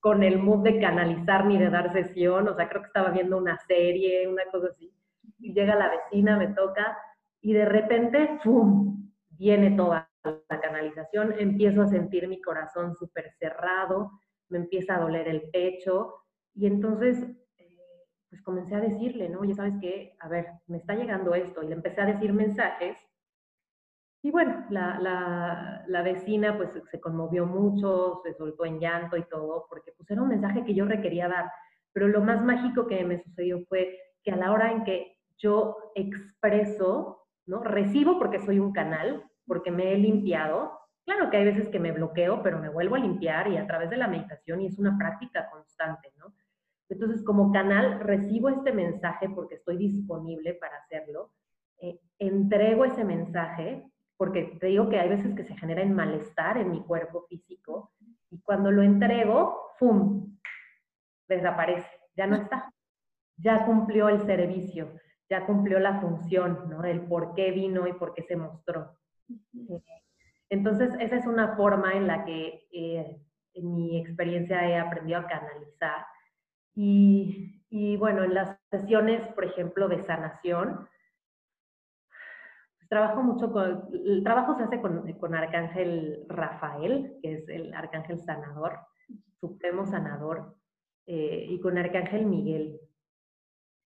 con 0.00 0.22
el 0.24 0.38
mood 0.38 0.64
de 0.64 0.80
canalizar 0.80 1.46
ni 1.46 1.58
de 1.58 1.70
dar 1.70 1.92
sesión, 1.92 2.48
o 2.48 2.56
sea, 2.56 2.68
creo 2.68 2.82
que 2.82 2.88
estaba 2.88 3.10
viendo 3.10 3.38
una 3.38 3.56
serie, 3.58 4.26
una 4.26 4.44
cosa 4.50 4.68
así. 4.68 4.92
Y 5.38 5.54
llega 5.54 5.76
la 5.76 5.90
vecina, 5.90 6.36
me 6.36 6.48
toca, 6.48 6.98
y 7.40 7.52
de 7.52 7.64
repente, 7.64 8.40
¡fum! 8.42 9.01
Viene 9.42 9.76
toda 9.76 10.08
la 10.22 10.60
canalización, 10.60 11.34
empiezo 11.36 11.82
a 11.82 11.88
sentir 11.88 12.28
mi 12.28 12.40
corazón 12.40 12.94
súper 12.94 13.32
cerrado, 13.40 14.12
me 14.48 14.58
empieza 14.58 14.94
a 14.94 15.00
doler 15.00 15.26
el 15.26 15.50
pecho, 15.50 16.14
y 16.54 16.66
entonces, 16.66 17.18
eh, 17.58 17.78
pues 18.30 18.40
comencé 18.42 18.76
a 18.76 18.80
decirle, 18.80 19.28
¿no? 19.28 19.40
Oye, 19.40 19.52
¿sabes 19.52 19.74
qué? 19.80 20.14
A 20.20 20.28
ver, 20.28 20.46
me 20.68 20.76
está 20.76 20.94
llegando 20.94 21.34
esto, 21.34 21.60
y 21.60 21.66
le 21.66 21.74
empecé 21.74 22.02
a 22.02 22.06
decir 22.06 22.32
mensajes 22.32 22.96
y 24.24 24.30
bueno, 24.30 24.64
la, 24.70 25.00
la, 25.00 25.84
la, 25.88 26.02
vecina 26.02 26.56
pues 26.56 26.70
se 26.88 27.00
conmovió 27.00 27.44
mucho, 27.44 28.20
se 28.22 28.32
soltó 28.34 28.64
en 28.64 28.78
llanto 28.78 29.16
y 29.16 29.24
todo, 29.24 29.66
porque 29.68 29.90
pues 29.96 30.08
era 30.12 30.22
un 30.22 30.28
mensaje 30.28 30.64
que 30.64 30.74
yo 30.74 30.84
requería 30.84 31.26
dar. 31.26 31.50
Pero 31.92 32.06
lo 32.06 32.20
más 32.20 32.40
mágico 32.44 32.86
que 32.86 33.04
me 33.04 33.20
sucedió 33.20 33.58
fue 33.68 33.98
que 34.22 34.30
a 34.30 34.36
la 34.36 34.52
hora 34.52 34.70
en 34.70 34.84
que 34.84 35.16
yo 35.38 35.76
expreso, 35.96 37.26
¿no? 37.46 37.64
Recibo 37.64 38.16
porque 38.20 38.38
soy 38.38 38.60
un 38.60 38.72
canal, 38.72 39.28
porque 39.46 39.70
me 39.70 39.92
he 39.92 39.98
limpiado. 39.98 40.78
Claro 41.04 41.30
que 41.30 41.36
hay 41.36 41.44
veces 41.44 41.68
que 41.68 41.80
me 41.80 41.92
bloqueo, 41.92 42.42
pero 42.42 42.58
me 42.58 42.68
vuelvo 42.68 42.94
a 42.94 43.00
limpiar 43.00 43.48
y 43.48 43.56
a 43.56 43.66
través 43.66 43.90
de 43.90 43.96
la 43.96 44.08
meditación 44.08 44.60
y 44.60 44.66
es 44.66 44.78
una 44.78 44.96
práctica 44.96 45.48
constante, 45.50 46.12
¿no? 46.18 46.34
Entonces, 46.88 47.24
como 47.24 47.52
canal, 47.52 48.00
recibo 48.00 48.48
este 48.50 48.72
mensaje 48.72 49.28
porque 49.28 49.54
estoy 49.54 49.78
disponible 49.78 50.54
para 50.54 50.76
hacerlo. 50.76 51.32
Eh, 51.78 51.98
entrego 52.18 52.84
ese 52.84 53.04
mensaje 53.04 53.84
porque 54.16 54.56
te 54.60 54.66
digo 54.66 54.88
que 54.88 55.00
hay 55.00 55.08
veces 55.08 55.34
que 55.34 55.42
se 55.42 55.56
genera 55.56 55.82
en 55.82 55.94
malestar 55.94 56.58
en 56.58 56.70
mi 56.70 56.82
cuerpo 56.84 57.26
físico 57.28 57.92
y 58.30 58.40
cuando 58.40 58.70
lo 58.70 58.82
entrego, 58.82 59.70
¡fum! 59.78 60.32
desaparece, 61.28 61.88
ya 62.16 62.26
no 62.26 62.36
está. 62.36 62.72
Ya 63.36 63.64
cumplió 63.64 64.08
el 64.08 64.20
servicio, 64.20 64.92
ya 65.28 65.46
cumplió 65.46 65.78
la 65.78 66.00
función, 66.00 66.68
¿no? 66.68 66.84
El 66.84 67.02
por 67.02 67.34
qué 67.34 67.50
vino 67.50 67.86
y 67.86 67.92
por 67.94 68.14
qué 68.14 68.22
se 68.22 68.36
mostró. 68.36 68.98
Entonces, 70.48 70.94
esa 71.00 71.16
es 71.16 71.26
una 71.26 71.56
forma 71.56 71.92
en 71.94 72.06
la 72.06 72.24
que 72.24 72.66
eh, 72.72 73.20
en 73.54 73.74
mi 73.74 73.98
experiencia 73.98 74.68
he 74.68 74.78
aprendido 74.78 75.20
a 75.20 75.26
canalizar. 75.26 76.04
Y, 76.74 77.62
y 77.70 77.96
bueno, 77.96 78.24
en 78.24 78.34
las 78.34 78.58
sesiones, 78.70 79.26
por 79.28 79.44
ejemplo, 79.44 79.88
de 79.88 80.02
sanación, 80.02 80.88
trabajo 82.92 83.22
mucho 83.22 83.50
con, 83.50 83.88
el 84.04 84.22
trabajo 84.22 84.54
se 84.54 84.64
hace 84.64 84.82
con, 84.82 85.10
con 85.14 85.34
Arcángel 85.34 86.26
Rafael, 86.28 87.16
que 87.22 87.36
es 87.36 87.48
el 87.48 87.72
Arcángel 87.72 88.20
Sanador, 88.20 88.80
Supremo 89.40 89.86
Sanador, 89.86 90.54
eh, 91.06 91.46
y 91.48 91.58
con 91.58 91.78
Arcángel 91.78 92.26
Miguel. 92.26 92.78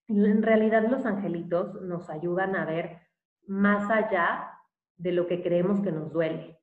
En 0.08 0.42
realidad 0.42 0.88
los 0.90 1.06
angelitos 1.06 1.80
nos 1.82 2.10
ayudan 2.10 2.56
a 2.56 2.64
ver 2.64 2.98
más 3.46 3.88
allá 3.92 4.55
de 4.96 5.12
lo 5.12 5.26
que 5.26 5.42
creemos 5.42 5.80
que 5.80 5.92
nos 5.92 6.12
duele. 6.12 6.58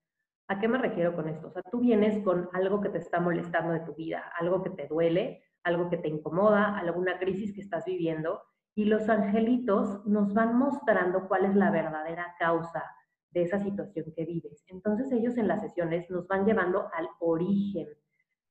¿A 0.48 0.60
qué 0.60 0.68
me 0.68 0.78
refiero 0.78 1.16
con 1.16 1.30
esto? 1.30 1.48
O 1.48 1.52
sea, 1.52 1.64
tú 1.72 1.80
vienes 1.80 2.24
con 2.24 2.50
algo 2.54 2.82
que 2.82 2.90
te 2.90 2.98
está 2.98 3.20
molestando 3.20 3.74
de 3.74 3.80
tu 3.82 3.96
vida, 3.96 4.32
algo 4.40 4.62
que 4.62 4.70
te 4.72 4.88
duele, 4.88 5.44
algo 5.64 5.90
que 5.90 5.98
te 5.98 6.10
incomoda, 6.10 6.78
alguna 6.78 7.18
crisis 7.18 7.54
que 7.54 7.62
estás 7.62 7.86
viviendo, 7.86 8.42
y 8.76 8.86
los 8.86 9.08
angelitos 9.08 10.06
nos 10.06 10.34
van 10.34 10.58
mostrando 10.58 11.28
cuál 11.28 11.46
es 11.46 11.56
la 11.56 11.72
verdadera 11.72 12.36
causa 12.40 12.84
de 13.32 13.44
esa 13.44 13.60
situación 13.60 14.14
que 14.16 14.26
vives. 14.26 14.64
Entonces 14.68 15.12
ellos 15.12 15.38
en 15.38 15.48
las 15.48 15.62
sesiones 15.62 16.10
nos 16.10 16.28
van 16.28 16.46
llevando 16.46 16.90
al 16.94 17.08
origen 17.20 17.88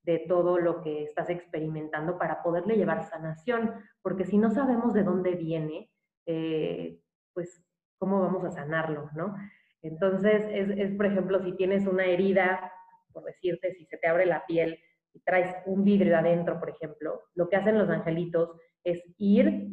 de 0.05 0.19
todo 0.29 0.59
lo 0.59 0.81
que 0.81 1.05
estás 1.05 1.31
experimentando 1.31 2.19
para 2.19 2.43
poderle 2.43 2.77
llevar 2.77 3.05
sanación, 3.05 3.73
porque 4.01 4.25
si 4.25 4.39
no 4.39 4.51
sabemos 4.51 4.95
de 4.95 5.05
dónde 5.05 5.35
viene, 5.35 5.91
eh, 6.27 7.01
pues 7.33 7.65
cómo 7.99 8.21
vamos 8.21 8.45
a 8.45 8.51
sanarlo, 8.51 9.11
¿no? 9.15 9.35
Entonces, 9.83 10.45
es, 10.51 10.71
es, 10.79 10.95
por 10.97 11.07
ejemplo, 11.07 11.43
si 11.43 11.53
tienes 11.57 11.87
una 11.87 12.05
herida, 12.05 12.73
por 13.13 13.25
decirte, 13.25 13.75
si 13.75 13.85
se 13.87 13.99
te 13.99 14.09
abre 14.09 14.27
la 14.27 14.47
piel 14.47 14.79
y 15.13 15.21
traes 15.21 15.55
un 15.67 15.85
vidrio 15.85 16.17
adentro, 16.17 16.59
por 16.59 16.71
ejemplo, 16.71 17.23
lo 17.35 17.49
que 17.49 17.57
hacen 17.57 17.79
los 17.79 17.91
angelitos 17.91 18.57
es 18.85 19.03
ir 19.19 19.71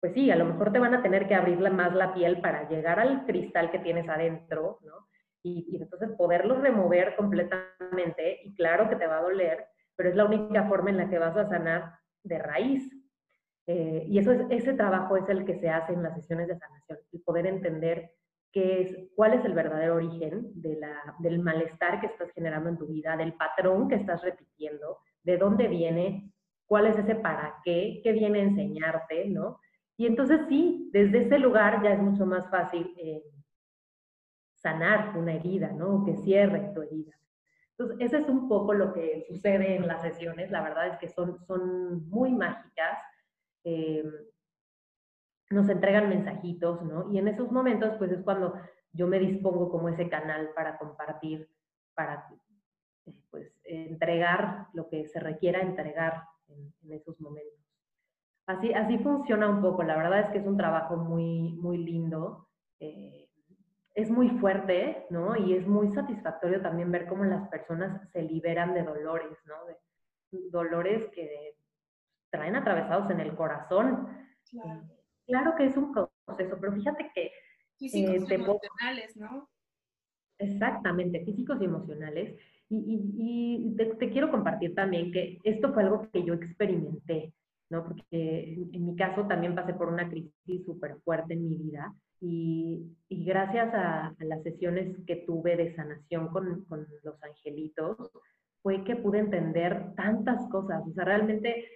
pues 0.00 0.14
sí, 0.14 0.30
a 0.30 0.36
lo 0.36 0.44
mejor 0.44 0.72
te 0.72 0.78
van 0.78 0.94
a 0.94 1.02
tener 1.02 1.26
que 1.26 1.34
abrir 1.34 1.58
más 1.58 1.94
la 1.94 2.14
piel 2.14 2.40
para 2.40 2.68
llegar 2.68 3.00
al 3.00 3.26
cristal 3.26 3.70
que 3.70 3.78
tienes 3.78 4.08
adentro, 4.08 4.78
¿no? 4.84 5.08
Y, 5.42 5.76
entonces 5.80 6.10
poderlo 6.16 6.60
remover 6.60 7.16
completamente, 7.16 8.40
y 8.44 8.54
claro 8.54 8.88
que 8.88 8.96
te 8.96 9.06
va 9.06 9.18
a 9.18 9.22
doler, 9.22 9.66
pero 9.96 10.08
es 10.08 10.16
la 10.16 10.24
única 10.24 10.64
forma 10.68 10.90
en 10.90 10.96
la 10.96 11.08
que 11.08 11.18
vas 11.18 11.36
a 11.36 11.48
sanar 11.48 11.92
de 12.22 12.38
raíz. 12.38 12.88
Eh, 13.66 14.04
y 14.06 14.18
eso 14.18 14.32
es, 14.32 14.42
ese 14.50 14.74
trabajo 14.74 15.16
es 15.16 15.28
el 15.28 15.44
que 15.44 15.58
se 15.58 15.70
hace 15.70 15.92
en 15.92 16.02
las 16.02 16.14
sesiones 16.14 16.48
de 16.48 16.56
sanación, 16.56 16.98
el 17.12 17.20
poder 17.22 17.46
entender 17.46 18.12
qué 18.56 18.80
es, 18.80 18.96
cuál 19.14 19.34
es 19.34 19.44
el 19.44 19.52
verdadero 19.52 19.96
origen 19.96 20.50
del 20.54 21.38
malestar 21.40 22.00
que 22.00 22.06
estás 22.06 22.32
generando 22.32 22.70
en 22.70 22.78
tu 22.78 22.86
vida, 22.86 23.14
del 23.14 23.34
patrón 23.34 23.86
que 23.86 23.96
estás 23.96 24.22
repitiendo, 24.22 25.00
de 25.22 25.36
dónde 25.36 25.68
viene, 25.68 26.32
cuál 26.64 26.86
es 26.86 26.96
ese 26.96 27.16
para 27.16 27.56
qué, 27.62 28.00
qué 28.02 28.12
viene 28.12 28.40
a 28.40 28.44
enseñarte, 28.44 29.26
¿no? 29.28 29.60
Y 29.98 30.06
entonces 30.06 30.40
sí, 30.48 30.88
desde 30.90 31.18
ese 31.18 31.38
lugar 31.38 31.82
ya 31.82 31.92
es 31.92 31.98
mucho 32.00 32.24
más 32.24 32.48
fácil 32.48 32.94
eh, 32.96 33.22
sanar 34.54 35.18
una 35.18 35.34
herida, 35.34 35.72
¿no? 35.72 36.02
Que 36.06 36.16
cierre 36.16 36.72
tu 36.74 36.80
herida. 36.80 37.12
Entonces, 37.72 38.06
ese 38.06 38.22
es 38.22 38.28
un 38.30 38.48
poco 38.48 38.72
lo 38.72 38.94
que 38.94 39.26
sucede 39.28 39.76
en 39.76 39.86
las 39.86 40.00
sesiones. 40.00 40.50
La 40.50 40.62
verdad 40.62 40.86
es 40.86 40.96
que 40.96 41.08
son, 41.08 41.44
son 41.44 42.08
muy 42.08 42.32
mágicas. 42.32 42.98
Eh, 43.64 44.02
nos 45.50 45.68
entregan 45.68 46.08
mensajitos, 46.08 46.82
¿no? 46.82 47.12
Y 47.12 47.18
en 47.18 47.28
esos 47.28 47.50
momentos, 47.52 47.94
pues 47.98 48.10
es 48.12 48.22
cuando 48.22 48.54
yo 48.92 49.06
me 49.06 49.18
dispongo 49.18 49.70
como 49.70 49.88
ese 49.88 50.08
canal 50.08 50.50
para 50.54 50.78
compartir, 50.78 51.48
para 51.94 52.26
pues 53.30 53.52
entregar 53.64 54.66
lo 54.72 54.88
que 54.88 55.06
se 55.06 55.20
requiera 55.20 55.60
entregar 55.60 56.24
en 56.48 56.92
esos 56.92 57.20
momentos. 57.20 57.66
Así, 58.46 58.72
así 58.72 58.98
funciona 58.98 59.48
un 59.48 59.60
poco. 59.60 59.82
La 59.82 59.96
verdad 59.96 60.20
es 60.20 60.30
que 60.30 60.38
es 60.38 60.46
un 60.46 60.56
trabajo 60.56 60.96
muy, 60.96 61.52
muy 61.54 61.78
lindo. 61.78 62.48
Eh, 62.80 63.28
es 63.94 64.10
muy 64.10 64.28
fuerte, 64.38 65.06
¿no? 65.10 65.36
Y 65.36 65.54
es 65.54 65.66
muy 65.66 65.92
satisfactorio 65.94 66.60
también 66.60 66.92
ver 66.92 67.06
cómo 67.06 67.24
las 67.24 67.48
personas 67.48 68.08
se 68.12 68.22
liberan 68.22 68.74
de 68.74 68.84
dolores, 68.84 69.38
¿no? 69.46 69.54
De 69.66 69.76
dolores 70.50 71.10
que 71.12 71.56
traen 72.30 72.56
atravesados 72.56 73.10
en 73.10 73.20
el 73.20 73.34
corazón. 73.34 74.08
Claro. 74.50 74.82
Que 75.56 75.66
es 75.66 75.76
un 75.76 75.92
proceso, 75.92 76.56
pero 76.60 76.72
fíjate 76.72 77.10
que 77.14 77.32
Físicos 77.78 78.30
y 78.30 78.34
emocionales, 78.34 79.16
¿no? 79.16 79.48
Exactamente, 80.38 81.24
físicos 81.24 81.58
y 81.60 81.64
emocionales. 81.64 82.38
Y, 82.68 83.74
te, 83.76 84.10
quiero 84.10 84.30
compartir 84.30 84.74
también 84.74 85.12
que 85.12 85.38
esto 85.44 85.72
fue 85.72 85.84
algo 85.84 86.08
que 86.10 86.24
yo 86.24 86.34
experimenté, 86.34 87.32
¿no? 87.70 87.84
Porque 87.84 88.54
en, 88.72 88.86
mi 88.86 88.96
caso 88.96 89.26
también 89.26 89.54
pasé 89.54 89.74
por 89.74 89.88
una 89.88 90.08
crisis 90.08 90.64
súper 90.64 90.96
fuerte 91.04 91.34
en 91.34 91.48
mi 91.48 91.54
vida 91.54 91.94
y, 92.20 92.96
gracias 93.08 93.72
a, 93.74 94.14
las 94.18 94.42
sesiones 94.42 94.96
que 95.06 95.16
tuve 95.16 95.56
de 95.56 95.74
sanación 95.76 96.28
con, 96.28 96.64
con, 96.64 96.86
los 97.04 97.22
angelitos, 97.22 98.10
fue 98.62 98.82
que 98.84 98.96
pude 98.96 99.20
entender 99.20 99.94
tantas 99.94 100.48
cosas. 100.48 100.82
O 100.88 100.92
sea, 100.92 101.04
realmente 101.04 101.68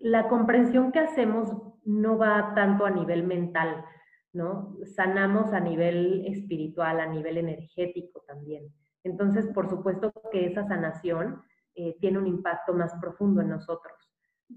la 0.00 0.28
comprensión 0.28 0.92
que 0.92 1.00
hacemos 1.00 1.52
no 1.84 2.18
va 2.18 2.52
tanto 2.54 2.84
a 2.84 2.90
nivel 2.90 3.24
mental, 3.24 3.84
¿no? 4.32 4.76
Sanamos 4.84 5.52
a 5.52 5.60
nivel 5.60 6.26
espiritual, 6.26 7.00
a 7.00 7.06
nivel 7.06 7.38
energético 7.38 8.22
también. 8.26 8.72
Entonces, 9.04 9.46
por 9.54 9.68
supuesto 9.68 10.12
que 10.32 10.46
esa 10.46 10.66
sanación 10.66 11.42
eh, 11.74 11.96
tiene 12.00 12.18
un 12.18 12.26
impacto 12.26 12.74
más 12.74 12.94
profundo 13.00 13.40
en 13.40 13.50
nosotros. 13.50 13.94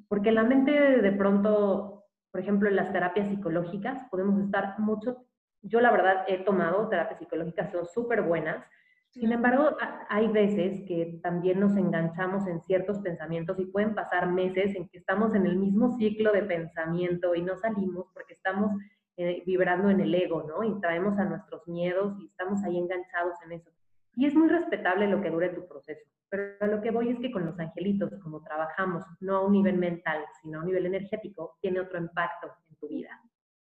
Porque 0.07 0.31
la 0.31 0.43
mente 0.43 0.71
de 0.71 1.11
pronto, 1.11 2.05
por 2.31 2.41
ejemplo, 2.41 2.69
en 2.69 2.75
las 2.75 2.91
terapias 2.91 3.29
psicológicas, 3.29 4.07
podemos 4.09 4.39
estar 4.39 4.79
mucho, 4.79 5.25
yo 5.61 5.81
la 5.81 5.91
verdad 5.91 6.23
he 6.27 6.43
tomado 6.43 6.87
terapias 6.89 7.19
psicológicas, 7.19 7.71
son 7.71 7.85
súper 7.85 8.21
buenas, 8.21 8.65
sin 9.11 9.31
embargo, 9.31 9.75
hay 10.07 10.27
veces 10.27 10.83
que 10.87 11.19
también 11.23 11.59
nos 11.59 11.75
enganchamos 11.75 12.47
en 12.47 12.61
ciertos 12.61 12.99
pensamientos 12.99 13.59
y 13.59 13.65
pueden 13.65 13.95
pasar 13.95 14.31
meses 14.31 14.75
en 14.75 14.87
que 14.87 14.99
estamos 14.99 15.33
en 15.33 15.47
el 15.47 15.57
mismo 15.57 15.97
ciclo 15.97 16.31
de 16.31 16.43
pensamiento 16.43 17.33
y 17.33 17.41
no 17.41 17.55
salimos 17.57 18.05
porque 18.13 18.33
estamos 18.33 18.71
eh, 19.17 19.41
vibrando 19.45 19.89
en 19.89 19.99
el 19.99 20.13
ego, 20.13 20.43
¿no? 20.43 20.63
Y 20.63 20.79
traemos 20.79 21.17
a 21.17 21.25
nuestros 21.25 21.67
miedos 21.67 22.17
y 22.19 22.27
estamos 22.27 22.63
ahí 22.63 22.77
enganchados 22.77 23.35
en 23.45 23.53
eso. 23.53 23.71
Y 24.15 24.27
es 24.27 24.35
muy 24.35 24.47
respetable 24.47 25.07
lo 25.07 25.21
que 25.21 25.31
dure 25.31 25.49
tu 25.49 25.67
proceso, 25.67 26.05
pero 26.29 26.53
a 26.59 26.67
lo 26.67 26.81
que 26.81 26.91
voy 26.91 27.09
es 27.09 27.19
que 27.19 27.31
con 27.31 27.45
los 27.45 27.59
angelitos, 27.59 28.11
como 28.21 28.43
trabajamos, 28.43 29.03
no 29.21 29.37
a 29.37 29.45
un 29.45 29.53
nivel 29.53 29.77
mental, 29.77 30.23
sino 30.41 30.59
a 30.59 30.61
un 30.61 30.67
nivel 30.67 30.85
energético, 30.85 31.57
tiene 31.61 31.79
otro 31.79 31.97
impacto 31.97 32.47
en 32.69 32.75
tu 32.75 32.87
vida. 32.87 33.09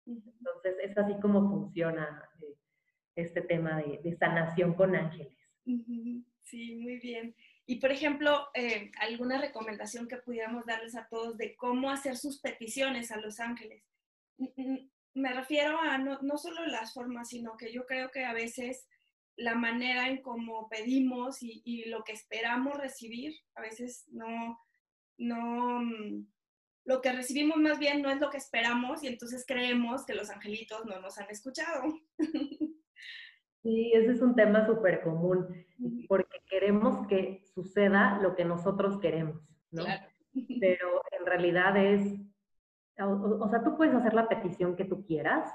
Entonces, 0.05 0.75
es 0.83 0.97
así 0.97 1.19
como 1.19 1.49
funciona 1.49 2.29
este 3.15 3.41
tema 3.41 3.81
de, 3.81 4.15
sanación 4.17 4.73
con 4.73 4.95
ángeles. 4.95 5.37
Sí, 6.43 6.75
muy 6.75 6.99
bien. 6.99 7.35
Y 7.65 7.77
por 7.77 7.91
ejemplo, 7.91 8.47
eh, 8.53 8.91
alguna 8.99 9.39
recomendación 9.39 10.07
que 10.07 10.17
pudiéramos 10.17 10.65
darles 10.65 10.95
a 10.95 11.07
todos 11.09 11.37
de 11.37 11.55
cómo 11.55 11.89
hacer 11.89 12.17
sus 12.17 12.41
peticiones 12.41 13.11
a 13.11 13.17
los 13.17 13.39
ángeles. 13.39 13.83
Me 15.13 15.33
refiero 15.33 15.79
a 15.79 15.97
no, 15.97 16.19
no 16.21 16.37
solo 16.37 16.65
las 16.65 16.93
formas, 16.93 17.29
sino 17.29 17.55
que 17.57 17.71
yo 17.71 17.85
creo 17.85 18.11
que 18.11 18.25
a 18.25 18.33
veces 18.33 18.87
la 19.37 19.55
manera 19.55 20.09
en 20.09 20.21
cómo 20.21 20.67
pedimos 20.69 21.41
y, 21.41 21.61
y, 21.63 21.85
lo 21.85 22.03
que 22.03 22.11
esperamos 22.11 22.77
recibir, 22.77 23.33
a 23.55 23.61
veces 23.61 24.05
no, 24.09 24.59
no, 25.17 25.81
mm, 25.81 26.27
lo 26.85 27.01
que 27.01 27.11
recibimos 27.11 27.57
más 27.57 27.79
bien 27.79 28.01
no 28.01 28.09
es 28.09 28.19
lo 28.19 28.29
que 28.29 28.37
esperamos 28.37 29.03
y 29.03 29.07
entonces 29.07 29.45
creemos 29.47 30.05
que 30.05 30.15
los 30.15 30.29
angelitos 30.29 30.85
no 30.85 30.99
nos 30.99 31.17
han 31.17 31.29
escuchado. 31.29 31.83
Sí, 33.63 33.91
ese 33.93 34.13
es 34.13 34.21
un 34.21 34.35
tema 34.35 34.65
súper 34.65 35.01
común, 35.01 35.47
porque 36.07 36.39
queremos 36.49 37.05
que 37.07 37.43
suceda 37.53 38.19
lo 38.21 38.35
que 38.35 38.43
nosotros 38.43 38.99
queremos, 38.99 39.39
¿no? 39.69 39.83
Pero 40.59 41.01
en 41.19 41.25
realidad 41.25 41.77
es, 41.77 42.19
o, 42.99 43.47
sea, 43.49 43.63
tú 43.63 43.77
puedes 43.77 43.93
hacer 43.93 44.13
la 44.13 44.27
petición 44.27 44.75
que 44.75 44.85
tú 44.85 45.05
quieras 45.05 45.53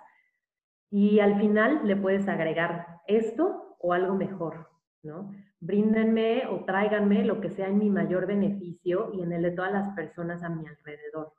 y 0.91 1.19
al 1.19 1.41
final 1.41 1.81
le 1.85 1.97
puedes 1.97 2.29
agregar 2.29 3.01
esto 3.09 3.77
o 3.81 3.93
algo 3.93 4.15
mejor, 4.15 4.71
¿no? 5.03 5.33
Bríndenme 5.59 6.47
o 6.47 6.65
tráiganme 6.65 7.25
lo 7.25 7.41
que 7.41 7.51
sea 7.51 7.67
en 7.67 7.79
mi 7.79 7.91
mayor 7.91 8.27
beneficio 8.27 9.11
y 9.15 9.23
en 9.23 9.33
el 9.33 9.43
de 9.43 9.51
todas 9.51 9.73
las 9.73 9.95
personas 9.97 10.45
a 10.45 10.49
mi 10.49 10.65
alrededor. 10.67 11.33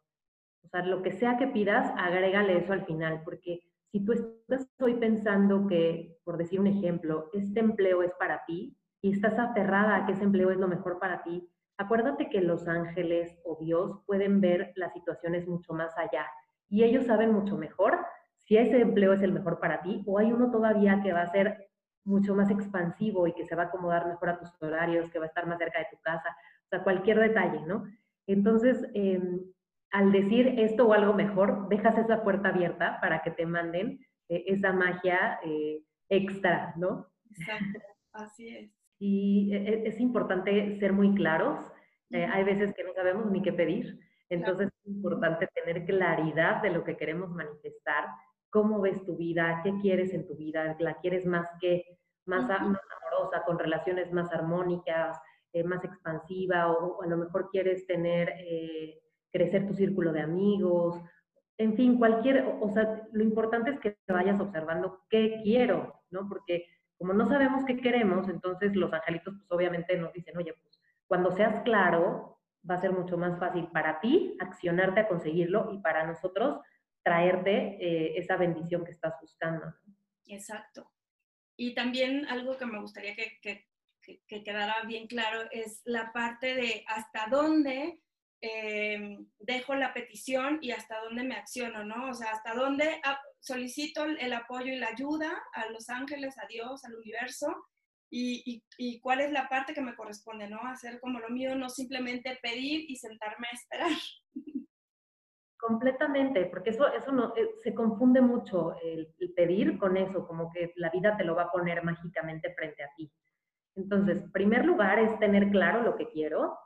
O 0.63 0.68
sea, 0.68 0.86
lo 0.86 1.01
que 1.01 1.13
sea 1.13 1.38
que 1.38 1.47
pidas, 1.47 1.93
agrégale 1.97 2.57
eso 2.57 2.74
al 2.74 2.86
final, 2.86 3.22
porque 3.24 3.61
si 3.91 4.03
tú 4.03 4.13
estás 4.13 4.67
hoy 4.79 4.95
pensando 4.95 5.67
que, 5.67 6.17
por 6.23 6.38
decir 6.38 6.59
un 6.59 6.67
ejemplo, 6.67 7.29
este 7.33 7.59
empleo 7.59 8.03
es 8.03 8.13
para 8.19 8.43
ti 8.45 8.77
y 9.01 9.11
estás 9.11 9.39
aferrada 9.39 9.95
a 9.95 10.05
que 10.05 10.13
ese 10.13 10.23
empleo 10.23 10.51
es 10.51 10.57
lo 10.57 10.67
mejor 10.67 10.99
para 10.99 11.23
ti, 11.23 11.49
acuérdate 11.77 12.29
que 12.29 12.41
los 12.41 12.67
ángeles 12.67 13.39
o 13.45 13.57
Dios 13.59 14.01
pueden 14.05 14.41
ver 14.41 14.73
las 14.75 14.93
situaciones 14.93 15.47
mucho 15.47 15.73
más 15.73 15.97
allá 15.97 16.25
y 16.69 16.83
ellos 16.83 17.05
saben 17.05 17.31
mucho 17.31 17.55
mejor 17.57 17.99
si 18.38 18.57
ese 18.57 18.81
empleo 18.81 19.13
es 19.13 19.21
el 19.21 19.31
mejor 19.31 19.59
para 19.59 19.81
ti 19.81 20.03
o 20.05 20.17
hay 20.19 20.31
uno 20.31 20.51
todavía 20.51 21.01
que 21.01 21.13
va 21.13 21.21
a 21.21 21.31
ser 21.31 21.67
mucho 22.03 22.33
más 22.35 22.49
expansivo 22.49 23.27
y 23.27 23.33
que 23.33 23.45
se 23.45 23.55
va 23.55 23.63
a 23.63 23.65
acomodar 23.67 24.07
mejor 24.07 24.29
a 24.29 24.39
tus 24.39 24.49
horarios, 24.61 25.09
que 25.11 25.19
va 25.19 25.25
a 25.25 25.27
estar 25.27 25.45
más 25.45 25.57
cerca 25.57 25.79
de 25.79 25.88
tu 25.91 25.97
casa, 26.01 26.29
o 26.65 26.69
sea, 26.69 26.83
cualquier 26.83 27.19
detalle, 27.19 27.61
¿no? 27.67 27.85
Entonces, 28.25 28.85
eh, 28.93 29.21
al 29.97 30.11
decir 30.11 30.53
esto 30.59 30.87
o 30.87 30.93
algo 30.93 31.15
mejor, 31.15 31.69
dejas 31.69 31.97
esa 31.97 32.21
puerta 32.21 32.49
abierta 32.49 32.99
para 33.01 33.23
que 33.23 33.31
te 33.31 33.47
manden 33.47 33.99
eh, 34.29 34.43
esa 34.45 34.71
magia 34.71 35.39
eh, 35.43 35.81
extra, 36.07 36.75
¿no? 36.77 37.07
Exacto, 37.31 37.79
así 38.13 38.47
es. 38.55 38.71
Y 38.99 39.55
e, 39.55 39.57
e, 39.57 39.87
es 39.87 39.99
importante 39.99 40.77
ser 40.77 40.93
muy 40.93 41.15
claros. 41.15 41.59
Eh, 42.11 42.27
hay 42.31 42.43
veces 42.43 42.75
que 42.75 42.83
no 42.83 42.93
sabemos 42.93 43.31
ni 43.31 43.41
qué 43.41 43.51
pedir, 43.51 43.99
entonces 44.29 44.67
es 44.67 44.87
importante 44.87 45.47
tener 45.55 45.83
claridad 45.85 46.61
de 46.61 46.69
lo 46.69 46.83
que 46.83 46.95
queremos 46.95 47.31
manifestar, 47.31 48.05
cómo 48.51 48.79
ves 48.79 49.03
tu 49.03 49.17
vida, 49.17 49.61
qué 49.63 49.73
quieres 49.81 50.13
en 50.13 50.27
tu 50.27 50.35
vida, 50.35 50.75
la 50.77 50.97
quieres 50.97 51.25
más 51.25 51.49
que 51.59 51.97
más, 52.27 52.43
amorosa, 52.43 53.43
con 53.47 53.57
relaciones 53.57 54.13
más 54.13 54.31
armónicas, 54.31 55.19
más 55.65 55.83
expansiva, 55.83 56.71
o, 56.71 57.01
a 57.01 57.07
lo 57.07 57.17
mejor 57.17 57.49
quieres 57.49 57.87
tener 57.87 58.31
crecer 59.38 59.67
tu 59.67 59.73
círculo 59.73 60.11
de 60.11 60.21
amigos, 60.21 60.99
en 61.59 61.75
fin, 61.75 61.97
cualquier, 61.97 62.45
o 62.59 62.69
sea, 62.69 63.07
lo 63.11 63.23
importante 63.23 63.71
es 63.71 63.79
que 63.79 63.97
vayas 64.07 64.39
observando 64.39 65.05
qué 65.09 65.39
quiero, 65.43 66.01
¿no? 66.09 66.27
Porque 66.27 66.65
como 66.97 67.13
no 67.13 67.27
sabemos 67.27 67.63
qué 67.65 67.77
queremos, 67.77 68.27
entonces 68.29 68.75
los 68.75 68.91
angelitos 68.93 69.35
pues 69.38 69.51
obviamente 69.51 69.97
nos 69.97 70.13
dicen, 70.13 70.38
oye, 70.38 70.53
pues 70.53 70.79
cuando 71.07 71.31
seas 71.31 71.61
claro, 71.61 72.39
va 72.69 72.75
a 72.75 72.81
ser 72.81 72.91
mucho 72.91 73.17
más 73.17 73.39
fácil 73.39 73.67
para 73.67 73.99
ti 73.99 74.35
accionarte 74.39 75.01
a 75.01 75.07
conseguirlo 75.07 75.71
y 75.71 75.79
para 75.79 76.05
nosotros 76.05 76.59
traerte 77.03 77.77
eh, 77.79 78.17
esa 78.17 78.35
bendición 78.35 78.83
que 78.83 78.91
estás 78.91 79.13
buscando. 79.21 79.73
Exacto. 80.25 80.91
Y 81.55 81.73
también 81.73 82.25
algo 82.27 82.57
que 82.57 82.65
me 82.65 82.79
gustaría 82.79 83.15
que, 83.15 83.39
que, 83.41 83.67
que 84.27 84.43
quedara 84.43 84.83
bien 84.85 85.07
claro 85.07 85.41
es 85.51 85.81
la 85.85 86.11
parte 86.11 86.55
de 86.55 86.83
hasta 86.88 87.27
dónde 87.29 88.01
Em, 88.39 89.27
dejo 89.39 89.73
la 89.73 89.93
petición 89.95 90.59
y 90.61 90.69
hasta 90.69 90.99
dónde 91.01 91.23
me 91.23 91.35
acciono, 91.35 91.83
¿no? 91.83 92.09
O 92.09 92.13
sea, 92.13 92.31
hasta 92.31 92.53
dónde 92.53 93.01
solicito 93.39 94.05
el 94.05 94.31
apoyo 94.31 94.73
y 94.73 94.77
la 94.77 94.89
ayuda 94.89 95.31
a 95.53 95.71
los 95.71 95.89
ángeles, 95.89 96.38
a 96.38 96.45
Dios, 96.45 96.85
al 96.85 96.95
universo, 96.95 97.47
y, 98.09 98.61
cuál 99.01 99.21
es 99.21 99.31
la 99.31 99.49
parte 99.49 99.73
que 99.73 99.81
me 99.81 99.95
corresponde, 99.95 100.47
¿no? 100.47 100.59
Hacer 100.65 100.99
como 100.99 101.19
lo 101.19 101.29
mío, 101.29 101.55
no 101.55 101.69
simplemente 101.69 102.38
pedir 102.41 102.85
y 102.89 102.95
sentarme 102.95 103.47
a 103.47 103.55
esperar. 103.55 103.91
Completamente, 105.59 106.45
porque 106.45 106.69
eso, 106.69 106.88
eso 106.93 107.11
no, 107.11 107.35
eh, 107.35 107.49
se 107.63 107.73
confunde 107.73 108.21
mucho 108.21 108.75
el 108.81 109.13
pedir 109.35 109.77
con 109.79 109.97
eso, 109.97 110.27
como 110.27 110.51
que 110.51 110.71
la 110.75 110.91
vida 110.91 111.17
te 111.17 111.23
lo 111.23 111.35
va 111.35 111.43
a 111.43 111.51
poner 111.51 111.83
mágicamente 111.83 112.53
frente 112.53 112.83
a 112.83 112.89
ti. 112.95 113.11
Entonces, 113.75 114.23
primer 114.31 114.65
lugar 114.65 114.99
es 114.99 115.17
tener 115.19 115.49
claro 115.49 115.81
lo 115.81 115.97
que 115.97 116.07
quiero, 116.09 116.57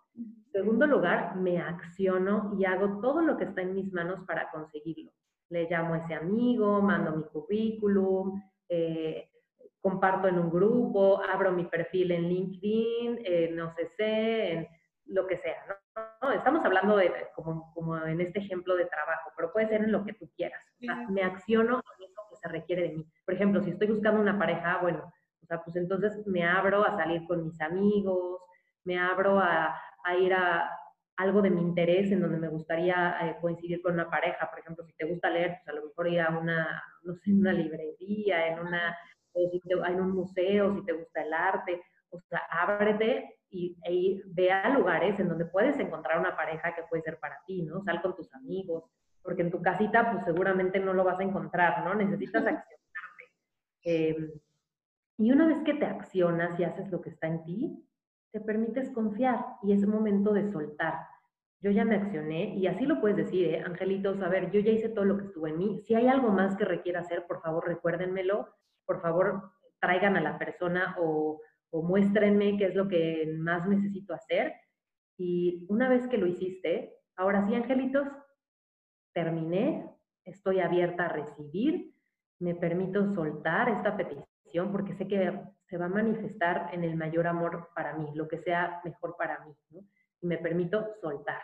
Segundo 0.51 0.85
lugar, 0.85 1.35
me 1.37 1.59
acciono 1.59 2.53
y 2.57 2.65
hago 2.65 2.99
todo 2.99 3.21
lo 3.21 3.37
que 3.37 3.45
está 3.45 3.61
en 3.61 3.73
mis 3.73 3.91
manos 3.93 4.19
para 4.27 4.51
conseguirlo. 4.51 5.11
Le 5.49 5.69
llamo 5.69 5.93
a 5.93 5.97
ese 5.99 6.13
amigo, 6.13 6.81
mando 6.81 7.15
mi 7.15 7.23
currículum, 7.23 8.41
eh, 8.67 9.29
comparto 9.79 10.27
en 10.27 10.37
un 10.37 10.49
grupo, 10.49 11.21
abro 11.23 11.51
mi 11.51 11.65
perfil 11.65 12.11
en 12.11 12.27
LinkedIn, 12.27 13.55
no 13.55 13.73
sé, 13.97 14.51
en 14.51 14.67
lo 15.05 15.25
que 15.27 15.37
sea, 15.37 15.57
¿no? 15.67 16.31
Estamos 16.31 16.63
hablando 16.63 16.95
de, 16.97 17.11
como, 17.35 17.73
como, 17.73 17.97
en 18.05 18.21
este 18.21 18.39
ejemplo 18.39 18.75
de 18.75 18.85
trabajo, 18.85 19.31
pero 19.35 19.51
puede 19.51 19.67
ser 19.67 19.83
en 19.83 19.91
lo 19.91 20.05
que 20.05 20.13
tú 20.13 20.29
quieras. 20.35 20.63
me 21.09 21.23
acciono 21.23 21.81
en 21.99 22.13
lo 22.13 22.23
que 22.29 22.35
se 22.35 22.47
requiere 22.47 22.83
de 22.83 22.97
mí. 22.97 23.07
Por 23.25 23.35
ejemplo, 23.35 23.61
si 23.61 23.71
estoy 23.71 23.87
buscando 23.87 24.21
una 24.21 24.37
pareja, 24.37 24.79
bueno, 24.81 25.11
o 25.41 25.45
sea, 25.45 25.61
pues 25.63 25.75
entonces 25.75 26.25
me 26.27 26.43
abro 26.43 26.85
a 26.85 26.95
salir 26.95 27.25
con 27.27 27.43
mis 27.43 27.59
amigos, 27.61 28.41
me 28.83 28.99
abro 28.99 29.39
a, 29.39 29.75
a 30.03 30.15
ir 30.15 30.33
a 30.33 30.69
algo 31.17 31.41
de 31.41 31.51
mi 31.51 31.61
interés 31.61 32.11
en 32.11 32.21
donde 32.21 32.37
me 32.37 32.47
gustaría 32.47 33.15
eh, 33.21 33.37
coincidir 33.41 33.81
con 33.81 33.93
una 33.93 34.09
pareja. 34.09 34.49
Por 34.49 34.59
ejemplo, 34.59 34.83
si 34.85 34.93
te 34.93 35.05
gusta 35.05 35.29
leer, 35.29 35.57
pues 35.57 35.67
a 35.67 35.79
lo 35.79 35.85
mejor 35.87 36.07
ir 36.07 36.21
a 36.21 36.37
una, 36.37 36.83
no 37.03 37.15
sé, 37.15 37.31
una 37.33 37.53
librería, 37.53 38.47
en, 38.47 38.59
una, 38.59 38.97
en 39.33 40.01
un 40.01 40.11
museo, 40.11 40.73
si 40.73 40.85
te 40.85 40.93
gusta 40.93 41.21
el 41.21 41.33
arte. 41.33 41.81
O 42.09 42.19
sea, 42.19 42.41
ábrete 42.49 43.37
y 43.49 43.77
e 43.85 44.21
ve 44.25 44.51
a 44.51 44.69
lugares 44.69 45.19
en 45.19 45.27
donde 45.27 45.45
puedes 45.45 45.77
encontrar 45.79 46.19
una 46.19 46.35
pareja 46.35 46.73
que 46.73 46.83
puede 46.89 47.03
ser 47.03 47.19
para 47.19 47.37
ti, 47.45 47.63
¿no? 47.63 47.81
Sal 47.83 48.01
con 48.01 48.15
tus 48.15 48.33
amigos. 48.33 48.83
porque 49.23 49.43
en 49.43 49.51
tu 49.51 49.61
casita 49.61 50.11
pues 50.11 50.25
seguramente 50.25 50.79
no 50.79 50.93
lo 50.93 51.03
vas 51.03 51.19
a 51.19 51.23
encontrar, 51.23 51.85
¿no? 51.85 51.93
Necesitas 51.93 52.41
accionarte. 52.41 53.23
Em, 53.83 54.31
y 55.19 55.31
una 55.31 55.45
vez 55.45 55.61
que 55.63 55.75
te 55.75 55.85
accionas 55.85 56.59
y 56.59 56.63
haces 56.63 56.89
lo 56.89 57.01
que 57.01 57.11
está 57.11 57.27
en 57.27 57.43
ti, 57.43 57.85
te 58.31 58.39
permites 58.39 58.89
confiar 58.91 59.45
y 59.61 59.73
es 59.73 59.85
momento 59.85 60.33
de 60.33 60.49
soltar. 60.51 60.95
Yo 61.59 61.69
ya 61.69 61.85
me 61.85 61.95
accioné 61.95 62.55
y 62.55 62.65
así 62.67 62.85
lo 62.85 62.99
puedes 62.99 63.17
decir, 63.17 63.47
¿eh? 63.47 63.63
Angelitos, 63.63 64.21
a 64.21 64.29
ver, 64.29 64.49
yo 64.51 64.59
ya 64.61 64.71
hice 64.71 64.89
todo 64.89 65.05
lo 65.05 65.17
que 65.17 65.25
estuvo 65.25 65.47
en 65.47 65.57
mí. 65.57 65.81
Si 65.81 65.93
hay 65.93 66.07
algo 66.07 66.29
más 66.29 66.55
que 66.55 66.65
requiera 66.65 67.01
hacer, 67.01 67.27
por 67.27 67.41
favor 67.41 67.67
recuérdenmelo, 67.67 68.47
por 68.85 69.01
favor 69.01 69.51
traigan 69.79 70.15
a 70.15 70.21
la 70.21 70.39
persona 70.39 70.95
o, 70.99 71.41
o 71.69 71.83
muéstrenme 71.83 72.57
qué 72.57 72.65
es 72.65 72.75
lo 72.75 72.87
que 72.87 73.31
más 73.37 73.67
necesito 73.67 74.13
hacer. 74.13 74.53
Y 75.17 75.67
una 75.69 75.87
vez 75.87 76.07
que 76.07 76.17
lo 76.17 76.25
hiciste, 76.25 76.95
ahora 77.15 77.45
sí, 77.45 77.53
angelitos, 77.53 78.07
terminé, 79.13 79.87
estoy 80.25 80.61
abierta 80.61 81.05
a 81.05 81.09
recibir, 81.09 81.93
me 82.39 82.55
permito 82.55 83.13
soltar 83.13 83.69
esta 83.69 83.95
petición 83.95 84.30
porque 84.71 84.93
sé 84.95 85.07
que 85.07 85.39
se 85.67 85.77
va 85.77 85.85
a 85.85 85.89
manifestar 85.89 86.69
en 86.73 86.83
el 86.83 86.95
mayor 86.95 87.27
amor 87.27 87.69
para 87.75 87.93
mí, 87.97 88.11
lo 88.13 88.27
que 88.27 88.39
sea 88.39 88.81
mejor 88.83 89.15
para 89.17 89.45
mí, 89.45 89.55
y 90.21 90.27
me 90.27 90.37
permito 90.37 90.85
soltar. 91.01 91.41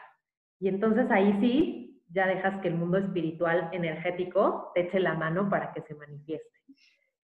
Y 0.60 0.68
entonces 0.68 1.10
ahí 1.12 1.38
sí, 1.40 2.04
ya 2.10 2.28
dejas 2.28 2.62
que 2.62 2.68
el 2.68 2.76
mundo 2.76 2.98
espiritual 2.98 3.70
energético 3.72 4.72
te 4.74 4.82
eche 4.82 5.00
la 5.00 5.14
mano 5.14 5.50
para 5.50 5.72
que 5.74 5.82
se 5.82 5.96
manifieste. 5.96 6.58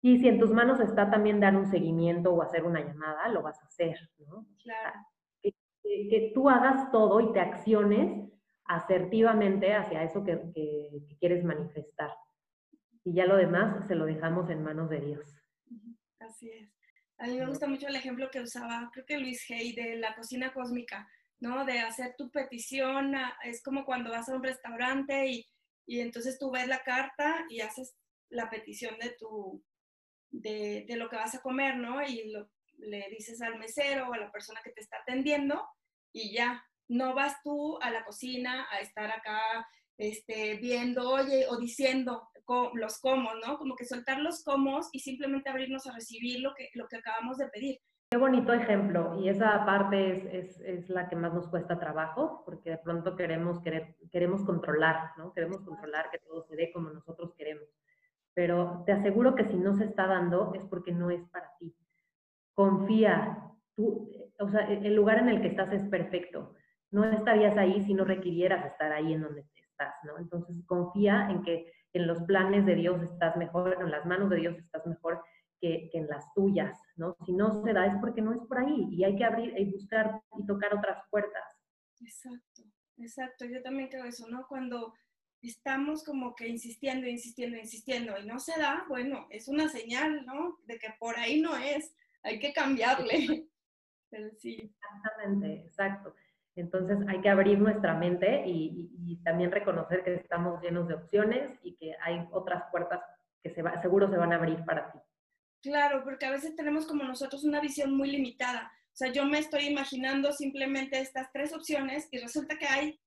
Y 0.02 0.20
si 0.20 0.28
en 0.28 0.40
tus 0.40 0.52
manos 0.52 0.80
está 0.82 1.10
también 1.10 1.40
dar 1.40 1.56
un 1.56 1.66
seguimiento 1.66 2.34
o 2.34 2.42
hacer 2.42 2.66
una 2.66 2.82
llamada, 2.82 3.30
lo 3.30 3.42
vas 3.42 3.62
a 3.64 3.68
hacer, 3.68 3.98
¿no? 4.28 4.46
Claro. 4.62 5.00
Que, 5.42 5.54
que, 6.10 6.32
tú 6.34 6.50
hagas 6.50 6.92
todo 6.92 7.22
y 7.22 7.32
te 7.32 7.40
acciones 7.40 8.30
asertivamente 8.66 9.74
hacia 9.74 10.04
eso 10.04 10.24
que, 10.24 10.40
que, 10.54 11.18
quieres 11.20 11.44
manifestar. 11.44 12.12
Y 13.06 13.14
ya 13.14 13.26
lo 13.26 13.38
demás 13.38 13.88
se 13.88 13.96
lo 13.96 14.06
dejamos 14.06 14.50
en 14.50 14.64
manos 14.64 14.90
de 14.90 15.00
Dios. 15.00 15.34
Así 16.19 16.49
es. 16.49 16.69
A 17.17 17.28
mí 17.28 17.38
me 17.38 17.45
gusta 17.45 17.67
mucho 17.67 17.88
el 17.88 17.95
ejemplo 17.95 18.30
que 18.32 18.41
usaba, 18.41 18.89
creo 18.91 19.05
que 19.05 19.17
Luis 19.17 19.45
Hay, 19.49 19.74
de 19.74 19.95
la 19.97 20.15
cocina 20.15 20.53
cósmica, 20.53 21.07
¿no? 21.39 21.65
De 21.65 21.80
hacer 21.80 22.15
tu 22.17 22.32
petición, 22.32 23.13
es 23.43 23.61
como 23.61 23.86
cuando 23.86 24.11
vas 24.11 24.30
a 24.30 24.36
un 24.36 24.43
restaurante 24.43 25.28
y, 25.28 25.47
y 25.86 25.99
entonces 25.99 26.39
tú 26.39 26.51
ves 26.51 26.67
la 26.67 26.84
carta 26.84 27.45
y 27.49 27.61
haces 27.61 27.95
la 28.30 28.49
petición 28.49 28.97
de 28.99 29.11
tu, 29.11 29.63
de, 30.32 30.86
de, 30.88 30.95
lo 30.95 31.09
que 31.09 31.17
vas 31.17 31.36
a 31.36 31.41
comer, 31.41 31.78
¿no? 31.78 32.01
Y 32.01 32.32
lo, 32.32 32.49
le 32.78 33.07
dices 33.09 33.41
al 33.41 33.59
mesero 33.59 34.09
o 34.09 34.13
a 34.13 34.17
la 34.17 34.32
persona 34.32 34.61
que 34.63 34.71
te 34.71 34.82
está 34.82 34.97
atendiendo 34.97 35.63
y 36.11 36.34
ya, 36.34 36.63
no 36.88 37.13
vas 37.13 37.41
tú 37.43 37.80
a 37.82 37.89
la 37.89 38.03
cocina 38.03 38.67
a 38.71 38.80
estar 38.80 39.09
acá 39.11 39.67
este, 39.97 40.55
viendo, 40.55 41.09
oye, 41.09 41.47
o 41.47 41.57
diciendo 41.57 42.30
los 42.74 43.00
cómo, 43.00 43.30
¿no? 43.46 43.58
Como 43.58 43.76
que 43.76 43.86
soltar 43.86 44.20
los 44.20 44.44
cómo 44.44 44.80
y 44.91 45.00
simplemente 45.00 45.50
abrirnos 45.50 45.88
a 45.88 45.94
recibir 45.94 46.41
lo 46.41 46.54
que, 46.54 46.70
lo 46.74 46.88
que 46.88 46.98
acabamos 46.98 47.38
de 47.38 47.48
pedir. 47.48 47.80
Qué 48.12 48.18
bonito 48.18 48.54
ejemplo, 48.54 49.20
y 49.20 49.30
esa 49.30 49.66
parte 49.66 50.12
es, 50.12 50.26
es, 50.26 50.60
es, 50.62 50.89
la 50.89 51.10
que 51.10 51.16
más 51.16 51.34
nos 51.34 51.48
cuesta 51.48 51.80
trabajo, 51.80 52.44
porque 52.46 52.70
de 52.70 52.78
pronto 52.78 53.16
queremos, 53.16 53.60
querer, 53.62 53.96
queremos 54.12 54.44
controlar, 54.44 55.12
¿no? 55.18 55.34
Queremos 55.34 55.62
controlar 55.62 56.12
que 56.12 56.20
todo 56.20 56.44
se 56.44 56.56
dé 56.56 56.72
como 56.72 56.91
nosotros 56.91 57.34
queremos 57.36 57.68
pero 58.34 58.84
te 58.86 58.91
aseguro 58.91 59.36
que 59.36 59.46
si 59.46 59.58
no 59.58 59.76
se 59.76 59.86
está 59.86 60.08
dando 60.08 60.54
es 60.56 60.66
porque 60.66 60.91
no 60.91 61.12
es 61.12 61.24
para 61.30 61.52
ti. 61.60 61.76
Confía, 62.56 63.52
tú, 63.76 64.10
o 64.39 64.50
sea, 64.50 64.70
e, 64.70 64.88
el 64.88 64.96
lugar 64.96 65.20
en 65.20 65.30
el 65.30 65.41
que 65.41 65.48
estás 65.50 65.72
es 65.72 65.84
perfecto. 65.84 66.56
No 66.91 67.04
estarías 67.06 67.58
ahí 67.58 67.82
si 67.84 67.94
no 67.94 68.06
requirieras 68.06 68.66
estar 68.66 68.91
ahí 68.91 69.14
en 69.14 69.22
donde 69.22 69.46
estás, 69.56 69.96
¿no? 70.04 70.18
Entonces 70.18 70.56
confía 70.66 71.28
en 71.30 71.44
que 71.44 71.72
en 71.94 72.08
los 72.08 72.22
planes 72.24 72.66
de 72.66 72.76
Dios 72.76 73.02
estás 73.04 73.38
mejor, 73.38 73.78
en 73.80 73.91
las 73.91 74.06
manos 74.06 74.30
de 74.30 74.38
Dios 74.38 74.58
estás 74.58 74.86
mejor 74.86 75.24
que, 75.60 75.89
que 75.91 76.00
en 76.00 76.08
las 76.08 76.34
tuyas, 76.34 76.78
¿no? 76.96 77.16
Si 77.26 77.34
no 77.34 77.64
se 77.64 77.72
da 77.72 77.86
es 77.86 77.96
porque 78.02 78.22
no 78.22 78.34
es 78.34 78.39
por 78.48 78.58
ahí 78.58 78.88
y 78.91 79.04
hay 79.04 79.16
que 79.16 79.24
abrir 79.24 79.54
y 79.58 79.72
buscar 79.72 80.22
y 80.38 80.46
tocar 80.46 80.74
otras 80.74 81.04
puertas. 81.10 81.44
Exacto, 82.02 82.64
exacto. 82.98 83.46
Yo 83.46 83.62
también 83.62 83.89
creo 83.89 84.06
eso, 84.06 84.28
¿no? 84.28 84.46
Cuando 84.48 84.94
estamos 85.41 86.04
como 86.04 86.36
que 86.36 86.48
insistiendo, 86.48 87.08
insistiendo, 87.08 87.58
insistiendo 87.58 88.18
y 88.18 88.26
no 88.26 88.39
se 88.39 88.60
da, 88.60 88.86
bueno, 88.88 89.28
es 89.30 89.48
una 89.48 89.68
señal, 89.70 90.26
¿no? 90.26 90.58
De 90.66 90.80
que 90.80 90.94
por 91.00 91.18
ahí 91.18 91.41
no 91.41 91.56
es, 91.56 91.94
hay 92.24 92.39
que 92.39 92.54
cambiarle. 92.54 93.48
Pero 94.10 94.30
sí. 94.38 94.74
Exactamente, 94.82 95.66
exacto. 95.66 96.16
Entonces 96.56 96.97
hay 97.08 97.22
que 97.22 97.30
abrir 97.30 97.60
nuestra 97.60 97.95
mente 97.95 98.43
y, 98.45 98.89
también 99.24 99.51
reconocer 99.51 100.04
que 100.04 100.16
estamos 100.16 100.62
llenos 100.62 100.86
de 100.89 100.95
opciones 100.95 101.58
y 101.64 101.78
que 101.78 101.95
hay 102.01 102.28
otras 102.32 102.64
puertas 102.72 102.99
que 103.41 103.54
seguro 103.54 104.10
se 104.10 104.18
van 104.18 104.34
a 104.34 104.36
abrir 104.36 104.66
para 104.66 104.91
ti. 104.91 104.99
Claro, 105.62 106.04
porque 106.04 106.26
a 106.26 106.32
veces 106.32 106.58
tenemos 106.58 106.86
como 106.86 107.06
nosotros 107.06 107.45
una 107.45 107.62
visión 107.62 107.95
muy 107.95 108.12
limitada. 108.12 108.70
O 108.88 108.95
sea, 108.95 109.14
yo 109.14 109.26
me 109.26 109.39
estoy 109.39 109.68
imaginando 109.68 110.34
simplemente 110.34 110.99
estas 110.99 111.32
tres 111.32 111.54
opciones 111.54 112.10
y 112.12 112.18
resulta 112.20 112.58
que 112.58 112.68
hay 112.68 112.99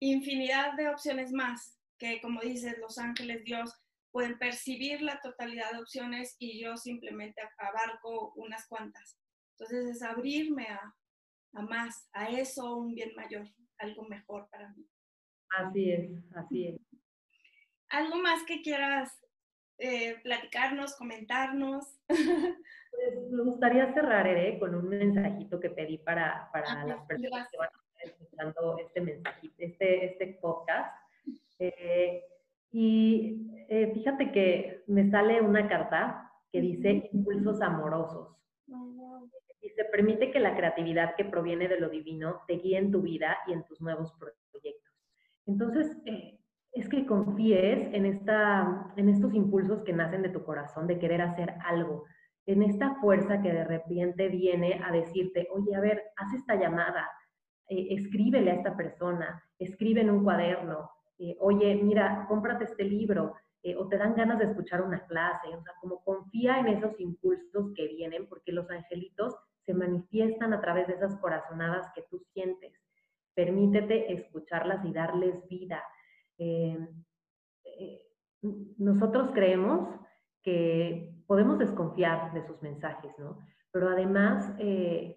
infinidad 0.00 0.74
de 0.74 0.88
opciones 0.88 1.32
más 1.32 1.78
que, 1.98 2.20
como 2.20 2.42
dices, 2.42 2.76
los 2.78 2.98
ángeles, 2.98 3.42
Dios, 3.44 3.74
pueden 4.10 4.38
percibir 4.38 5.02
la 5.02 5.20
totalidad 5.20 5.72
de 5.72 5.78
opciones 5.78 6.36
y 6.38 6.62
yo 6.62 6.76
simplemente 6.76 7.40
abarco 7.58 8.32
unas 8.36 8.66
cuantas. 8.66 9.18
Entonces 9.52 9.96
es 9.96 10.02
abrirme 10.02 10.68
a, 10.68 10.94
a 11.54 11.62
más, 11.62 12.08
a 12.12 12.28
eso, 12.28 12.76
un 12.76 12.94
bien 12.94 13.14
mayor, 13.16 13.48
algo 13.78 14.04
mejor 14.04 14.48
para 14.50 14.68
mí. 14.70 14.86
Así 15.50 15.92
es, 15.92 16.10
así 16.34 16.68
es. 16.68 16.80
¿Algo 17.88 18.16
más 18.16 18.42
que 18.44 18.62
quieras 18.62 19.10
eh, 19.78 20.16
platicarnos, 20.22 20.96
comentarnos? 20.96 21.84
Pues 22.90 23.30
me 23.30 23.44
gustaría 23.44 23.94
cerrar 23.94 24.26
con 24.58 24.74
un 24.74 24.88
mensajito 24.88 25.60
que 25.60 25.70
pedí 25.70 25.98
para, 25.98 26.50
para 26.52 26.80
ah, 26.80 26.84
las 26.84 27.06
personas 27.06 27.48
que 27.48 27.56
van 27.56 27.68
escuchando 28.02 28.76
este 28.78 29.00
mensaje, 29.00 29.50
este, 29.58 30.04
este 30.06 30.38
podcast. 30.40 30.96
Eh, 31.60 32.22
y 32.70 33.50
eh, 33.68 33.90
fíjate 33.92 34.30
que 34.30 34.84
me 34.86 35.10
sale 35.10 35.40
una 35.40 35.68
carta 35.68 36.32
que 36.52 36.60
dice 36.60 37.10
impulsos 37.12 37.60
amorosos. 37.60 38.36
Y 39.60 39.70
se 39.70 39.84
permite 39.84 40.30
que 40.30 40.40
la 40.40 40.56
creatividad 40.56 41.14
que 41.16 41.24
proviene 41.24 41.68
de 41.68 41.80
lo 41.80 41.88
divino 41.88 42.42
te 42.46 42.54
guíe 42.54 42.78
en 42.78 42.92
tu 42.92 43.02
vida 43.02 43.38
y 43.46 43.52
en 43.52 43.64
tus 43.64 43.80
nuevos 43.80 44.12
proyectos. 44.12 44.94
Entonces, 45.46 45.96
eh, 46.06 46.38
es 46.72 46.88
que 46.88 47.06
confíes 47.06 47.92
en, 47.92 48.06
esta, 48.06 48.92
en 48.96 49.08
estos 49.08 49.34
impulsos 49.34 49.82
que 49.82 49.92
nacen 49.92 50.22
de 50.22 50.28
tu 50.28 50.44
corazón, 50.44 50.86
de 50.86 50.98
querer 50.98 51.22
hacer 51.22 51.54
algo, 51.64 52.04
en 52.48 52.62
esta 52.62 52.94
fuerza 52.94 53.42
que 53.42 53.52
de 53.52 53.64
repente 53.64 54.28
viene 54.28 54.80
a 54.82 54.90
decirte, 54.90 55.48
oye, 55.52 55.74
a 55.74 55.80
ver, 55.80 56.02
haz 56.16 56.32
esta 56.32 56.54
llamada, 56.54 57.06
eh, 57.68 57.88
escríbele 57.90 58.50
a 58.50 58.54
esta 58.54 58.74
persona, 58.74 59.44
escribe 59.58 60.00
en 60.00 60.08
un 60.08 60.24
cuaderno, 60.24 60.90
eh, 61.18 61.36
oye, 61.40 61.74
mira, 61.82 62.24
cómprate 62.26 62.64
este 62.64 62.84
libro, 62.84 63.34
eh, 63.62 63.76
o 63.76 63.86
te 63.88 63.98
dan 63.98 64.14
ganas 64.14 64.38
de 64.38 64.46
escuchar 64.46 64.80
una 64.80 65.04
clase, 65.06 65.48
o 65.48 65.60
sea, 65.62 65.74
como 65.82 66.02
confía 66.02 66.60
en 66.60 66.68
esos 66.68 66.98
impulsos 66.98 67.72
que 67.74 67.86
vienen, 67.88 68.26
porque 68.28 68.52
los 68.52 68.70
angelitos 68.70 69.36
se 69.68 69.74
manifiestan 69.74 70.54
a 70.54 70.62
través 70.62 70.86
de 70.86 70.94
esas 70.94 71.14
corazonadas 71.16 71.92
que 71.94 72.02
tú 72.10 72.18
sientes. 72.32 72.72
Permítete 73.34 74.10
escucharlas 74.14 74.82
y 74.86 74.92
darles 74.94 75.46
vida. 75.46 75.82
nosotros 78.78 79.30
creemos 79.34 79.90
que 80.42 81.22
podemos 81.26 81.58
desconfiar 81.58 82.32
de 82.32 82.46
sus 82.46 82.62
mensajes, 82.62 83.12
¿no? 83.18 83.38
Pero 83.70 83.90
además 83.90 84.54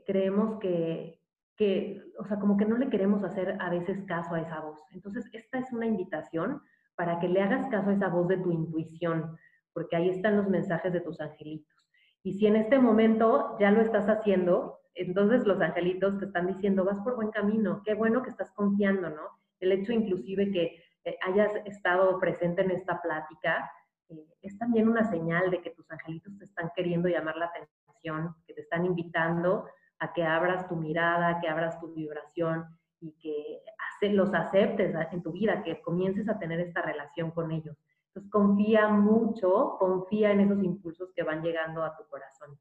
creemos 0.05 0.59
que, 0.59 1.21
que, 1.55 2.03
o 2.19 2.25
sea, 2.25 2.37
como 2.37 2.57
que 2.57 2.65
no 2.65 2.75
le 2.77 2.89
queremos 2.89 3.23
hacer 3.23 3.55
a 3.61 3.69
veces 3.69 4.03
caso 4.05 4.35
a 4.35 4.41
esa 4.41 4.59
voz. 4.59 4.83
Entonces, 4.91 5.29
esta 5.31 5.59
es 5.59 5.71
una 5.71 5.85
invitación 5.85 6.61
para 6.95 7.21
que 7.21 7.29
le 7.29 7.41
hagas 7.41 7.69
caso 7.69 7.89
a 7.89 7.93
esa 7.93 8.09
voz 8.09 8.27
de 8.27 8.37
tu 8.37 8.51
intuición, 8.51 9.37
porque 9.71 9.95
ahí 9.95 10.09
están 10.09 10.35
los 10.35 10.49
mensajes 10.49 10.91
de 10.91 10.99
tus 10.99 11.21
angelitos. 11.21 11.80
Y 12.23 12.33
si 12.33 12.47
en 12.47 12.55
este 12.55 12.79
momento 12.79 13.57
ya 13.59 13.71
lo 13.71 13.81
estás 13.81 14.07
haciendo, 14.07 14.79
entonces 14.93 15.45
los 15.45 15.59
angelitos 15.61 16.19
te 16.19 16.25
están 16.25 16.47
diciendo, 16.47 16.85
vas 16.85 16.99
por 17.03 17.15
buen 17.15 17.31
camino, 17.31 17.81
qué 17.83 17.93
bueno 17.93 18.21
que 18.21 18.29
estás 18.29 18.51
confiando, 18.51 19.09
¿no? 19.09 19.23
El 19.59 19.71
hecho 19.71 19.93
inclusive 19.93 20.51
que 20.51 20.83
eh, 21.03 21.17
hayas 21.21 21.51
estado 21.65 22.19
presente 22.19 22.61
en 22.61 22.71
esta 22.71 23.01
plática 23.01 23.71
eh, 24.09 24.27
es 24.41 24.57
también 24.57 24.87
una 24.87 25.09
señal 25.09 25.49
de 25.49 25.61
que 25.61 25.71
tus 25.71 25.89
angelitos 25.89 26.37
te 26.37 26.45
están 26.45 26.71
queriendo 26.75 27.07
llamar 27.07 27.37
la 27.37 27.45
atención, 27.47 28.35
que 28.45 28.53
te 28.53 28.61
están 28.61 28.85
invitando 28.85 29.67
a 29.99 30.13
que 30.13 30.23
abras 30.23 30.67
tu 30.67 30.75
mirada, 30.75 31.39
que 31.39 31.47
abras 31.47 31.79
tu 31.79 31.93
vibración 31.93 32.65
y 32.99 33.13
que 33.13 33.61
los 34.09 34.33
aceptes 34.33 34.95
en 35.11 35.21
tu 35.21 35.31
vida, 35.31 35.61
que 35.63 35.79
comiences 35.81 36.27
a 36.27 36.39
tener 36.39 36.59
esta 36.59 36.81
relación 36.81 37.31
con 37.31 37.51
ellos. 37.51 37.77
Entonces 38.13 38.31
confía 38.31 38.89
mucho, 38.89 39.77
confía 39.79 40.31
en 40.31 40.41
esos 40.41 40.61
impulsos 40.63 41.11
que 41.15 41.23
van 41.23 41.41
llegando 41.41 41.83
a 41.83 41.95
tu 41.95 42.05
corazón. 42.07 42.59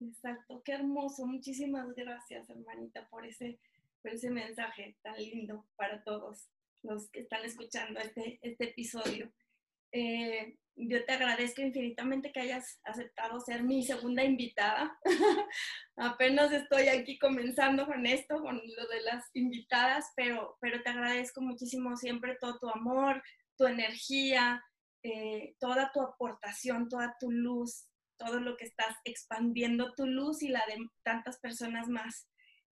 Exacto, 0.00 0.62
qué 0.64 0.72
hermoso. 0.72 1.26
Muchísimas 1.26 1.94
gracias, 1.94 2.48
hermanita, 2.48 3.06
por 3.10 3.26
ese, 3.26 3.58
por 4.02 4.12
ese 4.12 4.30
mensaje 4.30 4.96
tan 5.02 5.16
lindo 5.16 5.64
para 5.76 6.02
todos. 6.02 6.48
los 6.82 7.10
que 7.10 7.20
están 7.20 7.42
escuchando 7.44 7.98
este, 8.00 8.38
este 8.42 8.64
episodio. 8.70 9.30
Eh, 9.92 10.58
yo 10.76 11.04
te 11.04 11.12
agradezco 11.12 11.62
infinitamente 11.62 12.32
que 12.32 12.40
hayas 12.40 12.80
aceptado 12.84 13.40
ser 13.40 13.62
mi 13.62 13.84
segunda 13.84 14.24
invitada. 14.24 14.98
Apenas 15.96 16.52
estoy 16.52 16.88
aquí 16.88 17.18
comenzando 17.18 17.86
con 17.86 18.04
esto, 18.06 18.40
con 18.42 18.56
lo 18.56 18.88
de 18.88 19.00
las 19.02 19.24
invitadas, 19.34 20.12
pero, 20.16 20.58
pero 20.60 20.82
te 20.82 20.90
agradezco 20.90 21.40
muchísimo 21.40 21.96
siempre 21.96 22.36
todo 22.40 22.58
tu 22.58 22.68
amor, 22.68 23.22
tu 23.56 23.66
energía, 23.66 24.62
eh, 25.02 25.54
toda 25.60 25.90
tu 25.92 26.00
aportación, 26.00 26.88
toda 26.88 27.16
tu 27.20 27.30
luz, 27.30 27.86
todo 28.18 28.40
lo 28.40 28.56
que 28.56 28.64
estás 28.64 28.96
expandiendo 29.04 29.92
tu 29.94 30.06
luz 30.06 30.42
y 30.42 30.48
la 30.48 30.64
de 30.66 30.76
tantas 31.02 31.38
personas 31.40 31.88
más. 31.88 32.28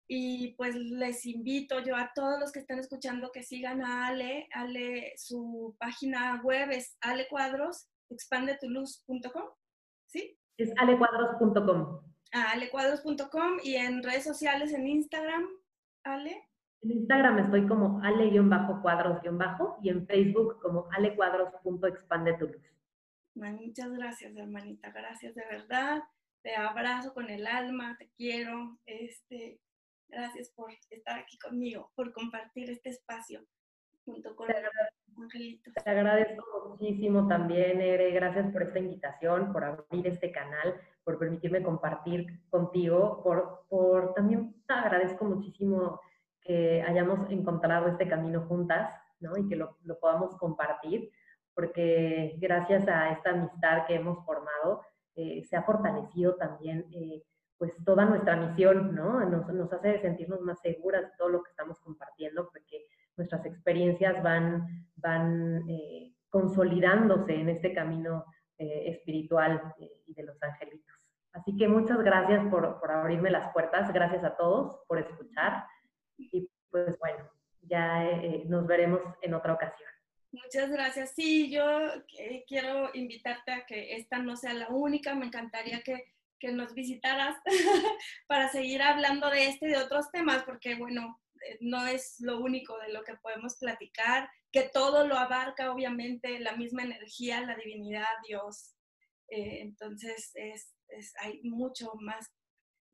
Y 0.09 0.55
pues 0.55 0.74
les 0.77 1.27
invito 1.27 1.81
yo 1.81 1.97
a 1.97 2.12
todos 2.14 2.39
los 2.39 2.53
que 2.53 2.61
están 2.61 2.79
escuchando 2.79 3.33
que 3.33 3.43
sigan 3.43 3.85
a 3.85 4.09
Ale. 4.09 4.49
Ale, 4.53 5.12
su 5.16 5.77
página 5.79 6.41
web 6.45 6.70
es 6.70 6.97
alecuadros, 7.01 7.89
expandetuluz.com, 8.11 9.51
¿sí? 10.07 10.39
Es 10.57 10.72
alecuadros.com. 10.79 12.01
Ah, 12.33 12.53
alecuadros.com 12.53 13.59
y 13.62 13.77
en 13.77 14.03
redes 14.03 14.24
sociales, 14.24 14.72
en 14.72 14.87
Instagram, 14.87 15.47
Ale. 16.05 16.49
En 16.87 16.93
Instagram 16.93 17.39
estoy 17.41 17.66
como 17.66 18.01
ale-cuadros- 18.01 19.20
y 19.82 19.89
en 19.89 20.07
Facebook 20.07 20.61
como 20.62 20.87
alecuadros.expandetuluz. 20.93 22.62
Muchas 23.34 23.91
gracias, 23.93 24.37
hermanita. 24.37 24.93
Gracias 24.93 25.34
de 25.34 25.45
verdad. 25.51 26.05
Te 26.43 26.55
abrazo 26.55 27.12
con 27.12 27.28
el 27.28 27.45
alma, 27.49 27.97
te 27.99 28.09
quiero. 28.16 28.78
Este, 28.87 29.59
Gracias 30.09 30.51
por 30.51 30.70
estar 30.91 31.18
aquí 31.18 31.37
conmigo, 31.39 31.91
por 31.97 32.12
compartir 32.12 32.70
este 32.70 32.91
espacio 32.91 33.41
junto 34.05 34.37
con 34.37 34.47
Angelito. 35.20 35.72
Te 35.72 35.91
agradezco 35.91 36.68
muchísimo 36.68 37.26
también, 37.26 37.80
Ere. 37.80 38.12
Gracias 38.12 38.53
por 38.53 38.62
esta 38.62 38.78
invitación, 38.78 39.53
por 39.53 39.64
abrir 39.64 40.07
este 40.07 40.30
canal, 40.30 40.80
por 41.03 41.18
permitirme 41.18 41.64
compartir 41.64 42.49
contigo, 42.49 43.20
por, 43.24 43.66
por 43.68 44.14
también 44.14 44.55
te 44.68 44.74
agradezco 44.74 45.24
muchísimo 45.24 46.01
que 46.47 46.82
hayamos 46.82 47.30
encontrado 47.30 47.88
este 47.88 48.09
camino 48.09 48.42
juntas, 48.42 48.94
¿no? 49.20 49.36
Y 49.36 49.49
que 49.49 49.57
lo, 49.57 49.76
lo 49.82 49.99
podamos 49.99 50.36
compartir, 50.36 51.11
porque 51.55 52.36
gracias 52.38 52.86
a 52.88 53.12
esta 53.12 53.30
amistad 53.30 53.86
que 53.86 53.97
hemos 53.97 54.24
formado, 54.24 54.82
eh, 55.14 55.42
se 55.44 55.57
ha 55.57 55.62
fortalecido 55.62 56.36
también 56.36 56.86
eh, 56.92 57.22
pues 57.59 57.72
toda 57.84 58.05
nuestra 58.05 58.36
misión, 58.36 58.94
¿no? 58.94 59.20
Nos, 59.24 59.49
nos, 59.49 59.72
hace 59.72 60.01
sentirnos 60.01 60.40
más 60.42 60.61
seguras 60.61 61.03
de 61.03 61.16
todo 61.18 61.28
lo 61.30 61.42
que 61.42 61.51
estamos 61.51 61.80
compartiendo, 61.80 62.49
porque 62.51 62.86
nuestras 63.16 63.44
experiencias 63.47 64.22
van, 64.22 64.86
van 64.97 65.68
eh, 65.68 66.12
consolidándose 66.28 67.34
en 67.34 67.49
este 67.49 67.72
camino 67.74 68.24
eh, 68.59 68.90
espiritual 68.90 69.74
eh, 69.78 70.03
y 70.07 70.14
de 70.14 70.22
los 70.24 70.42
angelitos. 70.42 70.94
Así 71.32 71.57
que 71.57 71.68
muchas 71.68 71.99
gracias 71.99 72.47
por, 72.51 72.78
por, 72.80 72.90
abrirme 72.90 73.30
las 73.30 73.53
puertas, 73.53 73.92
gracias 73.92 74.24
a 74.24 74.36
todos 74.36 74.80
por 74.86 74.99
escuchar 74.99 75.64
y 76.19 76.49
pues 76.71 76.99
bueno, 76.99 77.31
ya 77.62 78.05
eh, 78.05 78.45
nos 78.47 78.67
veremos 78.67 79.01
en 79.23 79.35
otra 79.35 79.55
ocasión. 79.55 79.89
Muchas 80.33 80.71
gracias. 80.71 81.12
Sí, 81.14 81.51
yo 81.51 81.64
eh, 82.19 82.45
quiero 82.47 82.91
invitarte 82.95 83.53
a 83.53 83.64
que 83.64 83.97
esta 83.97 84.19
no 84.19 84.37
sea 84.37 84.53
la 84.53 84.69
única, 84.69 85.14
me 85.14 85.27
encantaría 85.27 85.83
que 85.83 86.05
que 86.39 86.53
nos 86.53 86.75
visitaras 86.75 87.37
para 88.27 88.51
seguir 88.51 88.83
hablando 88.83 89.31
de 89.31 89.47
este 89.47 89.67
y 89.67 89.71
de 89.71 89.79
otros 89.79 90.11
temas, 90.11 90.43
porque 90.45 90.75
bueno, 90.75 91.21
eh, 91.49 91.59
no 91.61 91.87
es 91.87 92.21
lo 92.21 92.41
único 92.41 92.79
de 92.79 92.93
lo 92.93 93.03
que 93.05 93.17
podemos 93.17 93.57
platicar, 93.57 94.29
que 94.53 94.69
todo 94.69 95.07
lo 95.07 95.17
abarca 95.17 95.73
obviamente 95.73 96.39
la 96.41 96.57
misma 96.57 96.83
energía, 96.83 97.41
la 97.41 97.57
divinidad, 97.57 98.05
Dios. 98.27 98.73
Entonces 99.29 100.31
es, 100.35 100.73
es, 100.89 101.14
hay 101.19 101.41
mucho 101.43 101.93
más 101.97 102.31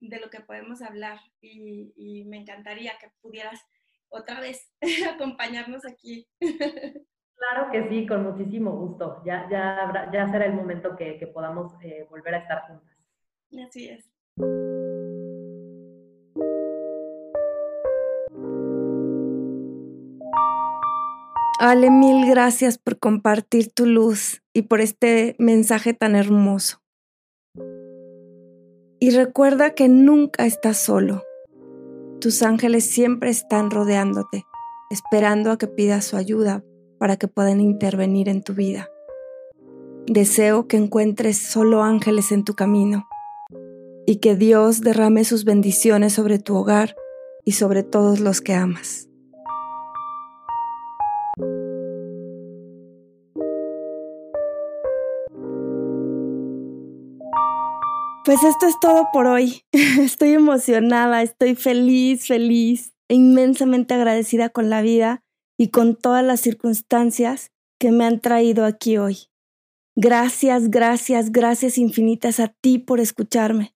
de 0.09 0.20
lo 0.20 0.30
que 0.30 0.40
podemos 0.40 0.82
hablar 0.82 1.20
y, 1.40 1.92
y 1.96 2.24
me 2.24 2.38
encantaría 2.38 2.98
que 3.00 3.09
pudieras 3.20 3.61
otra 4.09 4.40
vez 4.40 4.70
acompañarnos 5.14 5.84
aquí. 5.86 6.28
Claro 7.34 7.72
que 7.72 7.88
sí, 7.88 8.07
con 8.07 8.22
muchísimo 8.22 8.70
gusto. 8.70 9.20
Ya, 9.24 9.48
ya, 9.50 9.82
habrá, 9.82 10.12
ya 10.12 10.28
será 10.28 10.46
el 10.46 10.53
momento 10.53 10.94
que, 10.94 11.18
que 11.18 11.26
podamos 11.26 11.72
eh, 11.82 12.07
volver 12.09 12.36
a 12.36 12.38
estar 12.38 12.68
juntas. 12.68 12.96
Así 13.66 13.88
es. 13.88 14.09
Ale, 21.59 21.90
mil 21.90 22.28
gracias 22.28 22.78
por 22.78 23.00
compartir 23.00 23.72
tu 23.72 23.86
luz 23.86 24.42
y 24.53 24.62
por 24.62 24.80
este 24.80 25.34
mensaje 25.38 25.94
tan 25.94 26.14
hermoso. 26.14 26.82
Y 29.03 29.11
recuerda 29.11 29.74
que 29.74 29.88
nunca 29.88 30.46
estás 30.46 30.76
solo. 30.76 31.24
Tus 32.20 32.40
ángeles 32.44 32.84
siempre 32.84 33.30
están 33.30 33.72
rodeándote, 33.72 34.46
esperando 34.92 35.50
a 35.50 35.59
que 35.59 35.66
pidas 35.66 36.05
su 36.05 36.16
ayuda 36.16 36.62
para 36.98 37.16
que 37.16 37.26
puedan 37.26 37.61
intervenir 37.61 38.28
en 38.28 38.44
tu 38.44 38.55
vida. 38.55 38.88
Deseo 40.07 40.68
que 40.68 40.76
encuentres 40.76 41.36
solo 41.36 41.82
ángeles 41.82 42.30
en 42.30 42.44
tu 42.44 42.55
camino 42.55 43.09
y 44.07 44.18
que 44.18 44.36
Dios 44.36 44.82
derrame 44.82 45.24
sus 45.24 45.44
bendiciones 45.44 46.12
sobre 46.12 46.38
tu 46.38 46.55
hogar 46.55 46.94
y 47.44 47.53
sobre 47.53 47.82
todos 47.82 48.20
los 48.20 48.40
que 48.40 48.55
amas. 48.55 49.09
Pues 58.25 58.45
esto 58.45 58.66
es 58.66 58.79
todo 58.79 59.09
por 59.12 59.27
hoy. 59.27 59.64
Estoy 59.73 60.35
emocionada, 60.35 61.23
estoy 61.23 61.57
feliz, 61.57 62.29
feliz 62.29 62.93
e 63.09 63.14
inmensamente 63.14 63.95
agradecida 63.95 64.49
con 64.49 64.70
la 64.70 64.81
vida 64.81 65.25
y 65.59 65.70
con 65.70 65.97
todas 65.97 66.25
las 66.25 66.41
circunstancias 66.41 67.51
que 67.81 67.91
me 67.91 68.05
han 68.05 68.20
traído 68.20 68.64
aquí 68.64 68.97
hoy. 68.97 69.27
Gracias, 69.97 70.70
gracias, 70.70 71.33
gracias 71.33 71.79
infinitas 71.79 72.39
a 72.39 72.49
ti 72.49 72.79
por 72.79 73.01
escucharme. 73.01 73.75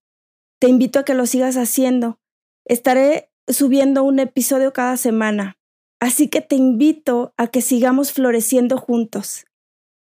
Te 0.60 0.68
invito 0.68 1.00
a 1.00 1.04
que 1.04 1.14
lo 1.14 1.26
sigas 1.26 1.56
haciendo. 1.56 2.20
Estaré 2.64 3.32
subiendo 3.48 4.04
un 4.04 4.20
episodio 4.20 4.72
cada 4.72 4.96
semana, 4.96 5.58
así 6.00 6.28
que 6.28 6.40
te 6.40 6.54
invito 6.54 7.34
a 7.36 7.48
que 7.48 7.62
sigamos 7.62 8.12
floreciendo 8.12 8.78
juntos. 8.78 9.44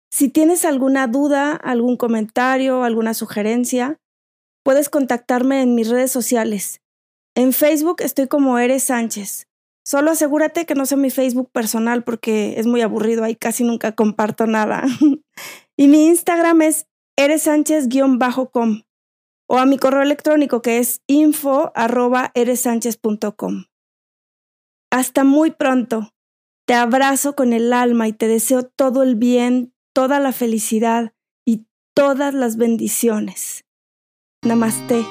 Si 0.08 0.28
tienes 0.28 0.64
alguna 0.64 1.08
duda, 1.08 1.52
algún 1.52 1.96
comentario, 1.96 2.84
alguna 2.84 3.12
sugerencia, 3.12 4.00
puedes 4.62 4.88
contactarme 4.88 5.62
en 5.62 5.74
mis 5.74 5.88
redes 5.88 6.10
sociales. 6.10 6.80
En 7.34 7.52
Facebook 7.52 8.00
estoy 8.00 8.28
como 8.28 8.58
Eres 8.58 8.84
Sánchez. 8.84 9.46
Solo 9.84 10.10
asegúrate 10.10 10.66
que 10.66 10.74
no 10.74 10.86
sea 10.86 10.98
mi 10.98 11.10
Facebook 11.10 11.50
personal 11.50 12.04
porque 12.04 12.54
es 12.58 12.66
muy 12.66 12.80
aburrido, 12.82 13.24
ahí 13.24 13.34
casi 13.34 13.64
nunca 13.64 13.92
comparto 13.92 14.46
nada. 14.46 14.84
y 15.76 15.88
mi 15.88 16.06
Instagram 16.06 16.62
es 16.62 16.86
eresánchez-com 17.16 18.82
o 19.48 19.58
a 19.58 19.66
mi 19.66 19.78
correo 19.78 20.02
electrónico 20.02 20.62
que 20.62 20.78
es 20.78 21.02
info 21.06 21.72
arroba. 21.74 22.32
Hasta 24.92 25.24
muy 25.24 25.50
pronto. 25.50 26.12
Te 26.66 26.74
abrazo 26.74 27.34
con 27.34 27.52
el 27.52 27.72
alma 27.72 28.06
y 28.06 28.12
te 28.12 28.28
deseo 28.28 28.62
todo 28.62 29.02
el 29.02 29.16
bien, 29.16 29.74
toda 29.92 30.20
la 30.20 30.32
felicidad 30.32 31.14
y 31.44 31.66
todas 31.94 32.32
las 32.32 32.56
bendiciones. 32.56 33.64
Namaste. 34.42 35.04